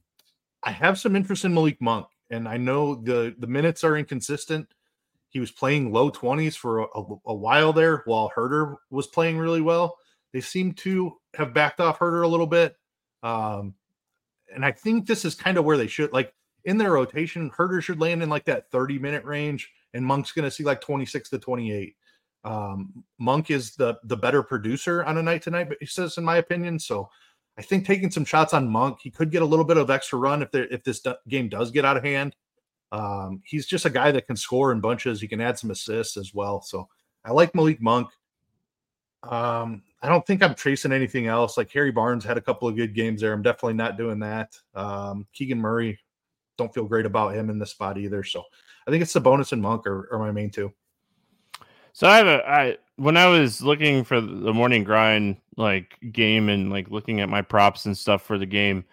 I 0.64 0.72
have 0.72 1.00
some 1.00 1.16
interest 1.16 1.46
in 1.46 1.54
Malik 1.54 1.82
Monk, 1.82 2.08
and 2.30 2.48
I 2.48 2.58
know 2.58 2.96
the 2.96 3.36
the 3.38 3.48
minutes 3.48 3.84
are 3.84 3.98
inconsistent. 3.98 4.74
He 5.30 5.40
was 5.40 5.52
playing 5.52 5.92
low 5.92 6.12
20s 6.12 6.56
for 6.56 6.82
a, 6.82 6.86
a, 7.26 7.34
while 7.34 7.74
there 7.74 8.04
while 8.06 8.32
Huerter 8.36 8.76
was 8.92 9.08
playing 9.08 9.40
really 9.40 9.62
well. 9.62 9.98
They 10.32 10.42
seem 10.42 10.74
to 10.74 11.18
have 11.34 11.56
backed 11.56 11.80
off 11.80 11.98
Huerter 11.98 12.24
a 12.24 12.28
little 12.28 12.46
bit. 12.46 12.76
Um, 13.24 13.74
and 14.54 14.64
I 14.64 14.72
think 14.72 15.08
this 15.08 15.26
is 15.26 15.34
kind 15.34 15.58
of 15.58 15.66
where 15.66 15.78
they 15.78 15.88
should 15.88 16.14
like 16.14 16.34
in 16.66 16.78
their 16.78 16.92
rotation. 16.92 17.50
Huerter 17.52 17.82
should 17.82 18.00
land 18.00 18.22
in 18.22 18.30
like 18.30 18.46
that 18.46 18.70
30 18.72 19.00
minute 19.00 19.26
range, 19.26 19.72
and 19.94 20.06
Monk's 20.06 20.32
going 20.32 20.46
to 20.46 20.52
see 20.52 20.64
like 20.64 20.82
26 20.82 21.30
to 21.30 21.40
28. 21.40 21.96
Um, 22.46 23.04
Monk 23.20 23.52
is 23.52 23.76
the 23.76 23.98
the 24.04 24.18
better 24.18 24.44
producer 24.44 25.04
on 25.04 25.18
a 25.18 25.24
night 25.24 25.42
to 25.44 25.52
night 25.52 25.70
basis, 25.80 26.18
in 26.18 26.24
my 26.24 26.38
opinion. 26.38 26.78
So 26.80 27.10
I 27.58 27.62
think 27.62 27.86
taking 27.86 28.10
some 28.10 28.26
shots 28.26 28.54
on 28.54 28.68
Monk, 28.68 29.00
he 29.02 29.12
could 29.12 29.32
get 29.32 29.42
a 29.42 29.46
little 29.46 29.66
bit 29.66 29.78
of 29.78 29.90
extra 29.90 30.18
run 30.18 30.42
if 30.42 30.52
there 30.52 30.66
if 30.66 30.84
this 30.84 31.06
game 31.28 31.50
does 31.50 31.72
get 31.72 31.86
out 31.86 31.98
of 31.98 32.04
hand. 32.04 32.36
Um, 32.92 33.42
he's 33.46 33.66
just 33.66 33.86
a 33.86 33.90
guy 33.90 34.12
that 34.12 34.28
can 34.28 34.36
score 34.36 34.72
in 34.72 34.80
bunches. 34.80 35.20
He 35.20 35.28
can 35.28 35.42
add 35.42 35.58
some 35.58 35.72
assists 35.72 36.18
as 36.18 36.34
well. 36.34 36.62
So 36.62 36.88
I 37.26 37.32
like 37.32 37.56
Malik 37.56 37.82
Monk. 37.82 38.10
Um, 39.24 39.84
I 40.02 40.10
don't 40.10 40.26
think 40.28 40.44
I'm 40.44 40.54
tracing 40.54 40.92
anything 40.92 41.28
else. 41.28 41.58
Like 41.58 41.72
Harry 41.72 41.92
Barnes 41.92 42.26
had 42.26 42.38
a 42.38 42.42
couple 42.42 42.68
of 42.68 42.76
good 42.76 42.94
games 42.94 43.22
there. 43.22 43.34
I'm 43.34 43.42
definitely 43.42 43.76
not 43.76 43.98
doing 43.98 44.20
that. 44.20 44.58
Um, 44.76 45.26
Keegan 45.34 45.60
Murray, 45.60 46.00
don't 46.58 46.74
feel 46.74 46.86
great 46.86 47.06
about 47.06 47.36
him 47.36 47.50
in 47.50 47.58
this 47.58 47.72
spot 47.72 47.98
either. 47.98 48.24
So 48.24 48.44
I 48.86 48.92
think 48.92 49.02
it's 49.02 49.14
Sabonis 49.14 49.54
and 49.54 49.62
Monk 49.62 49.88
are, 49.88 50.10
are 50.14 50.20
my 50.20 50.32
main 50.32 50.50
two. 50.50 50.74
So 51.94 52.08
I 52.08 52.18
have 52.18 52.28
a 52.28 52.50
I 52.50 52.78
when 52.98 53.18
I 53.18 53.28
was 53.28 53.62
looking 53.62 54.04
for 54.04 54.20
the 54.20 54.54
morning 54.54 54.84
grind 54.84 55.38
like 55.58 55.98
game 56.12 56.50
and 56.50 56.72
like 56.72 56.90
looking 56.90 57.22
at 57.22 57.30
my 57.30 57.42
props 57.42 57.86
and 57.86 57.98
stuff 57.98 58.24
for 58.24 58.38
the 58.38 58.46
game, 58.46 58.84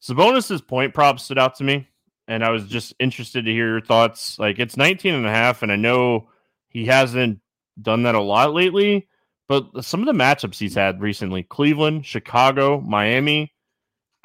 Sabonis's 0.00 0.60
point 0.60 0.94
prop 0.94 1.18
stood 1.18 1.38
out 1.38 1.56
to 1.56 1.64
me 1.64 1.88
and 2.28 2.44
I 2.44 2.50
was 2.50 2.66
just 2.66 2.94
interested 2.98 3.44
to 3.44 3.52
hear 3.52 3.68
your 3.68 3.80
thoughts. 3.80 4.38
Like 4.38 4.58
it's 4.58 4.76
19 4.76 5.14
and 5.14 5.26
a 5.26 5.30
half, 5.30 5.62
and 5.62 5.70
I 5.70 5.76
know 5.76 6.28
he 6.68 6.86
hasn't 6.86 7.40
done 7.80 8.02
that 8.04 8.14
a 8.14 8.20
lot 8.20 8.52
lately, 8.52 9.08
but 9.48 9.84
some 9.84 10.00
of 10.00 10.06
the 10.06 10.12
matchups 10.12 10.58
he's 10.58 10.74
had 10.74 11.00
recently 11.00 11.42
Cleveland, 11.42 12.06
Chicago, 12.06 12.80
Miami. 12.80 13.52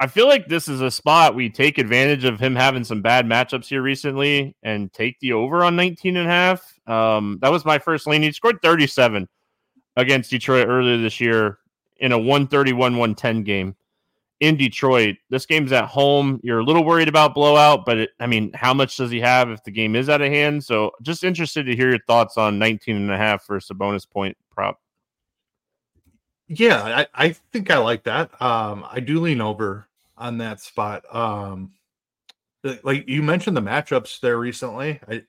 I 0.02 0.06
feel 0.06 0.26
like 0.26 0.48
this 0.48 0.66
is 0.66 0.80
a 0.80 0.90
spot 0.90 1.34
we 1.34 1.50
take 1.50 1.76
advantage 1.76 2.24
of 2.24 2.40
him 2.40 2.56
having 2.56 2.84
some 2.84 3.02
bad 3.02 3.26
matchups 3.26 3.66
here 3.66 3.82
recently 3.82 4.56
and 4.62 4.90
take 4.94 5.20
the 5.20 5.34
over 5.34 5.62
on 5.62 5.76
19 5.76 6.16
and 6.16 6.26
a 6.26 6.30
half. 6.30 6.80
Um, 6.86 7.38
that 7.42 7.52
was 7.52 7.66
my 7.66 7.78
first 7.78 8.06
lean. 8.06 8.22
He 8.22 8.32
scored 8.32 8.62
37 8.62 9.28
against 9.96 10.30
Detroit 10.30 10.68
earlier 10.68 10.96
this 10.96 11.20
year 11.20 11.58
in 11.98 12.12
a 12.12 12.18
131 12.18 12.96
110 12.96 13.42
game 13.42 13.76
in 14.40 14.56
Detroit. 14.56 15.16
This 15.28 15.44
game's 15.44 15.70
at 15.70 15.84
home. 15.84 16.40
You're 16.42 16.60
a 16.60 16.64
little 16.64 16.82
worried 16.82 17.08
about 17.08 17.34
blowout, 17.34 17.84
but 17.84 17.98
it, 17.98 18.10
I 18.18 18.26
mean, 18.26 18.52
how 18.54 18.72
much 18.72 18.96
does 18.96 19.10
he 19.10 19.20
have 19.20 19.50
if 19.50 19.62
the 19.64 19.70
game 19.70 19.94
is 19.94 20.08
out 20.08 20.22
of 20.22 20.32
hand? 20.32 20.64
So 20.64 20.92
just 21.02 21.24
interested 21.24 21.66
to 21.66 21.76
hear 21.76 21.90
your 21.90 22.00
thoughts 22.06 22.38
on 22.38 22.58
19 22.58 22.96
and 22.96 23.10
a 23.10 23.18
half 23.18 23.44
for 23.44 23.60
bonus 23.74 24.06
point 24.06 24.34
prop. 24.50 24.80
Yeah, 26.48 26.82
I, 26.82 27.26
I 27.26 27.28
think 27.52 27.70
I 27.70 27.76
like 27.76 28.04
that. 28.04 28.30
Um, 28.40 28.86
I 28.90 29.00
do 29.00 29.20
lean 29.20 29.42
over 29.42 29.86
on 30.20 30.38
that 30.38 30.60
spot. 30.60 31.02
Um, 31.12 31.72
like 32.84 33.08
you 33.08 33.22
mentioned 33.22 33.56
the 33.56 33.62
matchups 33.62 34.20
there 34.20 34.38
recently. 34.38 35.00
I 35.08 35.22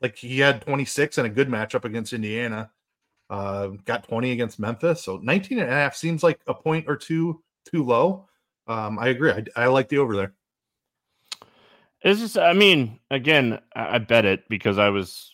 like 0.00 0.16
he 0.16 0.38
had 0.38 0.62
26 0.62 1.18
and 1.18 1.26
a 1.26 1.30
good 1.30 1.48
matchup 1.48 1.84
against 1.84 2.12
Indiana. 2.12 2.70
Uh, 3.28 3.68
got 3.84 4.06
20 4.06 4.32
against 4.32 4.60
Memphis. 4.60 5.02
So 5.02 5.18
19 5.22 5.58
and 5.58 5.68
a 5.68 5.72
half 5.72 5.96
seems 5.96 6.22
like 6.22 6.40
a 6.46 6.54
point 6.54 6.86
or 6.88 6.96
two 6.96 7.42
too 7.70 7.84
low. 7.84 8.28
Um, 8.66 8.98
I 8.98 9.08
agree. 9.08 9.32
I, 9.32 9.44
I 9.56 9.66
like 9.66 9.88
the 9.88 9.98
over 9.98 10.16
there. 10.16 10.34
It's 12.02 12.20
just, 12.20 12.38
I 12.38 12.52
mean, 12.52 13.00
again, 13.10 13.60
I, 13.74 13.96
I 13.96 13.98
bet 13.98 14.26
it 14.26 14.48
because 14.48 14.78
I 14.78 14.90
was, 14.90 15.32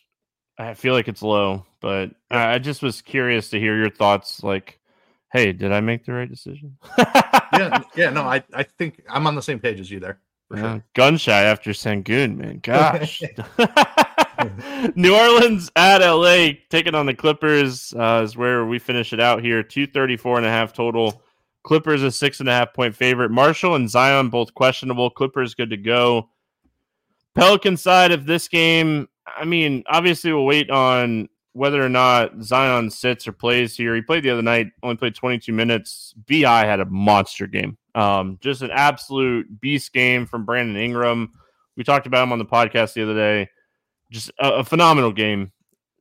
I 0.56 0.74
feel 0.74 0.94
like 0.94 1.08
it's 1.08 1.22
low, 1.22 1.66
but 1.80 2.12
I, 2.30 2.54
I 2.54 2.58
just 2.58 2.80
was 2.80 3.02
curious 3.02 3.50
to 3.50 3.58
hear 3.58 3.76
your 3.76 3.90
thoughts. 3.90 4.42
Like, 4.42 4.79
hey, 5.32 5.52
did 5.52 5.72
I 5.72 5.80
make 5.80 6.04
the 6.04 6.12
right 6.12 6.28
decision? 6.28 6.76
yeah, 6.98 7.82
yeah, 7.96 8.10
no, 8.10 8.22
I, 8.22 8.42
I 8.52 8.62
think 8.62 9.02
I'm 9.08 9.26
on 9.26 9.34
the 9.34 9.42
same 9.42 9.58
page 9.58 9.80
as 9.80 9.90
you 9.90 10.00
there. 10.00 10.20
Yeah, 10.52 10.60
sure. 10.60 10.84
gun 10.94 11.16
shy 11.16 11.42
after 11.42 11.70
Sengun, 11.70 12.36
man. 12.36 12.58
Gosh. 12.62 13.22
New 14.96 15.14
Orleans 15.14 15.70
at 15.76 15.98
LA 15.98 16.52
taking 16.70 16.94
on 16.94 17.06
the 17.06 17.14
Clippers 17.14 17.94
uh, 17.94 18.22
is 18.24 18.36
where 18.36 18.66
we 18.66 18.78
finish 18.78 19.12
it 19.12 19.20
out 19.20 19.42
here. 19.42 19.62
234 19.62 20.38
and 20.38 20.46
a 20.46 20.50
half 20.50 20.72
total. 20.72 21.22
Clippers 21.62 22.02
a 22.02 22.10
six 22.10 22.40
and 22.40 22.48
a 22.48 22.52
half 22.52 22.72
point 22.72 22.96
favorite. 22.96 23.30
Marshall 23.30 23.74
and 23.74 23.88
Zion 23.88 24.30
both 24.30 24.54
questionable. 24.54 25.10
Clippers 25.10 25.54
good 25.54 25.70
to 25.70 25.76
go. 25.76 26.30
Pelican 27.34 27.76
side 27.76 28.12
of 28.12 28.26
this 28.26 28.48
game, 28.48 29.08
I 29.26 29.44
mean, 29.44 29.84
obviously 29.86 30.32
we'll 30.32 30.46
wait 30.46 30.70
on 30.70 31.28
whether 31.52 31.84
or 31.84 31.88
not 31.88 32.42
Zion 32.42 32.90
sits 32.90 33.26
or 33.26 33.32
plays 33.32 33.76
here. 33.76 33.94
He 33.94 34.02
played 34.02 34.22
the 34.22 34.30
other 34.30 34.42
night, 34.42 34.68
only 34.82 34.96
played 34.96 35.14
22 35.14 35.52
minutes. 35.52 36.14
BI 36.28 36.64
had 36.64 36.80
a 36.80 36.84
monster 36.84 37.46
game. 37.46 37.76
Um, 37.94 38.38
just 38.40 38.62
an 38.62 38.70
absolute 38.72 39.60
beast 39.60 39.92
game 39.92 40.26
from 40.26 40.44
Brandon 40.44 40.76
Ingram. 40.76 41.32
We 41.76 41.84
talked 41.84 42.06
about 42.06 42.22
him 42.22 42.32
on 42.32 42.38
the 42.38 42.44
podcast 42.44 42.94
the 42.94 43.02
other 43.02 43.14
day. 43.14 43.48
Just 44.10 44.30
a, 44.38 44.56
a 44.56 44.64
phenomenal 44.64 45.12
game. 45.12 45.52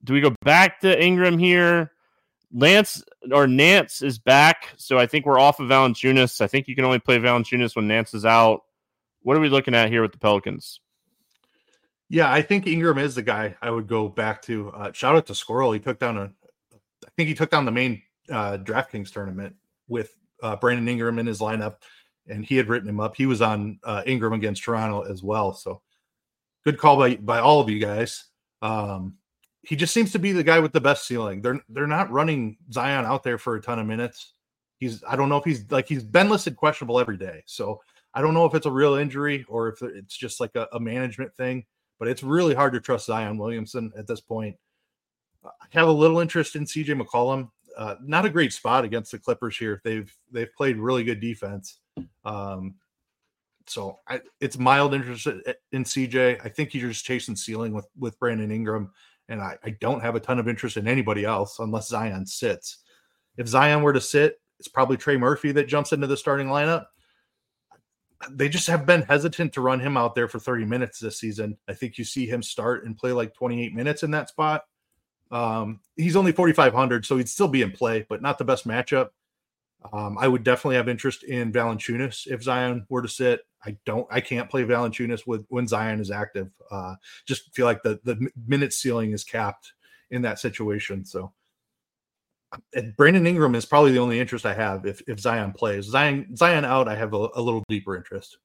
Do 0.04 0.14
we 0.14 0.22
go 0.22 0.34
back 0.44 0.82
to 0.82 1.04
Ingram 1.04 1.38
here? 1.38 1.92
Lance 2.52 3.04
or 3.32 3.48
Nance 3.48 4.02
is 4.02 4.18
back, 4.18 4.70
so 4.78 4.98
I 4.98 5.06
think 5.06 5.26
we're 5.26 5.40
off 5.40 5.60
of 5.60 5.70
Valanciunas. 5.70 6.42
I 6.42 6.48
think 6.48 6.68
you 6.68 6.76
can 6.76 6.86
only 6.86 6.98
play 6.98 7.20
Valanciunas 7.20 7.76
when 7.76 7.88
Nance 7.88 8.14
is 8.14 8.26
out. 8.26 8.62
What 9.22 9.38
are 9.38 9.40
we 9.40 9.50
looking 9.50 9.76
at 9.76 9.90
here 9.90 10.02
with 10.02 10.14
the 10.14 10.18
Pelicans? 10.18 10.80
Yeah, 12.10 12.32
I 12.32 12.42
think 12.42 12.66
Ingram 12.66 12.98
is 12.98 13.14
the 13.14 13.22
guy 13.22 13.56
I 13.62 13.70
would 13.70 13.88
go 13.88 14.10
back 14.10 14.42
to. 14.44 14.70
Uh, 14.72 14.92
shout 14.92 15.16
out 15.16 15.28
to 15.28 15.36
Squirrel. 15.36 15.72
He 15.72 15.80
took 15.80 16.00
down 16.00 16.18
a, 16.18 16.32
I 17.06 17.10
think 17.16 17.30
he 17.30 17.36
took 17.36 17.52
down 17.52 17.66
the 17.66 17.72
main 17.72 18.02
uh, 18.32 18.58
DraftKings 18.58 19.12
tournament 19.12 19.56
with 19.88 20.16
uh, 20.42 20.56
Brandon 20.56 20.88
Ingram 20.90 21.20
in 21.20 21.28
his 21.28 21.40
lineup, 21.40 21.76
and 22.28 22.44
he 22.44 22.56
had 22.56 22.68
written 22.68 22.90
him 22.90 23.00
up. 23.00 23.16
He 23.16 23.28
was 23.28 23.44
on 23.44 23.80
uh, 23.84 24.02
Ingram 24.08 24.34
against 24.34 24.64
Toronto 24.64 25.02
as 25.02 25.22
well. 25.22 25.54
So 25.54 25.82
good 26.66 26.80
call 26.80 26.98
by 26.98 27.16
by 27.18 27.40
all 27.40 27.60
of 27.60 27.70
you 27.70 27.80
guys. 27.80 28.26
Um, 28.64 29.16
he 29.62 29.76
just 29.76 29.94
seems 29.94 30.12
to 30.14 30.20
be 30.20 30.32
the 30.32 30.44
guy 30.44 30.60
with 30.60 30.74
the 30.74 30.82
best 30.82 31.06
ceiling. 31.06 31.44
They're 31.44 31.62
they're 31.70 31.86
not 31.86 32.12
running 32.12 32.58
Zion 32.74 33.06
out 33.06 33.24
there 33.24 33.38
for 33.38 33.56
a 33.56 33.62
ton 33.62 33.78
of 33.78 33.86
minutes. 33.86 34.34
He's 34.80 35.04
I 35.08 35.16
don't 35.16 35.30
know 35.30 35.38
if 35.38 35.46
he's 35.46 35.70
like 35.70 35.88
he's 35.88 36.04
been 36.04 36.30
listed 36.30 36.56
questionable 36.56 37.00
every 37.00 37.18
day. 37.18 37.44
So 37.46 37.82
I 38.16 38.22
don't 38.22 38.34
know 38.34 38.46
if 38.46 38.56
it's 38.56 38.66
a 38.66 38.72
real 38.72 38.96
injury 38.96 39.46
or 39.48 39.70
if 39.70 39.84
it's 39.84 40.18
just 40.18 40.40
like 40.40 40.56
a, 40.56 40.68
a 40.74 40.80
management 40.80 41.36
thing 41.36 41.66
but 42.00 42.08
it's 42.08 42.24
really 42.24 42.56
hard 42.56 42.74
to 42.74 42.80
trust 42.80 43.06
Zion 43.06 43.38
Williamson 43.38 43.92
at 43.98 44.08
this 44.08 44.22
point. 44.22 44.56
I 45.46 45.50
have 45.72 45.88
a 45.88 45.92
little 45.92 46.20
interest 46.20 46.56
in 46.56 46.66
CJ 46.66 47.00
McCollum. 47.00 47.50
Uh, 47.78 47.96
not 48.02 48.26
a 48.26 48.30
great 48.30 48.52
spot 48.52 48.84
against 48.84 49.12
the 49.12 49.20
Clippers 49.20 49.58
here. 49.58 49.82
They've 49.84 50.12
they've 50.32 50.54
played 50.56 50.78
really 50.78 51.04
good 51.04 51.20
defense. 51.20 51.80
Um, 52.26 52.76
so 53.68 54.00
I, 54.08 54.22
it's 54.42 54.58
mild 54.58 54.94
interest 54.94 55.28
in 55.72 55.84
CJ. 55.84 56.44
I 56.44 56.50
think 56.50 56.74
you're 56.74 56.90
just 56.90 57.06
chasing 57.06 57.36
ceiling 57.36 57.74
with 57.74 57.88
with 57.98 58.20
Brandon 58.20 58.52
Ingram, 58.52 58.92
and 59.28 59.42
I, 59.42 59.58
I 59.64 59.72
don't 59.80 60.02
have 60.02 60.16
a 60.16 60.20
ton 60.20 60.40
of 60.40 60.48
interest 60.48 60.78
in 60.78 60.88
anybody 60.88 61.24
else 61.24 61.60
unless 61.60 61.90
Zion 61.90 62.26
sits. 62.26 62.80
If 63.38 63.48
Zion 63.48 63.84
were 63.84 63.94
to 63.94 64.02
sit, 64.02 64.42
it's 64.58 64.68
probably 64.68 64.98
Trey 64.98 65.18
Murphy 65.18 65.52
that 65.54 65.68
jumps 65.68 65.94
into 65.94 66.08
the 66.08 66.18
starting 66.18 66.48
lineup 66.48 66.88
they 68.32 68.50
just 68.50 68.68
have 68.68 68.86
been 68.86 69.04
hesitant 69.04 69.54
to 69.54 69.62
run 69.62 69.80
him 69.80 69.96
out 69.96 70.16
there 70.16 70.28
for 70.28 70.40
30 70.40 70.66
minutes 70.66 71.00
this 71.00 71.20
season. 71.20 71.58
I 71.68 71.74
think 71.74 71.98
you 71.98 72.04
see 72.04 72.26
him 72.26 72.44
start 72.44 72.86
and 72.86 72.98
play 72.98 73.12
like 73.12 73.34
28 73.34 73.74
minutes 73.74 74.04
in 74.04 74.12
that 74.12 74.30
spot. 74.30 74.66
Um, 75.32 75.80
he's 75.96 76.16
only 76.16 76.32
4,500, 76.32 77.06
so 77.06 77.18
he'd 77.18 77.30
still 77.30 77.48
be 77.48 77.62
in 77.62 77.72
play, 77.72 78.06
but 78.10 78.22
not 78.22 78.38
the 78.38 78.46
best 78.46 78.68
matchup. 78.68 79.10
Um, 79.94 80.18
I 80.18 80.28
would 80.28 80.44
definitely 80.44 80.76
have 80.76 80.90
interest 80.90 81.24
in 81.24 81.54
Valanciunas 81.54 82.28
if 82.28 82.44
Zion 82.44 82.86
were 82.90 83.02
to 83.02 83.08
sit. 83.08 83.42
I 83.66 83.78
don't, 83.86 84.08
I 84.12 84.20
can't 84.20 84.50
play 84.50 84.64
Valanciunas 84.64 85.26
with 85.26 85.46
when 85.50 85.68
Zion 85.68 86.02
is 86.02 86.12
active. 86.12 86.50
Uh, 86.70 86.96
just 87.26 87.54
feel 87.54 87.66
like 87.66 87.82
the 87.84 88.00
the 88.04 88.30
minute 88.48 88.74
ceiling 88.74 89.14
is 89.14 89.24
capped 89.24 89.74
in 90.12 90.22
that 90.24 90.40
situation. 90.40 91.06
So 91.06 91.32
Brandon 92.98 93.28
Ingram 93.28 93.56
is 93.56 93.66
probably 93.66 93.92
the 93.92 94.00
only 94.00 94.20
interest 94.20 94.46
I 94.46 94.54
have 94.54 94.86
if, 94.86 95.02
if 95.08 95.20
Zion 95.20 95.52
plays. 95.54 95.86
Zion 95.86 96.36
Zion 96.36 96.66
out, 96.66 96.88
I 96.88 96.96
have 96.96 97.14
a, 97.14 97.30
a 97.36 97.42
little 97.42 97.64
deeper 97.70 97.96
interest. 97.96 98.38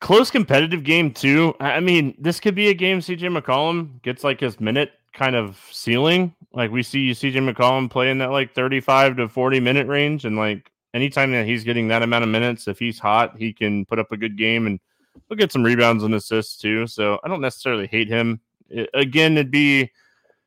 Close 0.00 0.30
competitive 0.30 0.82
game 0.82 1.12
too. 1.12 1.54
I 1.60 1.78
mean, 1.78 2.14
this 2.18 2.40
could 2.40 2.56
be 2.56 2.68
a 2.68 2.74
game 2.74 2.98
CJ 2.98 3.38
McCollum 3.38 4.02
gets 4.02 4.24
like 4.24 4.40
his 4.40 4.58
minute 4.58 4.92
kind 5.12 5.36
of 5.36 5.60
ceiling. 5.70 6.34
Like 6.52 6.72
we 6.72 6.82
see 6.82 7.12
CJ 7.12 7.52
McCollum 7.52 7.88
play 7.88 8.10
in 8.10 8.18
that 8.18 8.32
like 8.32 8.52
35 8.52 9.18
to 9.18 9.28
40 9.28 9.60
minute 9.60 9.86
range. 9.86 10.24
And 10.24 10.36
like 10.36 10.72
anytime 10.92 11.30
that 11.32 11.46
he's 11.46 11.62
getting 11.62 11.88
that 11.88 12.02
amount 12.02 12.24
of 12.24 12.30
minutes, 12.30 12.66
if 12.66 12.78
he's 12.80 12.98
hot, 12.98 13.36
he 13.38 13.52
can 13.52 13.84
put 13.86 14.00
up 14.00 14.10
a 14.10 14.16
good 14.16 14.36
game 14.36 14.66
and 14.66 14.80
he'll 15.28 15.38
get 15.38 15.52
some 15.52 15.62
rebounds 15.62 16.02
and 16.02 16.14
assists 16.14 16.56
too. 16.56 16.86
So 16.86 17.20
I 17.22 17.28
don't 17.28 17.40
necessarily 17.40 17.86
hate 17.86 18.08
him. 18.08 18.40
It, 18.68 18.90
again, 18.94 19.32
it'd 19.34 19.50
be 19.50 19.90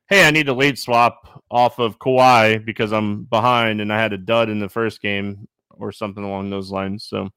hey, 0.07 0.27
I 0.27 0.31
need 0.31 0.49
a 0.49 0.53
late 0.53 0.77
swap 0.77 1.43
off 1.49 1.79
of 1.79 1.99
Kawhi 1.99 2.63
because 2.63 2.91
I'm 2.91 3.23
behind 3.23 3.81
and 3.81 3.91
I 3.91 3.99
had 3.99 4.13
a 4.13 4.17
dud 4.17 4.49
in 4.49 4.59
the 4.59 4.69
first 4.69 5.01
game 5.01 5.47
or 5.71 5.91
something 5.91 6.23
along 6.23 6.49
those 6.49 6.71
lines. 6.71 7.05
So 7.05 7.29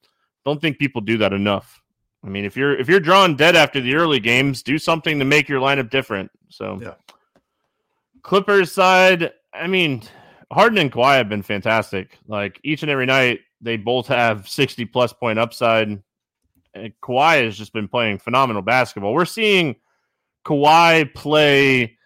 don't 0.45 0.61
think 0.61 0.79
people 0.79 1.01
do 1.01 1.19
that 1.19 1.33
enough. 1.33 1.83
I 2.25 2.29
mean, 2.29 2.45
if 2.45 2.57
you're 2.57 2.77
if 2.77 2.89
you're 2.89 3.01
drawing 3.01 3.37
dead 3.37 3.55
after 3.55 3.81
the 3.81 3.95
early 3.95 4.19
games, 4.19 4.62
do 4.62 4.79
something 4.79 5.19
to 5.19 5.25
make 5.25 5.49
your 5.49 5.61
lineup 5.61 5.91
different. 5.91 6.31
So 6.49 6.79
yeah. 6.83 6.95
Clippers 8.23 8.73
side, 8.73 9.33
I 9.55 9.66
mean, 9.69 10.03
Harden 10.53 10.79
and 10.79 10.93
Kawhi 10.93 11.16
have 11.16 11.29
been 11.29 11.43
fantastic. 11.43 12.19
Like 12.27 12.59
each 12.64 12.83
and 12.83 12.91
every 12.91 13.07
night, 13.07 13.41
they 13.61 13.77
both 13.77 14.07
have 14.09 14.49
60 14.49 14.85
plus 14.87 15.12
point 15.12 15.39
upside. 15.39 15.89
And 16.75 16.93
Kawhi 17.03 17.45
has 17.45 17.57
just 17.57 17.73
been 17.73 17.89
playing 17.89 18.19
phenomenal 18.19 18.62
basketball. 18.62 19.14
We're 19.14 19.25
seeing 19.25 19.77
Kawhi 20.45 21.14
play 21.14 21.98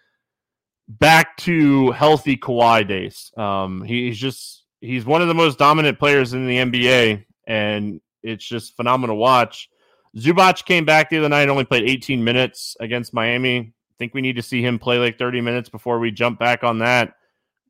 back 0.99 1.37
to 1.37 1.91
healthy 1.91 2.37
Kawhi 2.37 2.87
days. 2.87 3.31
Um, 3.37 3.83
he's 3.83 4.17
just 4.17 4.63
he's 4.81 5.05
one 5.05 5.21
of 5.21 5.27
the 5.27 5.33
most 5.33 5.57
dominant 5.57 5.99
players 5.99 6.33
in 6.33 6.47
the 6.47 6.57
NBA, 6.57 7.25
and 7.47 8.01
it's 8.21 8.45
just 8.45 8.75
phenomenal 8.75 9.15
to 9.15 9.19
watch. 9.19 9.69
Zubac 10.17 10.63
came 10.65 10.85
back 10.85 11.09
the 11.09 11.17
other 11.17 11.29
night, 11.29 11.49
only 11.49 11.63
played 11.63 11.89
18 11.89 12.23
minutes 12.23 12.77
against 12.79 13.13
Miami. 13.13 13.59
I 13.59 13.95
think 13.97 14.13
we 14.13 14.21
need 14.21 14.35
to 14.35 14.43
see 14.43 14.61
him 14.63 14.77
play 14.77 14.97
like 14.97 15.17
30 15.17 15.41
minutes 15.41 15.69
before 15.69 15.99
we 15.99 16.11
jump 16.11 16.39
back 16.39 16.63
on 16.63 16.79
that. 16.79 17.13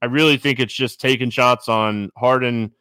I 0.02 0.08
really 0.08 0.38
think 0.38 0.60
it's 0.60 0.74
just 0.74 1.00
taking 1.00 1.30
shots 1.30 1.70
on 1.70 2.10
Harden, 2.18 2.72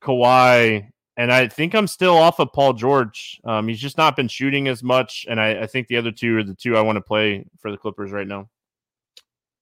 Kawhi, 0.00 0.88
and 1.16 1.32
I 1.32 1.48
think 1.48 1.74
I'm 1.74 1.88
still 1.88 2.16
off 2.16 2.38
of 2.38 2.52
Paul 2.52 2.74
George. 2.74 3.40
Um, 3.44 3.66
he's 3.66 3.80
just 3.80 3.98
not 3.98 4.14
been 4.14 4.28
shooting 4.28 4.68
as 4.68 4.84
much, 4.84 5.26
and 5.28 5.40
I, 5.40 5.62
I 5.62 5.66
think 5.66 5.88
the 5.88 5.96
other 5.96 6.12
two 6.12 6.36
are 6.36 6.44
the 6.44 6.54
two 6.54 6.76
I 6.76 6.80
want 6.80 6.94
to 6.94 7.00
play 7.00 7.44
for 7.58 7.72
the 7.72 7.76
Clippers 7.76 8.12
right 8.12 8.26
now. 8.26 8.48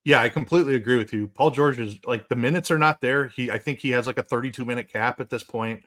Yeah, 0.06 0.22
I 0.22 0.28
completely 0.28 0.76
agree 0.76 0.98
with 0.98 1.12
you. 1.12 1.26
Paul 1.26 1.50
George 1.50 1.80
is 1.80 1.98
like 2.06 2.28
the 2.28 2.36
minutes 2.36 2.70
are 2.70 2.78
not 2.78 3.00
there. 3.00 3.26
He 3.26 3.50
I 3.50 3.58
think 3.58 3.80
he 3.80 3.90
has 3.90 4.06
like 4.06 4.18
a 4.18 4.22
32 4.22 4.64
minute 4.64 4.88
cap 4.88 5.20
at 5.20 5.30
this 5.30 5.42
point. 5.42 5.82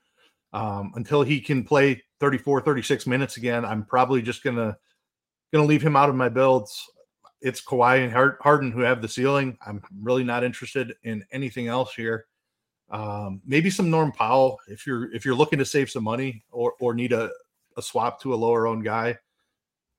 Um, 0.52 0.92
until 0.96 1.22
he 1.24 1.40
can 1.40 1.64
play 1.64 2.04
34, 2.20 2.60
36 2.60 3.08
minutes 3.08 3.38
again, 3.38 3.64
I'm 3.64 3.86
probably 3.86 4.22
just 4.22 4.44
gonna 4.44 4.78
gonna 5.54 5.66
leave 5.66 5.82
him 5.82 5.96
out 5.96 6.10
of 6.10 6.16
my 6.16 6.28
builds. 6.28 6.86
It's 7.40 7.64
Kawhi 7.64 8.04
and 8.04 8.38
Harden 8.42 8.74
who 8.74 8.82
have 8.82 9.02
the 9.02 9.08
ceiling. 9.08 9.58
I'm 9.66 9.82
really 10.02 10.26
not 10.26 10.44
interested 10.44 10.96
in 11.04 11.24
anything 11.32 11.68
else 11.68 11.94
here. 11.94 12.26
Um, 12.90 13.42
maybe 13.46 13.70
some 13.70 13.90
Norm 13.90 14.12
Powell 14.12 14.60
if 14.68 14.86
you're 14.86 15.16
if 15.16 15.24
you're 15.24 15.34
looking 15.34 15.60
to 15.60 15.66
save 15.66 15.90
some 15.90 16.04
money 16.04 16.44
or 16.52 16.74
or 16.82 16.94
need 16.94 17.14
a, 17.14 17.30
a 17.78 17.82
swap 17.82 18.20
to 18.24 18.34
a 18.34 18.36
lower 18.36 18.68
owned 18.68 18.84
guy. 18.84 19.18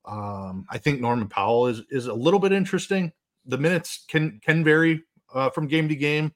Um, 0.05 0.67
I 0.69 0.77
think 0.77 1.01
Norman 1.01 1.29
Powell 1.29 1.69
is 1.69 1.81
is 1.89 2.07
a 2.07 2.13
little 2.13 2.41
bit 2.41 2.53
interesting 2.53 3.13
the 3.47 3.59
minutes 3.59 4.05
can 4.09 4.41
can 4.45 4.65
vary 4.65 5.03
uh, 5.35 5.51
from 5.51 5.67
game 5.67 5.89
to 5.89 5.97
game, 5.97 6.33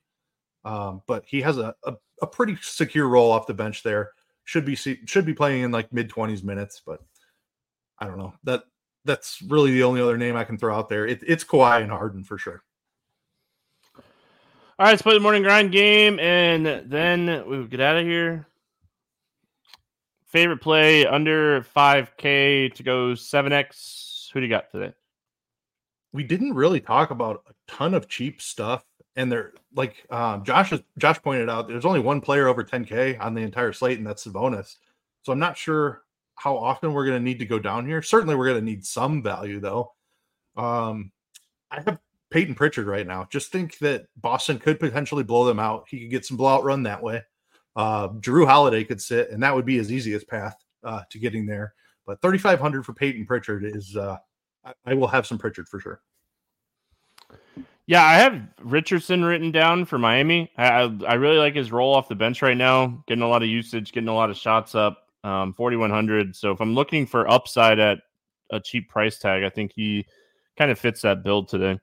um, 0.64 1.02
but 1.07 1.24
he 1.26 1.40
has 1.42 1.59
a, 1.59 1.74
a, 1.84 1.94
a 2.22 2.26
pretty 2.26 2.57
secure 2.62 3.09
role 3.09 3.30
off 3.30 3.46
the 3.46 3.55
bench 3.55 3.82
there. 3.82 4.11
Should 4.44 4.64
be 4.64 4.74
should 4.76 5.24
be 5.24 5.34
playing 5.34 5.62
in 5.62 5.70
like 5.70 5.92
mid 5.92 6.09
twenties 6.09 6.42
minutes, 6.42 6.82
but 6.84 7.00
I 7.98 8.07
don't 8.07 8.18
know 8.18 8.34
that 8.44 8.64
that's 9.05 9.40
really 9.48 9.72
the 9.72 9.82
only 9.82 10.00
other 10.00 10.18
name 10.18 10.36
I 10.36 10.44
can 10.44 10.59
throw 10.59 10.74
out 10.74 10.88
there. 10.88 11.07
It, 11.07 11.22
it's 11.26 11.44
Kawhi 11.44 11.82
and 11.82 11.90
Harden 11.90 12.24
for 12.24 12.38
sure. 12.38 12.62
All 14.76 14.86
right, 14.86 14.90
let's 14.90 15.02
play 15.02 15.14
the 15.14 15.20
morning 15.20 15.42
grind 15.42 15.70
game, 15.70 16.18
and 16.18 16.66
then 16.90 17.48
we 17.48 17.64
get 17.68 17.80
out 17.80 17.96
of 17.96 18.05
here. 18.05 18.48
Favorite 20.26 20.61
play 20.61 21.07
under 21.07 21.62
5K 21.76 22.74
to 22.74 22.82
go 22.82 23.12
7X. 23.12 24.32
Who 24.32 24.40
do 24.40 24.46
you 24.46 24.50
got 24.50 24.72
today? 24.72 24.92
We 26.15 26.23
didn't 26.23 26.55
really 26.55 26.81
talk 26.81 27.11
about 27.11 27.43
a 27.49 27.53
ton 27.67 27.93
of 27.93 28.09
cheap 28.09 28.41
stuff. 28.41 28.85
And 29.17 29.31
they're 29.31 29.53
like 29.75 30.07
um, 30.11 30.45
Josh 30.45 30.73
Josh 30.97 31.21
pointed 31.21 31.51
out, 31.51 31.69
there's 31.69 31.85
only 31.85 32.01
one 32.01 32.21
player 32.21 32.49
over 32.49 32.65
10k 32.65 33.21
on 33.21 33.35
the 33.35 33.43
entire 33.43 33.73
slate, 33.73 33.99
and 33.99 34.07
that's 34.07 34.27
Sabonis. 34.27 34.77
So 35.23 35.33
I'm 35.33 35.39
not 35.39 35.59
sure 35.59 36.03
how 36.37 36.57
often 36.57 36.93
we're 36.93 37.07
going 37.07 37.19
to 37.19 37.25
need 37.25 37.39
to 37.41 37.47
go 37.47 37.59
down 37.59 37.87
here. 37.87 38.01
Certainly, 38.01 38.37
we're 38.37 38.49
going 38.49 38.61
to 38.61 38.65
need 38.65 38.85
some 38.85 39.23
value 39.23 39.61
though. 39.61 39.93
Um, 40.57 41.12
I 41.71 41.81
have 41.81 41.99
Peyton 42.31 42.55
Pritchard 42.55 42.87
right 42.87 43.07
now. 43.07 43.27
Just 43.31 43.53
think 43.53 43.79
that 43.79 44.07
Boston 44.17 44.59
could 44.59 44.81
potentially 44.81 45.25
blow 45.25 45.45
them 45.45 45.61
out. 45.61 45.85
He 45.89 46.01
could 46.01 46.11
get 46.11 46.25
some 46.25 46.37
blowout 46.37 46.65
run 46.65 46.85
that 46.85 47.03
way. 47.03 47.23
Uh, 47.77 48.09
Jrue 48.09 48.47
Holiday 48.47 48.85
could 48.85 49.01
sit, 49.01 49.31
and 49.31 49.43
that 49.43 49.55
would 49.55 49.67
be 49.67 49.77
his 49.77 49.93
easiest 49.93 50.29
path 50.29 50.57
uh, 50.85 51.03
to 51.11 51.19
getting 51.19 51.47
there. 51.47 51.75
But 52.07 52.21
3,500 52.23 52.85
for 52.85 52.95
Peyton 52.95 53.27
Pritchard 53.27 53.65
is 53.65 53.97
uh, 53.97 54.19
I, 54.65 54.73
I 54.87 54.95
will 54.95 55.09
have 55.09 55.27
some 55.27 55.39
Pritchard 55.39 55.69
for 55.69 55.81
sure. 55.81 56.01
Yeah, 57.87 58.03
I 58.03 58.15
have 58.15 58.41
Richardson 58.62 59.25
written 59.25 59.51
down 59.51 59.85
for 59.85 59.99
Miami. 59.99 60.51
I, 60.57 60.91
I 61.07 61.15
really 61.15 61.37
like 61.37 61.55
his 61.55 61.71
role 61.71 61.95
off 61.95 62.09
the 62.09 62.15
bench 62.15 62.41
right 62.41 62.57
now, 62.57 63.05
getting 63.07 63.23
a 63.23 63.29
lot 63.29 63.43
of 63.43 63.49
usage, 63.49 63.93
getting 63.93 64.09
a 64.09 64.15
lot 64.15 64.31
of 64.31 64.39
shots 64.39 64.75
up, 64.75 65.09
um, 65.23 65.53
4,100. 65.53 66.35
So 66.35 66.51
if 66.51 66.61
I'm 66.61 66.75
looking 66.75 67.07
for 67.07 67.31
upside 67.31 67.79
at 67.79 67.99
a 68.51 68.59
cheap 68.59 68.89
price 68.89 69.19
tag, 69.19 69.45
I 69.45 69.51
think 69.51 69.73
he 69.75 70.07
kind 70.57 70.71
of 70.71 70.79
fits 70.79 71.03
that 71.03 71.23
build 71.23 71.49
today. 71.49 71.79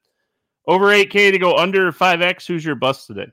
Over 0.68 0.88
8K 0.88 1.32
to 1.32 1.38
go 1.38 1.56
under 1.56 1.92
5X. 1.92 2.48
Who's 2.48 2.66
your 2.66 2.76
bust 2.76 3.06
today? 3.06 3.28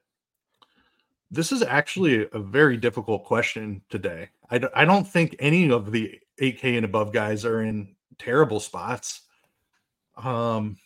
This 1.31 1.53
is 1.53 1.63
actually 1.63 2.27
a 2.33 2.39
very 2.39 2.77
difficult 2.77 3.25
question 3.25 3.83
today. 3.89 4.29
I 4.51 4.59
d- 4.59 4.69
I 4.75 4.85
don't 4.85 5.07
think 5.07 5.37
any 5.39 5.71
of 5.71 5.93
the 5.93 6.19
8K 6.41 6.77
and 6.77 6.85
above 6.85 7.13
guys 7.13 7.45
are 7.45 7.63
in 7.63 7.95
terrible 8.19 8.61
spots. 8.61 9.23
Um, 10.23 10.77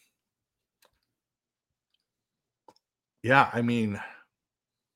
yeah, 3.23 3.49
I 3.53 3.63
mean, 3.63 4.01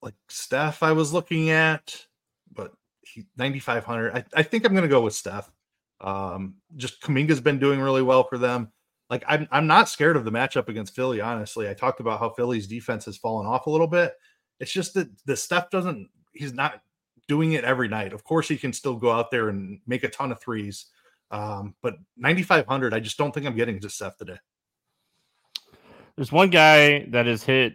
like 0.03 0.15
Steph, 0.29 0.83
I 0.83 0.93
was 0.93 1.13
looking 1.13 1.51
at, 1.51 2.07
but 2.53 2.73
he 3.03 3.27
9,500. 3.37 4.15
I, 4.15 4.25
I 4.35 4.43
think 4.43 4.65
I'm 4.65 4.73
going 4.73 4.83
to 4.83 4.89
go 4.89 5.01
with 5.01 5.15
Steph. 5.15 5.51
Um, 6.01 6.57
just 6.77 7.01
Kuminga's 7.03 7.41
been 7.41 7.59
doing 7.59 7.81
really 7.81 8.03
well 8.03 8.25
for 8.25 8.39
them. 8.39 8.73
Like, 9.09 9.25
I'm, 9.29 9.49
I'm 9.51 9.67
not 9.67 9.89
scared 9.89 10.17
of 10.17 10.25
the 10.25 10.33
matchup 10.33 10.69
against 10.69 10.95
Philly, 10.95 11.21
honestly. 11.21 11.69
I 11.69 11.75
talked 11.75 12.01
about 12.01 12.19
how 12.19 12.31
Philly's 12.31 12.67
defense 12.67 13.05
has 13.05 13.17
fallen 13.17 13.47
off 13.47 13.67
a 13.67 13.71
little 13.71 13.87
bit. 13.87 14.15
It's 14.59 14.73
just 14.73 14.95
that 14.95 15.09
the 15.27 15.37
Steph 15.37 15.71
doesn't, 15.71 16.09
he's 16.33 16.53
not 16.53 16.83
doing 17.29 17.53
it 17.53 17.65
every 17.65 17.89
night. 17.89 18.13
Of 18.13 18.25
course, 18.25 18.49
he 18.49 18.57
can 18.57 18.73
still 18.73 18.97
go 18.97 19.13
out 19.13 19.31
there 19.31 19.49
and 19.49 19.81
make 19.87 20.03
a 20.03 20.09
ton 20.09 20.33
of 20.33 20.41
threes. 20.41 20.87
Um, 21.31 21.75
but 21.83 21.95
9,500, 22.17 22.95
I 22.95 23.01
just 23.01 23.19
don't 23.19 23.33
think 23.33 23.47
I'm 23.47 23.57
getting 23.57 23.81
to 23.81 23.91
Steph 23.91 24.17
today. 24.17 24.39
There's 26.17 26.33
one 26.33 26.51
guy 26.51 27.07
that 27.11 27.27
has 27.27 27.43
hit 27.43 27.75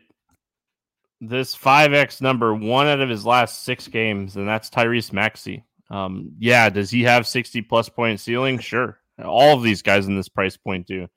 this 1.19 1.55
5x 1.55 2.21
number 2.21 2.53
one 2.55 2.87
out 2.87 2.99
of 2.99 3.09
his 3.09 3.25
last 3.25 3.63
six 3.63 3.87
games, 3.87 4.35
and 4.35 4.47
that's 4.47 4.69
Tyrese 4.69 5.13
Maxey. 5.13 5.63
Um, 5.91 6.31
yeah, 6.39 6.69
does 6.69 6.89
he 6.89 7.03
have 7.03 7.27
60 7.27 7.61
plus 7.63 7.89
point 7.89 8.19
ceiling? 8.19 8.57
Sure. 8.57 8.97
All 9.23 9.55
of 9.55 9.61
these 9.61 9.81
guys 9.81 10.07
in 10.07 10.15
this 10.15 10.29
price 10.29 10.57
point 10.57 10.87
do. 10.87 11.07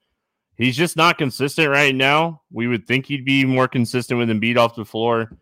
He's 0.57 0.77
just 0.77 0.97
not 0.97 1.19
consistent 1.19 1.69
right 1.71 1.95
now. 1.95 2.43
We 2.53 2.69
would 2.69 2.87
think 2.87 3.07
he'd 3.07 3.25
be 3.25 3.45
more 3.45 3.67
consistent 3.67 4.19
with 4.19 4.29
Embiid 4.29 4.59
off 4.59 4.77
the 4.77 4.85
floor. 4.85 5.37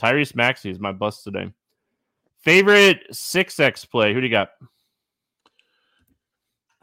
Tyrese 0.00 0.36
Maxey 0.36 0.70
is 0.70 0.78
my 0.78 0.92
bust 0.92 1.24
today. 1.24 1.50
Favorite 2.40 3.00
6x 3.12 3.90
play? 3.90 4.14
Who 4.14 4.20
do 4.20 4.26
you 4.26 4.30
got? 4.30 4.50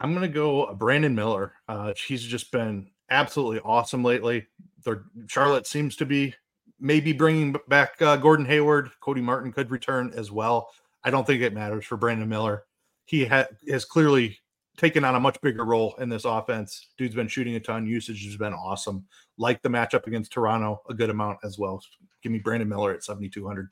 I'm 0.04 0.12
going 0.12 0.22
to 0.22 0.28
go 0.28 0.74
Brandon 0.76 1.16
Miller. 1.16 1.54
Uh, 1.70 1.94
he's 1.96 2.24
just 2.24 2.52
been 2.52 2.90
absolutely 3.10 3.62
awesome 3.62 4.04
lately. 4.04 4.46
Their, 4.84 5.06
Charlotte 5.28 5.66
seems 5.66 5.96
to 5.96 6.06
be 6.06 6.36
maybe 6.78 7.14
bringing 7.14 7.56
back 7.70 8.02
uh, 8.02 8.18
Gordon 8.18 8.46
Hayward. 8.46 8.92
Cody 9.00 9.22
Martin 9.22 9.54
could 9.54 9.72
return 9.72 10.12
as 10.16 10.30
well. 10.30 10.70
I 11.06 11.10
don't 11.10 11.26
think 11.26 11.42
it 11.42 11.54
matters 11.54 11.86
for 11.86 11.96
Brandon 11.96 12.28
Miller. 12.28 12.66
He 13.06 13.26
ha- 13.26 13.48
has 13.70 13.86
clearly 13.86 14.38
taken 14.76 15.06
on 15.06 15.16
a 15.16 15.20
much 15.20 15.40
bigger 15.42 15.64
role 15.64 15.96
in 16.00 16.10
this 16.10 16.26
offense. 16.26 16.88
Dude's 16.98 17.16
been 17.16 17.28
shooting 17.30 17.56
a 17.56 17.60
ton. 17.60 17.88
Usage 17.88 18.26
has 18.26 18.36
been 18.36 18.54
awesome. 18.54 19.06
Like 19.38 19.62
the 19.62 19.70
matchup 19.70 20.06
against 20.06 20.34
Toronto, 20.34 20.82
a 20.90 20.94
good 20.94 21.10
amount 21.10 21.40
as 21.46 21.58
well. 21.58 21.82
Give 22.22 22.32
me 22.32 22.40
Brandon 22.40 22.68
Miller 22.68 22.92
at 22.92 23.04
7,200. 23.04 23.70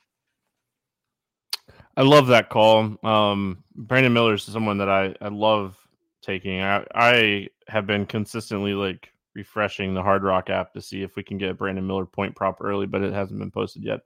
I 1.98 2.04
love 2.04 2.28
that 2.28 2.50
call. 2.50 2.98
Um, 3.04 3.64
Brandon 3.76 4.14
Miller 4.14 4.36
is 4.36 4.44
someone 4.44 4.78
that 4.78 4.90
I, 4.90 5.14
I 5.20 5.28
love 5.28 5.78
taking. 6.22 6.62
I, 6.62 6.86
I 6.94 7.48
have 7.68 7.88
been 7.88 8.06
consistently 8.06 8.74
like 8.74 9.10
refreshing 9.34 9.94
the 9.94 10.04
Hard 10.04 10.24
Rock 10.24 10.50
app 10.50 10.74
to 10.74 10.82
see 10.82 11.04
if 11.04 11.16
we 11.16 11.24
can 11.24 11.38
get 11.38 11.58
Brandon 11.58 11.86
Miller 11.86 12.06
point 12.06 12.36
prop 12.36 12.58
early, 12.62 12.86
but 12.86 13.02
it 13.02 13.14
hasn't 13.14 13.40
been 13.40 13.52
posted 13.52 13.84
yet. 13.84 14.02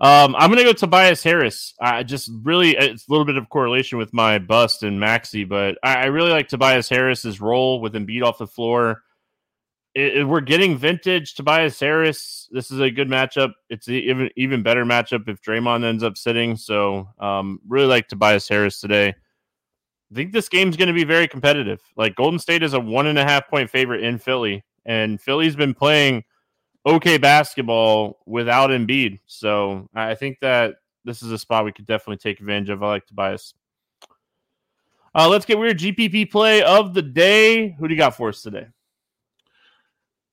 Um, 0.00 0.34
I'm 0.36 0.50
to 0.50 0.64
go 0.64 0.72
Tobias 0.72 1.22
Harris. 1.22 1.74
I 1.80 2.02
just 2.02 2.28
really, 2.42 2.76
it's 2.76 3.06
a 3.06 3.10
little 3.10 3.24
bit 3.24 3.36
of 3.36 3.48
correlation 3.48 3.98
with 3.98 4.12
my 4.12 4.38
bust 4.38 4.82
and 4.82 4.98
Maxey, 4.98 5.44
but 5.44 5.78
I, 5.82 5.94
I 5.94 6.04
really 6.06 6.32
like 6.32 6.48
Tobias 6.48 6.88
Harris's 6.88 7.40
role 7.40 7.80
with 7.80 7.94
Embiid 7.94 8.24
off 8.24 8.38
the 8.38 8.46
floor. 8.48 9.02
It, 9.94 10.16
it, 10.18 10.24
we're 10.24 10.40
getting 10.40 10.76
vintage 10.76 11.34
Tobias 11.34 11.78
Harris. 11.78 12.48
This 12.50 12.72
is 12.72 12.80
a 12.80 12.90
good 12.90 13.08
matchup. 13.08 13.52
It's 13.68 13.88
even 13.88 14.30
even 14.36 14.62
better 14.62 14.84
matchup 14.84 15.28
if 15.28 15.40
Draymond 15.40 15.84
ends 15.84 16.02
up 16.02 16.16
sitting. 16.16 16.56
So, 16.56 17.08
um, 17.20 17.60
really 17.68 17.86
like 17.86 18.08
Tobias 18.08 18.48
Harris 18.48 18.80
today. 18.80 19.14
I 20.12 20.14
think 20.14 20.32
this 20.32 20.48
game's 20.48 20.76
going 20.76 20.88
to 20.88 20.94
be 20.94 21.04
very 21.04 21.26
competitive. 21.26 21.80
Like 21.96 22.16
Golden 22.16 22.38
State 22.38 22.62
is 22.62 22.74
a 22.74 22.80
one 22.80 23.06
and 23.06 23.18
a 23.18 23.24
half 23.24 23.48
point 23.48 23.70
favorite 23.70 24.04
in 24.04 24.18
Philly, 24.18 24.62
and 24.84 25.18
Philly's 25.18 25.56
been 25.56 25.72
playing 25.72 26.24
okay 26.84 27.16
basketball 27.16 28.18
without 28.26 28.70
Embiid. 28.70 29.20
So 29.26 29.88
I 29.94 30.14
think 30.14 30.38
that 30.40 30.74
this 31.04 31.22
is 31.22 31.32
a 31.32 31.38
spot 31.38 31.64
we 31.64 31.72
could 31.72 31.86
definitely 31.86 32.18
take 32.18 32.40
advantage 32.40 32.68
of. 32.68 32.82
I 32.82 32.88
like 32.88 33.06
Tobias. 33.06 33.54
Uh, 35.14 35.28
let's 35.28 35.46
get 35.46 35.58
weird 35.58 35.78
GPP 35.78 36.30
play 36.30 36.62
of 36.62 36.92
the 36.92 37.02
day. 37.02 37.70
Who 37.78 37.88
do 37.88 37.94
you 37.94 37.98
got 37.98 38.16
for 38.16 38.28
us 38.28 38.42
today? 38.42 38.66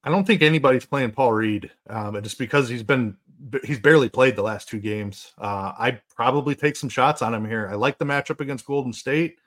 I 0.04 0.10
don't 0.10 0.26
think 0.26 0.42
anybody's 0.42 0.86
playing 0.86 1.12
Paul 1.12 1.34
Reed, 1.34 1.72
um, 1.90 2.22
just 2.22 2.38
because 2.38 2.68
he's 2.68 2.84
been 2.84 3.16
he's 3.64 3.80
barely 3.80 4.10
played 4.10 4.36
the 4.36 4.44
last 4.44 4.68
two 4.68 4.80
games. 4.80 5.32
Uh, 5.38 5.72
I'd 5.78 6.02
probably 6.14 6.56
take 6.56 6.76
some 6.76 6.90
shots 6.90 7.22
on 7.22 7.34
him 7.34 7.46
here. 7.46 7.70
I 7.72 7.76
like 7.76 7.98
the 7.98 8.06
matchup 8.06 8.42
against 8.42 8.66
Golden 8.66 8.92
State. 8.92 9.38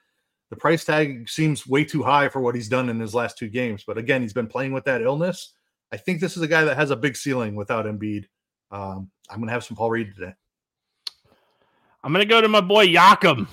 The 0.52 0.56
price 0.56 0.84
tag 0.84 1.30
seems 1.30 1.66
way 1.66 1.82
too 1.82 2.02
high 2.02 2.28
for 2.28 2.42
what 2.42 2.54
he's 2.54 2.68
done 2.68 2.90
in 2.90 3.00
his 3.00 3.14
last 3.14 3.38
two 3.38 3.48
games, 3.48 3.84
but 3.86 3.96
again, 3.96 4.20
he's 4.20 4.34
been 4.34 4.46
playing 4.46 4.72
with 4.72 4.84
that 4.84 5.00
illness. 5.00 5.54
I 5.90 5.96
think 5.96 6.20
this 6.20 6.36
is 6.36 6.42
a 6.42 6.46
guy 6.46 6.62
that 6.64 6.76
has 6.76 6.90
a 6.90 6.96
big 6.96 7.16
ceiling 7.16 7.54
without 7.54 7.86
Embiid. 7.86 8.26
Um, 8.70 9.10
I'm 9.30 9.38
going 9.38 9.46
to 9.46 9.52
have 9.54 9.64
some 9.64 9.78
Paul 9.78 9.88
Reed 9.88 10.14
today. 10.14 10.34
I'm 12.04 12.12
going 12.12 12.22
to 12.22 12.28
go 12.28 12.42
to 12.42 12.48
my 12.48 12.60
boy 12.60 12.86
Jakob. 12.86 13.48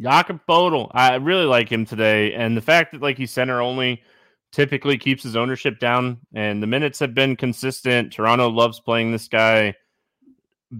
Jakob 0.00 0.40
Poeltl. 0.48 0.90
I 0.92 1.16
really 1.16 1.44
like 1.44 1.70
him 1.70 1.84
today. 1.84 2.32
And 2.32 2.56
the 2.56 2.62
fact 2.62 2.92
that 2.92 3.02
like 3.02 3.18
he's 3.18 3.30
center 3.30 3.60
only 3.60 4.02
typically 4.50 4.96
keeps 4.96 5.24
his 5.24 5.36
ownership 5.36 5.78
down. 5.78 6.20
And 6.34 6.62
the 6.62 6.66
minutes 6.66 7.00
have 7.00 7.12
been 7.12 7.36
consistent. 7.36 8.14
Toronto 8.14 8.48
loves 8.48 8.80
playing 8.80 9.12
this 9.12 9.28
guy. 9.28 9.74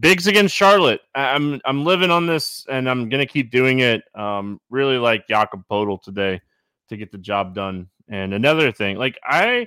Bigs 0.01 0.27
against 0.27 0.55
Charlotte. 0.55 1.01
I'm 1.15 1.61
I'm 1.65 1.85
living 1.85 2.11
on 2.11 2.27
this 2.27 2.67
and 2.69 2.89
I'm 2.89 3.09
gonna 3.09 3.27
keep 3.27 3.51
doing 3.51 3.81
it. 3.81 4.03
Um, 4.15 4.61
really 4.71 4.99
like 4.99 5.29
Jakob 5.29 5.65
Poeltl 5.71 6.03
today 6.03 6.41
to 6.89 6.97
get 6.97 7.13
the 7.13 7.19
job 7.19 7.55
done. 7.55 7.89
And 8.09 8.35
another 8.35 8.73
thing, 8.73 8.97
like 8.97 9.19
I 9.25 9.67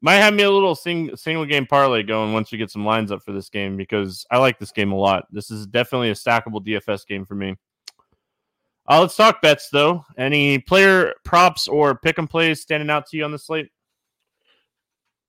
might 0.00 0.16
have 0.16 0.34
me 0.34 0.44
a 0.44 0.50
little 0.50 0.74
sing, 0.74 1.14
single 1.16 1.44
game 1.44 1.66
parlay 1.66 2.02
going 2.02 2.32
once 2.32 2.52
we 2.52 2.58
get 2.58 2.70
some 2.70 2.84
lines 2.84 3.10
up 3.10 3.22
for 3.22 3.32
this 3.32 3.48
game 3.48 3.76
because 3.76 4.26
I 4.30 4.38
like 4.38 4.58
this 4.58 4.72
game 4.72 4.92
a 4.92 4.96
lot. 4.96 5.26
This 5.30 5.50
is 5.50 5.66
definitely 5.66 6.10
a 6.10 6.14
stackable 6.14 6.64
DFS 6.64 7.06
game 7.06 7.24
for 7.24 7.34
me. 7.34 7.56
Uh, 8.90 9.00
let's 9.00 9.16
talk 9.16 9.42
bets 9.42 9.68
though. 9.70 10.04
Any 10.16 10.58
player 10.58 11.14
props 11.24 11.68
or 11.68 11.98
pick 11.98 12.18
and 12.18 12.28
plays 12.28 12.62
standing 12.62 12.90
out 12.90 13.06
to 13.06 13.16
you 13.16 13.24
on 13.24 13.32
the 13.32 13.38
slate? 13.38 13.70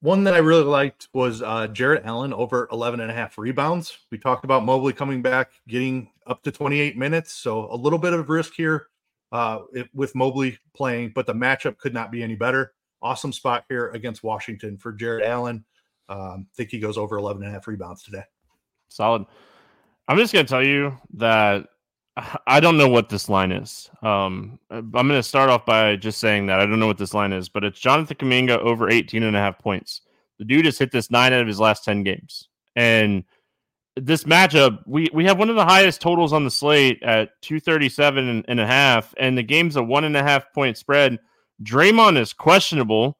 One 0.02 0.24
that 0.24 0.34
I 0.34 0.38
really 0.38 0.64
liked 0.64 1.08
was 1.12 1.42
uh, 1.42 1.66
Jarrett 1.68 2.04
Allen 2.06 2.32
over 2.32 2.68
11 2.72 3.00
and 3.00 3.10
a 3.10 3.14
half 3.14 3.36
rebounds. 3.36 3.98
We 4.10 4.16
talked 4.16 4.44
about 4.44 4.64
Mobley 4.64 4.94
coming 4.94 5.20
back, 5.20 5.50
getting 5.68 6.10
up 6.26 6.42
to 6.44 6.50
28 6.50 6.96
minutes. 6.96 7.34
So 7.34 7.70
a 7.70 7.76
little 7.76 7.98
bit 7.98 8.14
of 8.14 8.30
risk 8.30 8.54
here 8.54 8.86
uh, 9.30 9.60
with 9.92 10.14
Mobley 10.14 10.58
playing, 10.74 11.12
but 11.14 11.26
the 11.26 11.34
matchup 11.34 11.76
could 11.76 11.92
not 11.92 12.10
be 12.10 12.22
any 12.22 12.34
better 12.34 12.72
awesome 13.02 13.32
spot 13.32 13.64
here 13.68 13.88
against 13.90 14.22
Washington 14.22 14.76
for 14.76 14.92
Jarrett 14.92 15.26
Allen. 15.26 15.64
Um, 16.08 16.46
think 16.56 16.70
he 16.70 16.78
goes 16.78 16.98
over 16.98 17.16
11 17.16 17.42
and 17.42 17.50
a 17.50 17.54
half 17.54 17.66
rebounds 17.66 18.02
today. 18.02 18.22
Solid. 18.88 19.24
I'm 20.08 20.18
just 20.18 20.32
going 20.32 20.44
to 20.44 20.50
tell 20.50 20.64
you 20.64 20.96
that 21.14 21.68
I 22.46 22.60
don't 22.60 22.76
know 22.76 22.88
what 22.88 23.08
this 23.08 23.28
line 23.28 23.52
is. 23.52 23.90
Um, 24.02 24.58
I'm 24.70 24.90
going 24.90 25.08
to 25.08 25.22
start 25.22 25.50
off 25.50 25.64
by 25.64 25.96
just 25.96 26.18
saying 26.18 26.46
that 26.46 26.60
I 26.60 26.66
don't 26.66 26.80
know 26.80 26.86
what 26.86 26.98
this 26.98 27.14
line 27.14 27.32
is, 27.32 27.48
but 27.48 27.64
it's 27.64 27.78
Jonathan 27.78 28.16
Kuminga 28.16 28.58
over 28.58 28.90
18 28.90 29.22
and 29.22 29.36
a 29.36 29.38
half 29.38 29.58
points. 29.58 30.02
The 30.38 30.44
dude 30.44 30.64
has 30.64 30.78
hit 30.78 30.92
this 30.92 31.10
nine 31.10 31.32
out 31.32 31.40
of 31.40 31.46
his 31.46 31.60
last 31.60 31.84
10 31.84 32.02
games. 32.02 32.48
And 32.76 33.24
this 33.96 34.24
matchup, 34.24 34.80
we, 34.86 35.08
we 35.12 35.24
have 35.24 35.38
one 35.38 35.50
of 35.50 35.56
the 35.56 35.64
highest 35.64 36.00
totals 36.00 36.32
on 36.32 36.44
the 36.44 36.50
slate 36.50 37.02
at 37.02 37.40
237 37.42 38.44
and 38.46 38.60
a 38.60 38.66
half, 38.66 39.14
and 39.18 39.36
the 39.36 39.42
game's 39.42 39.76
a 39.76 39.82
one 39.82 40.04
and 40.04 40.16
a 40.16 40.22
half 40.22 40.52
point 40.52 40.76
spread. 40.78 41.18
Draymond 41.62 42.18
is 42.18 42.32
questionable. 42.32 43.18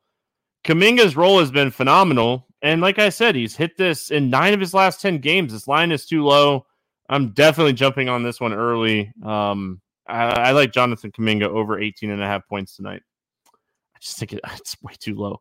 Kuminga's 0.64 1.16
role 1.16 1.38
has 1.38 1.51
been 1.51 1.70
phenomenal. 1.70 2.46
And 2.62 2.80
like 2.80 2.98
I 2.98 3.09
said, 3.09 3.34
he's 3.34 3.57
hit 3.57 3.76
this 3.76 4.11
in 4.11 4.30
nine 4.30 4.53
of 4.53 4.61
his 4.61 4.74
last 4.74 5.01
10 5.01 5.18
games. 5.18 5.53
This 5.53 5.68
line 5.68 5.92
is 5.92 6.07
too 6.07 6.24
low. 6.24 6.66
I'm 7.11 7.32
definitely 7.32 7.72
jumping 7.72 8.08
on 8.08 8.22
this 8.22 8.40
one 8.40 8.52
early. 8.52 9.12
Um, 9.24 9.80
I, 10.06 10.22
I, 10.22 10.50
like 10.52 10.72
Jonathan 10.72 11.11
Kuminga 11.11 11.42
over 11.42 11.78
18 11.78 12.11
and 12.11 12.22
a 12.22 12.26
half 12.26 12.46
points 12.48 12.76
tonight. 12.76 13.02
I 13.48 13.98
just 14.00 14.16
think 14.18 14.32
it, 14.32 14.40
it's 14.56 14.80
way 14.80 14.94
too 14.98 15.16
low. 15.16 15.40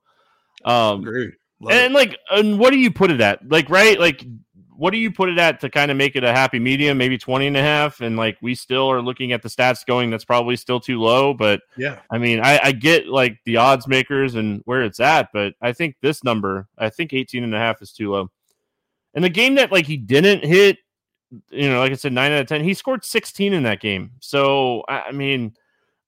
Um, 0.65 1.07
and, 1.69 1.93
like, 1.93 2.17
and 2.31 2.59
what 2.59 2.71
do 2.71 2.79
you 2.79 2.91
put 2.91 3.11
it 3.11 3.21
at? 3.21 3.47
Like, 3.47 3.69
right? 3.69 3.99
Like, 3.99 4.25
what 4.75 4.91
do 4.91 4.97
you 4.97 5.11
put 5.11 5.29
it 5.29 5.37
at 5.37 5.59
to 5.59 5.69
kind 5.69 5.91
of 5.91 5.97
make 5.97 6.15
it 6.15 6.23
a 6.23 6.31
happy 6.31 6.57
medium? 6.57 6.97
Maybe 6.97 7.17
20 7.17 7.47
and 7.47 7.57
a 7.57 7.61
half. 7.61 7.99
And 7.99 8.15
like 8.15 8.37
we 8.41 8.55
still 8.55 8.89
are 8.89 9.01
looking 9.01 9.33
at 9.33 9.41
the 9.41 9.49
stats 9.49 9.85
going, 9.85 10.09
that's 10.09 10.23
probably 10.23 10.55
still 10.55 10.79
too 10.79 11.01
low. 11.01 11.33
But 11.33 11.61
Yeah. 11.75 11.99
I 12.09 12.17
mean, 12.17 12.39
I, 12.39 12.59
I 12.63 12.71
get 12.71 13.07
like 13.07 13.37
the 13.43 13.57
odds 13.57 13.89
makers 13.89 14.35
and 14.35 14.61
where 14.63 14.81
it's 14.83 15.01
at, 15.01 15.29
but 15.33 15.53
I 15.61 15.73
think 15.73 15.97
this 16.01 16.23
number, 16.23 16.69
I 16.77 16.89
think 16.89 17.11
18 17.13 17.43
and 17.43 17.53
a 17.53 17.59
half 17.59 17.81
is 17.81 17.91
too 17.91 18.11
low. 18.11 18.29
And 19.13 19.23
the 19.23 19.29
game 19.29 19.55
that 19.55 19.71
like 19.71 19.85
he 19.85 19.97
didn't 19.97 20.45
hit, 20.45 20.77
you 21.49 21.69
know, 21.69 21.79
like 21.79 21.91
I 21.91 21.95
said, 21.95 22.13
nine 22.13 22.31
out 22.31 22.41
of 22.41 22.47
10, 22.47 22.63
he 22.63 22.73
scored 22.73 23.05
16 23.05 23.53
in 23.53 23.63
that 23.63 23.81
game. 23.81 24.11
So, 24.19 24.83
I, 24.87 25.01
I 25.07 25.11
mean, 25.11 25.53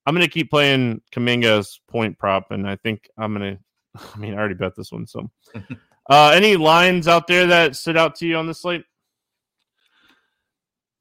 I'm 0.06 0.14
going 0.14 0.26
to 0.26 0.32
keep 0.32 0.50
playing 0.50 1.00
Kuminga's 1.12 1.80
point 1.88 2.18
prop. 2.18 2.50
And 2.50 2.68
I 2.68 2.76
think 2.76 3.08
I'm 3.16 3.34
going 3.34 3.56
to, 3.96 4.02
I 4.14 4.18
mean, 4.18 4.34
I 4.34 4.38
already 4.38 4.54
bet 4.54 4.74
this 4.76 4.92
one. 4.92 5.06
So, 5.06 5.30
uh, 6.10 6.32
any 6.34 6.56
lines 6.56 7.08
out 7.08 7.26
there 7.26 7.46
that 7.46 7.76
stood 7.76 7.96
out 7.96 8.14
to 8.16 8.26
you 8.26 8.36
on 8.36 8.46
the 8.46 8.54
slate? 8.54 8.84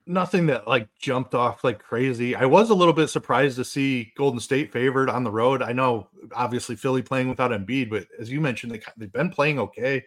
Nothing 0.08 0.48
that 0.48 0.68
like 0.68 0.90
jumped 1.00 1.36
off 1.36 1.64
like 1.64 1.80
crazy. 1.80 2.36
I 2.36 2.46
was 2.46 2.70
a 2.70 2.76
little 2.76 2.94
bit 2.94 3.08
surprised 3.08 3.56
to 3.58 3.66
see 3.66 4.12
Golden 4.18 4.40
State 4.40 4.72
favored 4.72 5.10
on 5.10 5.24
the 5.24 5.32
road. 5.32 5.62
I 5.62 5.74
know 5.74 6.10
obviously 6.36 6.76
Philly 6.76 7.02
playing 7.02 7.30
without 7.30 7.52
Embiid, 7.52 7.90
but 7.90 8.08
as 8.20 8.30
you 8.30 8.42
mentioned, 8.42 8.74
they, 8.74 8.82
they've 8.98 9.12
been 9.12 9.30
playing 9.30 9.60
okay 9.60 10.04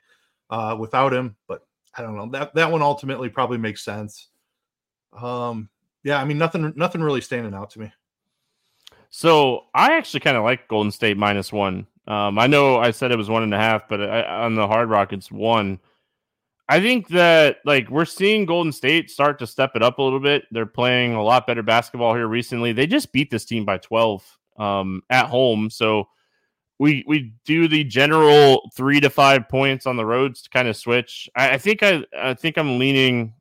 uh, 0.51 0.77
without 0.79 1.15
him. 1.15 1.37
But 1.47 1.63
I 1.97 2.03
don't 2.03 2.17
know 2.17 2.29
that 2.31 2.55
that 2.55 2.71
one 2.71 2.83
ultimately 2.83 3.29
probably 3.29 3.59
makes 3.59 3.85
sense. 3.85 4.29
Um, 5.13 5.69
yeah, 6.03 6.21
I 6.21 6.25
mean 6.25 6.39
nothing 6.39 6.73
nothing 6.77 7.03
really 7.03 7.21
standing 7.21 7.55
out 7.55 7.71
to 7.71 7.81
me. 7.81 7.93
So 9.11 9.65
I 9.75 9.97
actually 9.97 10.21
kind 10.21 10.37
of 10.37 10.43
like 10.43 10.69
Golden 10.69 10.91
State 10.91 11.17
minus 11.17 11.53
one. 11.53 11.87
Um, 12.07 12.39
I 12.39 12.47
know 12.47 12.79
I 12.79 12.91
said 12.91 13.13
it 13.13 13.19
was 13.19 13.31
one 13.31 13.45
and 13.45 13.55
a 13.55 13.59
half, 13.59 13.89
but 13.89 14.03
I, 14.03 14.23
on 14.45 14.57
the 14.57 14.67
Hard 14.67 14.91
Rock 14.91 15.13
it's 15.13 15.31
one. 15.31 15.79
I 16.69 16.81
think 16.81 17.09
that 17.09 17.59
like 17.65 17.89
we're 17.91 18.07
seeing 18.07 18.47
Golden 18.47 18.73
State 18.73 19.11
start 19.11 19.39
to 19.39 19.47
step 19.47 19.73
it 19.75 19.83
up 19.83 19.99
a 19.99 20.03
little 20.03 20.21
bit. 20.21 20.45
They're 20.51 20.67
playing 20.67 21.15
a 21.15 21.23
lot 21.23 21.47
better 21.47 21.63
basketball 21.63 22.15
here 22.15 22.27
recently. 22.27 22.73
They 22.73 22.87
just 22.87 23.13
beat 23.13 23.31
this 23.31 23.45
team 23.45 23.65
by 23.65 23.79
12 23.79 24.39
um, 24.57 25.03
at 25.11 25.27
home. 25.27 25.71
So 25.71 26.09
we 26.79 27.05
we 27.07 27.33
do 27.45 27.69
the 27.69 27.85
general 27.85 28.71
three 28.75 29.01
to 29.01 29.11
five 29.11 29.49
points 29.49 29.87
on 29.87 29.97
the 29.97 30.05
roads 30.07 30.43
to 30.43 30.51
kind 30.51 30.69
of 30.69 30.77
switch. 30.77 31.29
I, 31.37 31.53
I 31.53 31.59
think 31.59 31.83
I 31.83 32.05
I 32.17 32.35
think 32.35 32.57
I'm 32.59 32.79
leaning. 32.79 33.35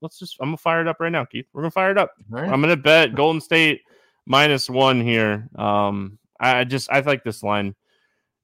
Let's 0.00 0.18
just 0.18 0.36
I'm 0.40 0.48
gonna 0.48 0.56
fire 0.56 0.80
it 0.80 0.88
up 0.88 0.96
right 1.00 1.12
now, 1.12 1.24
Keith. 1.24 1.46
We're 1.52 1.62
gonna 1.62 1.70
fire 1.70 1.90
it 1.92 1.98
up. 1.98 2.12
Right. 2.28 2.48
I'm 2.48 2.60
gonna 2.60 2.76
bet 2.76 3.14
Golden 3.14 3.40
State 3.40 3.82
minus 4.26 4.68
one 4.68 5.00
here. 5.00 5.48
Um, 5.56 6.18
I 6.40 6.64
just 6.64 6.90
I 6.90 7.00
like 7.00 7.22
this 7.22 7.42
line. 7.42 7.74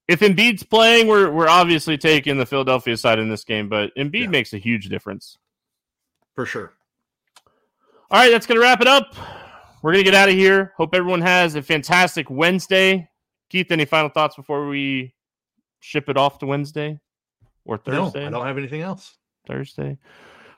If 0.07 0.21
Embiid's 0.21 0.63
playing, 0.63 1.09
we're 1.09 1.31
we're 1.31 1.49
obviously 1.49 1.99
taking 1.99 2.39
the 2.39 2.47
Philadelphia 2.47 2.97
side 2.97 3.19
in 3.19 3.29
this 3.29 3.43
game, 3.45 3.69
but 3.69 3.95
Embiid 3.97 4.23
Yeah. 4.23 4.27
makes 4.29 4.53
a 4.53 4.59
huge 4.59 4.89
difference. 4.89 5.39
for 6.37 6.47
sure. 6.47 6.75
All 8.11 8.19
right, 8.21 8.31
that's 8.31 8.47
gonna 8.47 8.61
wrap 8.61 8.81
it 8.81 8.87
up. 8.89 9.15
We're 9.83 9.93
gonna 9.93 10.05
get 10.05 10.15
out 10.15 10.29
of 10.29 10.35
here. 10.35 10.73
Hope 10.77 10.95
everyone 10.95 11.21
has 11.23 11.55
a 11.57 11.63
fantastic 11.63 12.31
Wednesday. 12.31 13.09
Keith, 13.51 13.71
any 13.71 13.85
final 13.85 14.09
thoughts 14.09 14.37
before 14.37 14.69
we 14.69 15.13
ship 15.81 16.09
it 16.09 16.17
off 16.17 16.39
to 16.39 16.47
Wednesday 16.47 16.99
or 17.65 17.77
Thursday? 17.77 18.21
No? 18.21 18.27
I 18.27 18.31
don't 18.31 18.47
have 18.47 18.59
anything 18.59 18.81
else. 18.81 19.17
Thursday. 19.47 19.99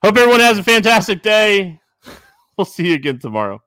Hope 0.05 0.17
everyone 0.17 0.41
has 0.41 0.59
a 0.59 0.63
fantastic 0.63 1.23
day. 1.23 1.81
We'll 2.59 2.67
see 2.67 2.89
you 2.89 2.95
again 2.95 3.19
tomorrow. 3.19 3.63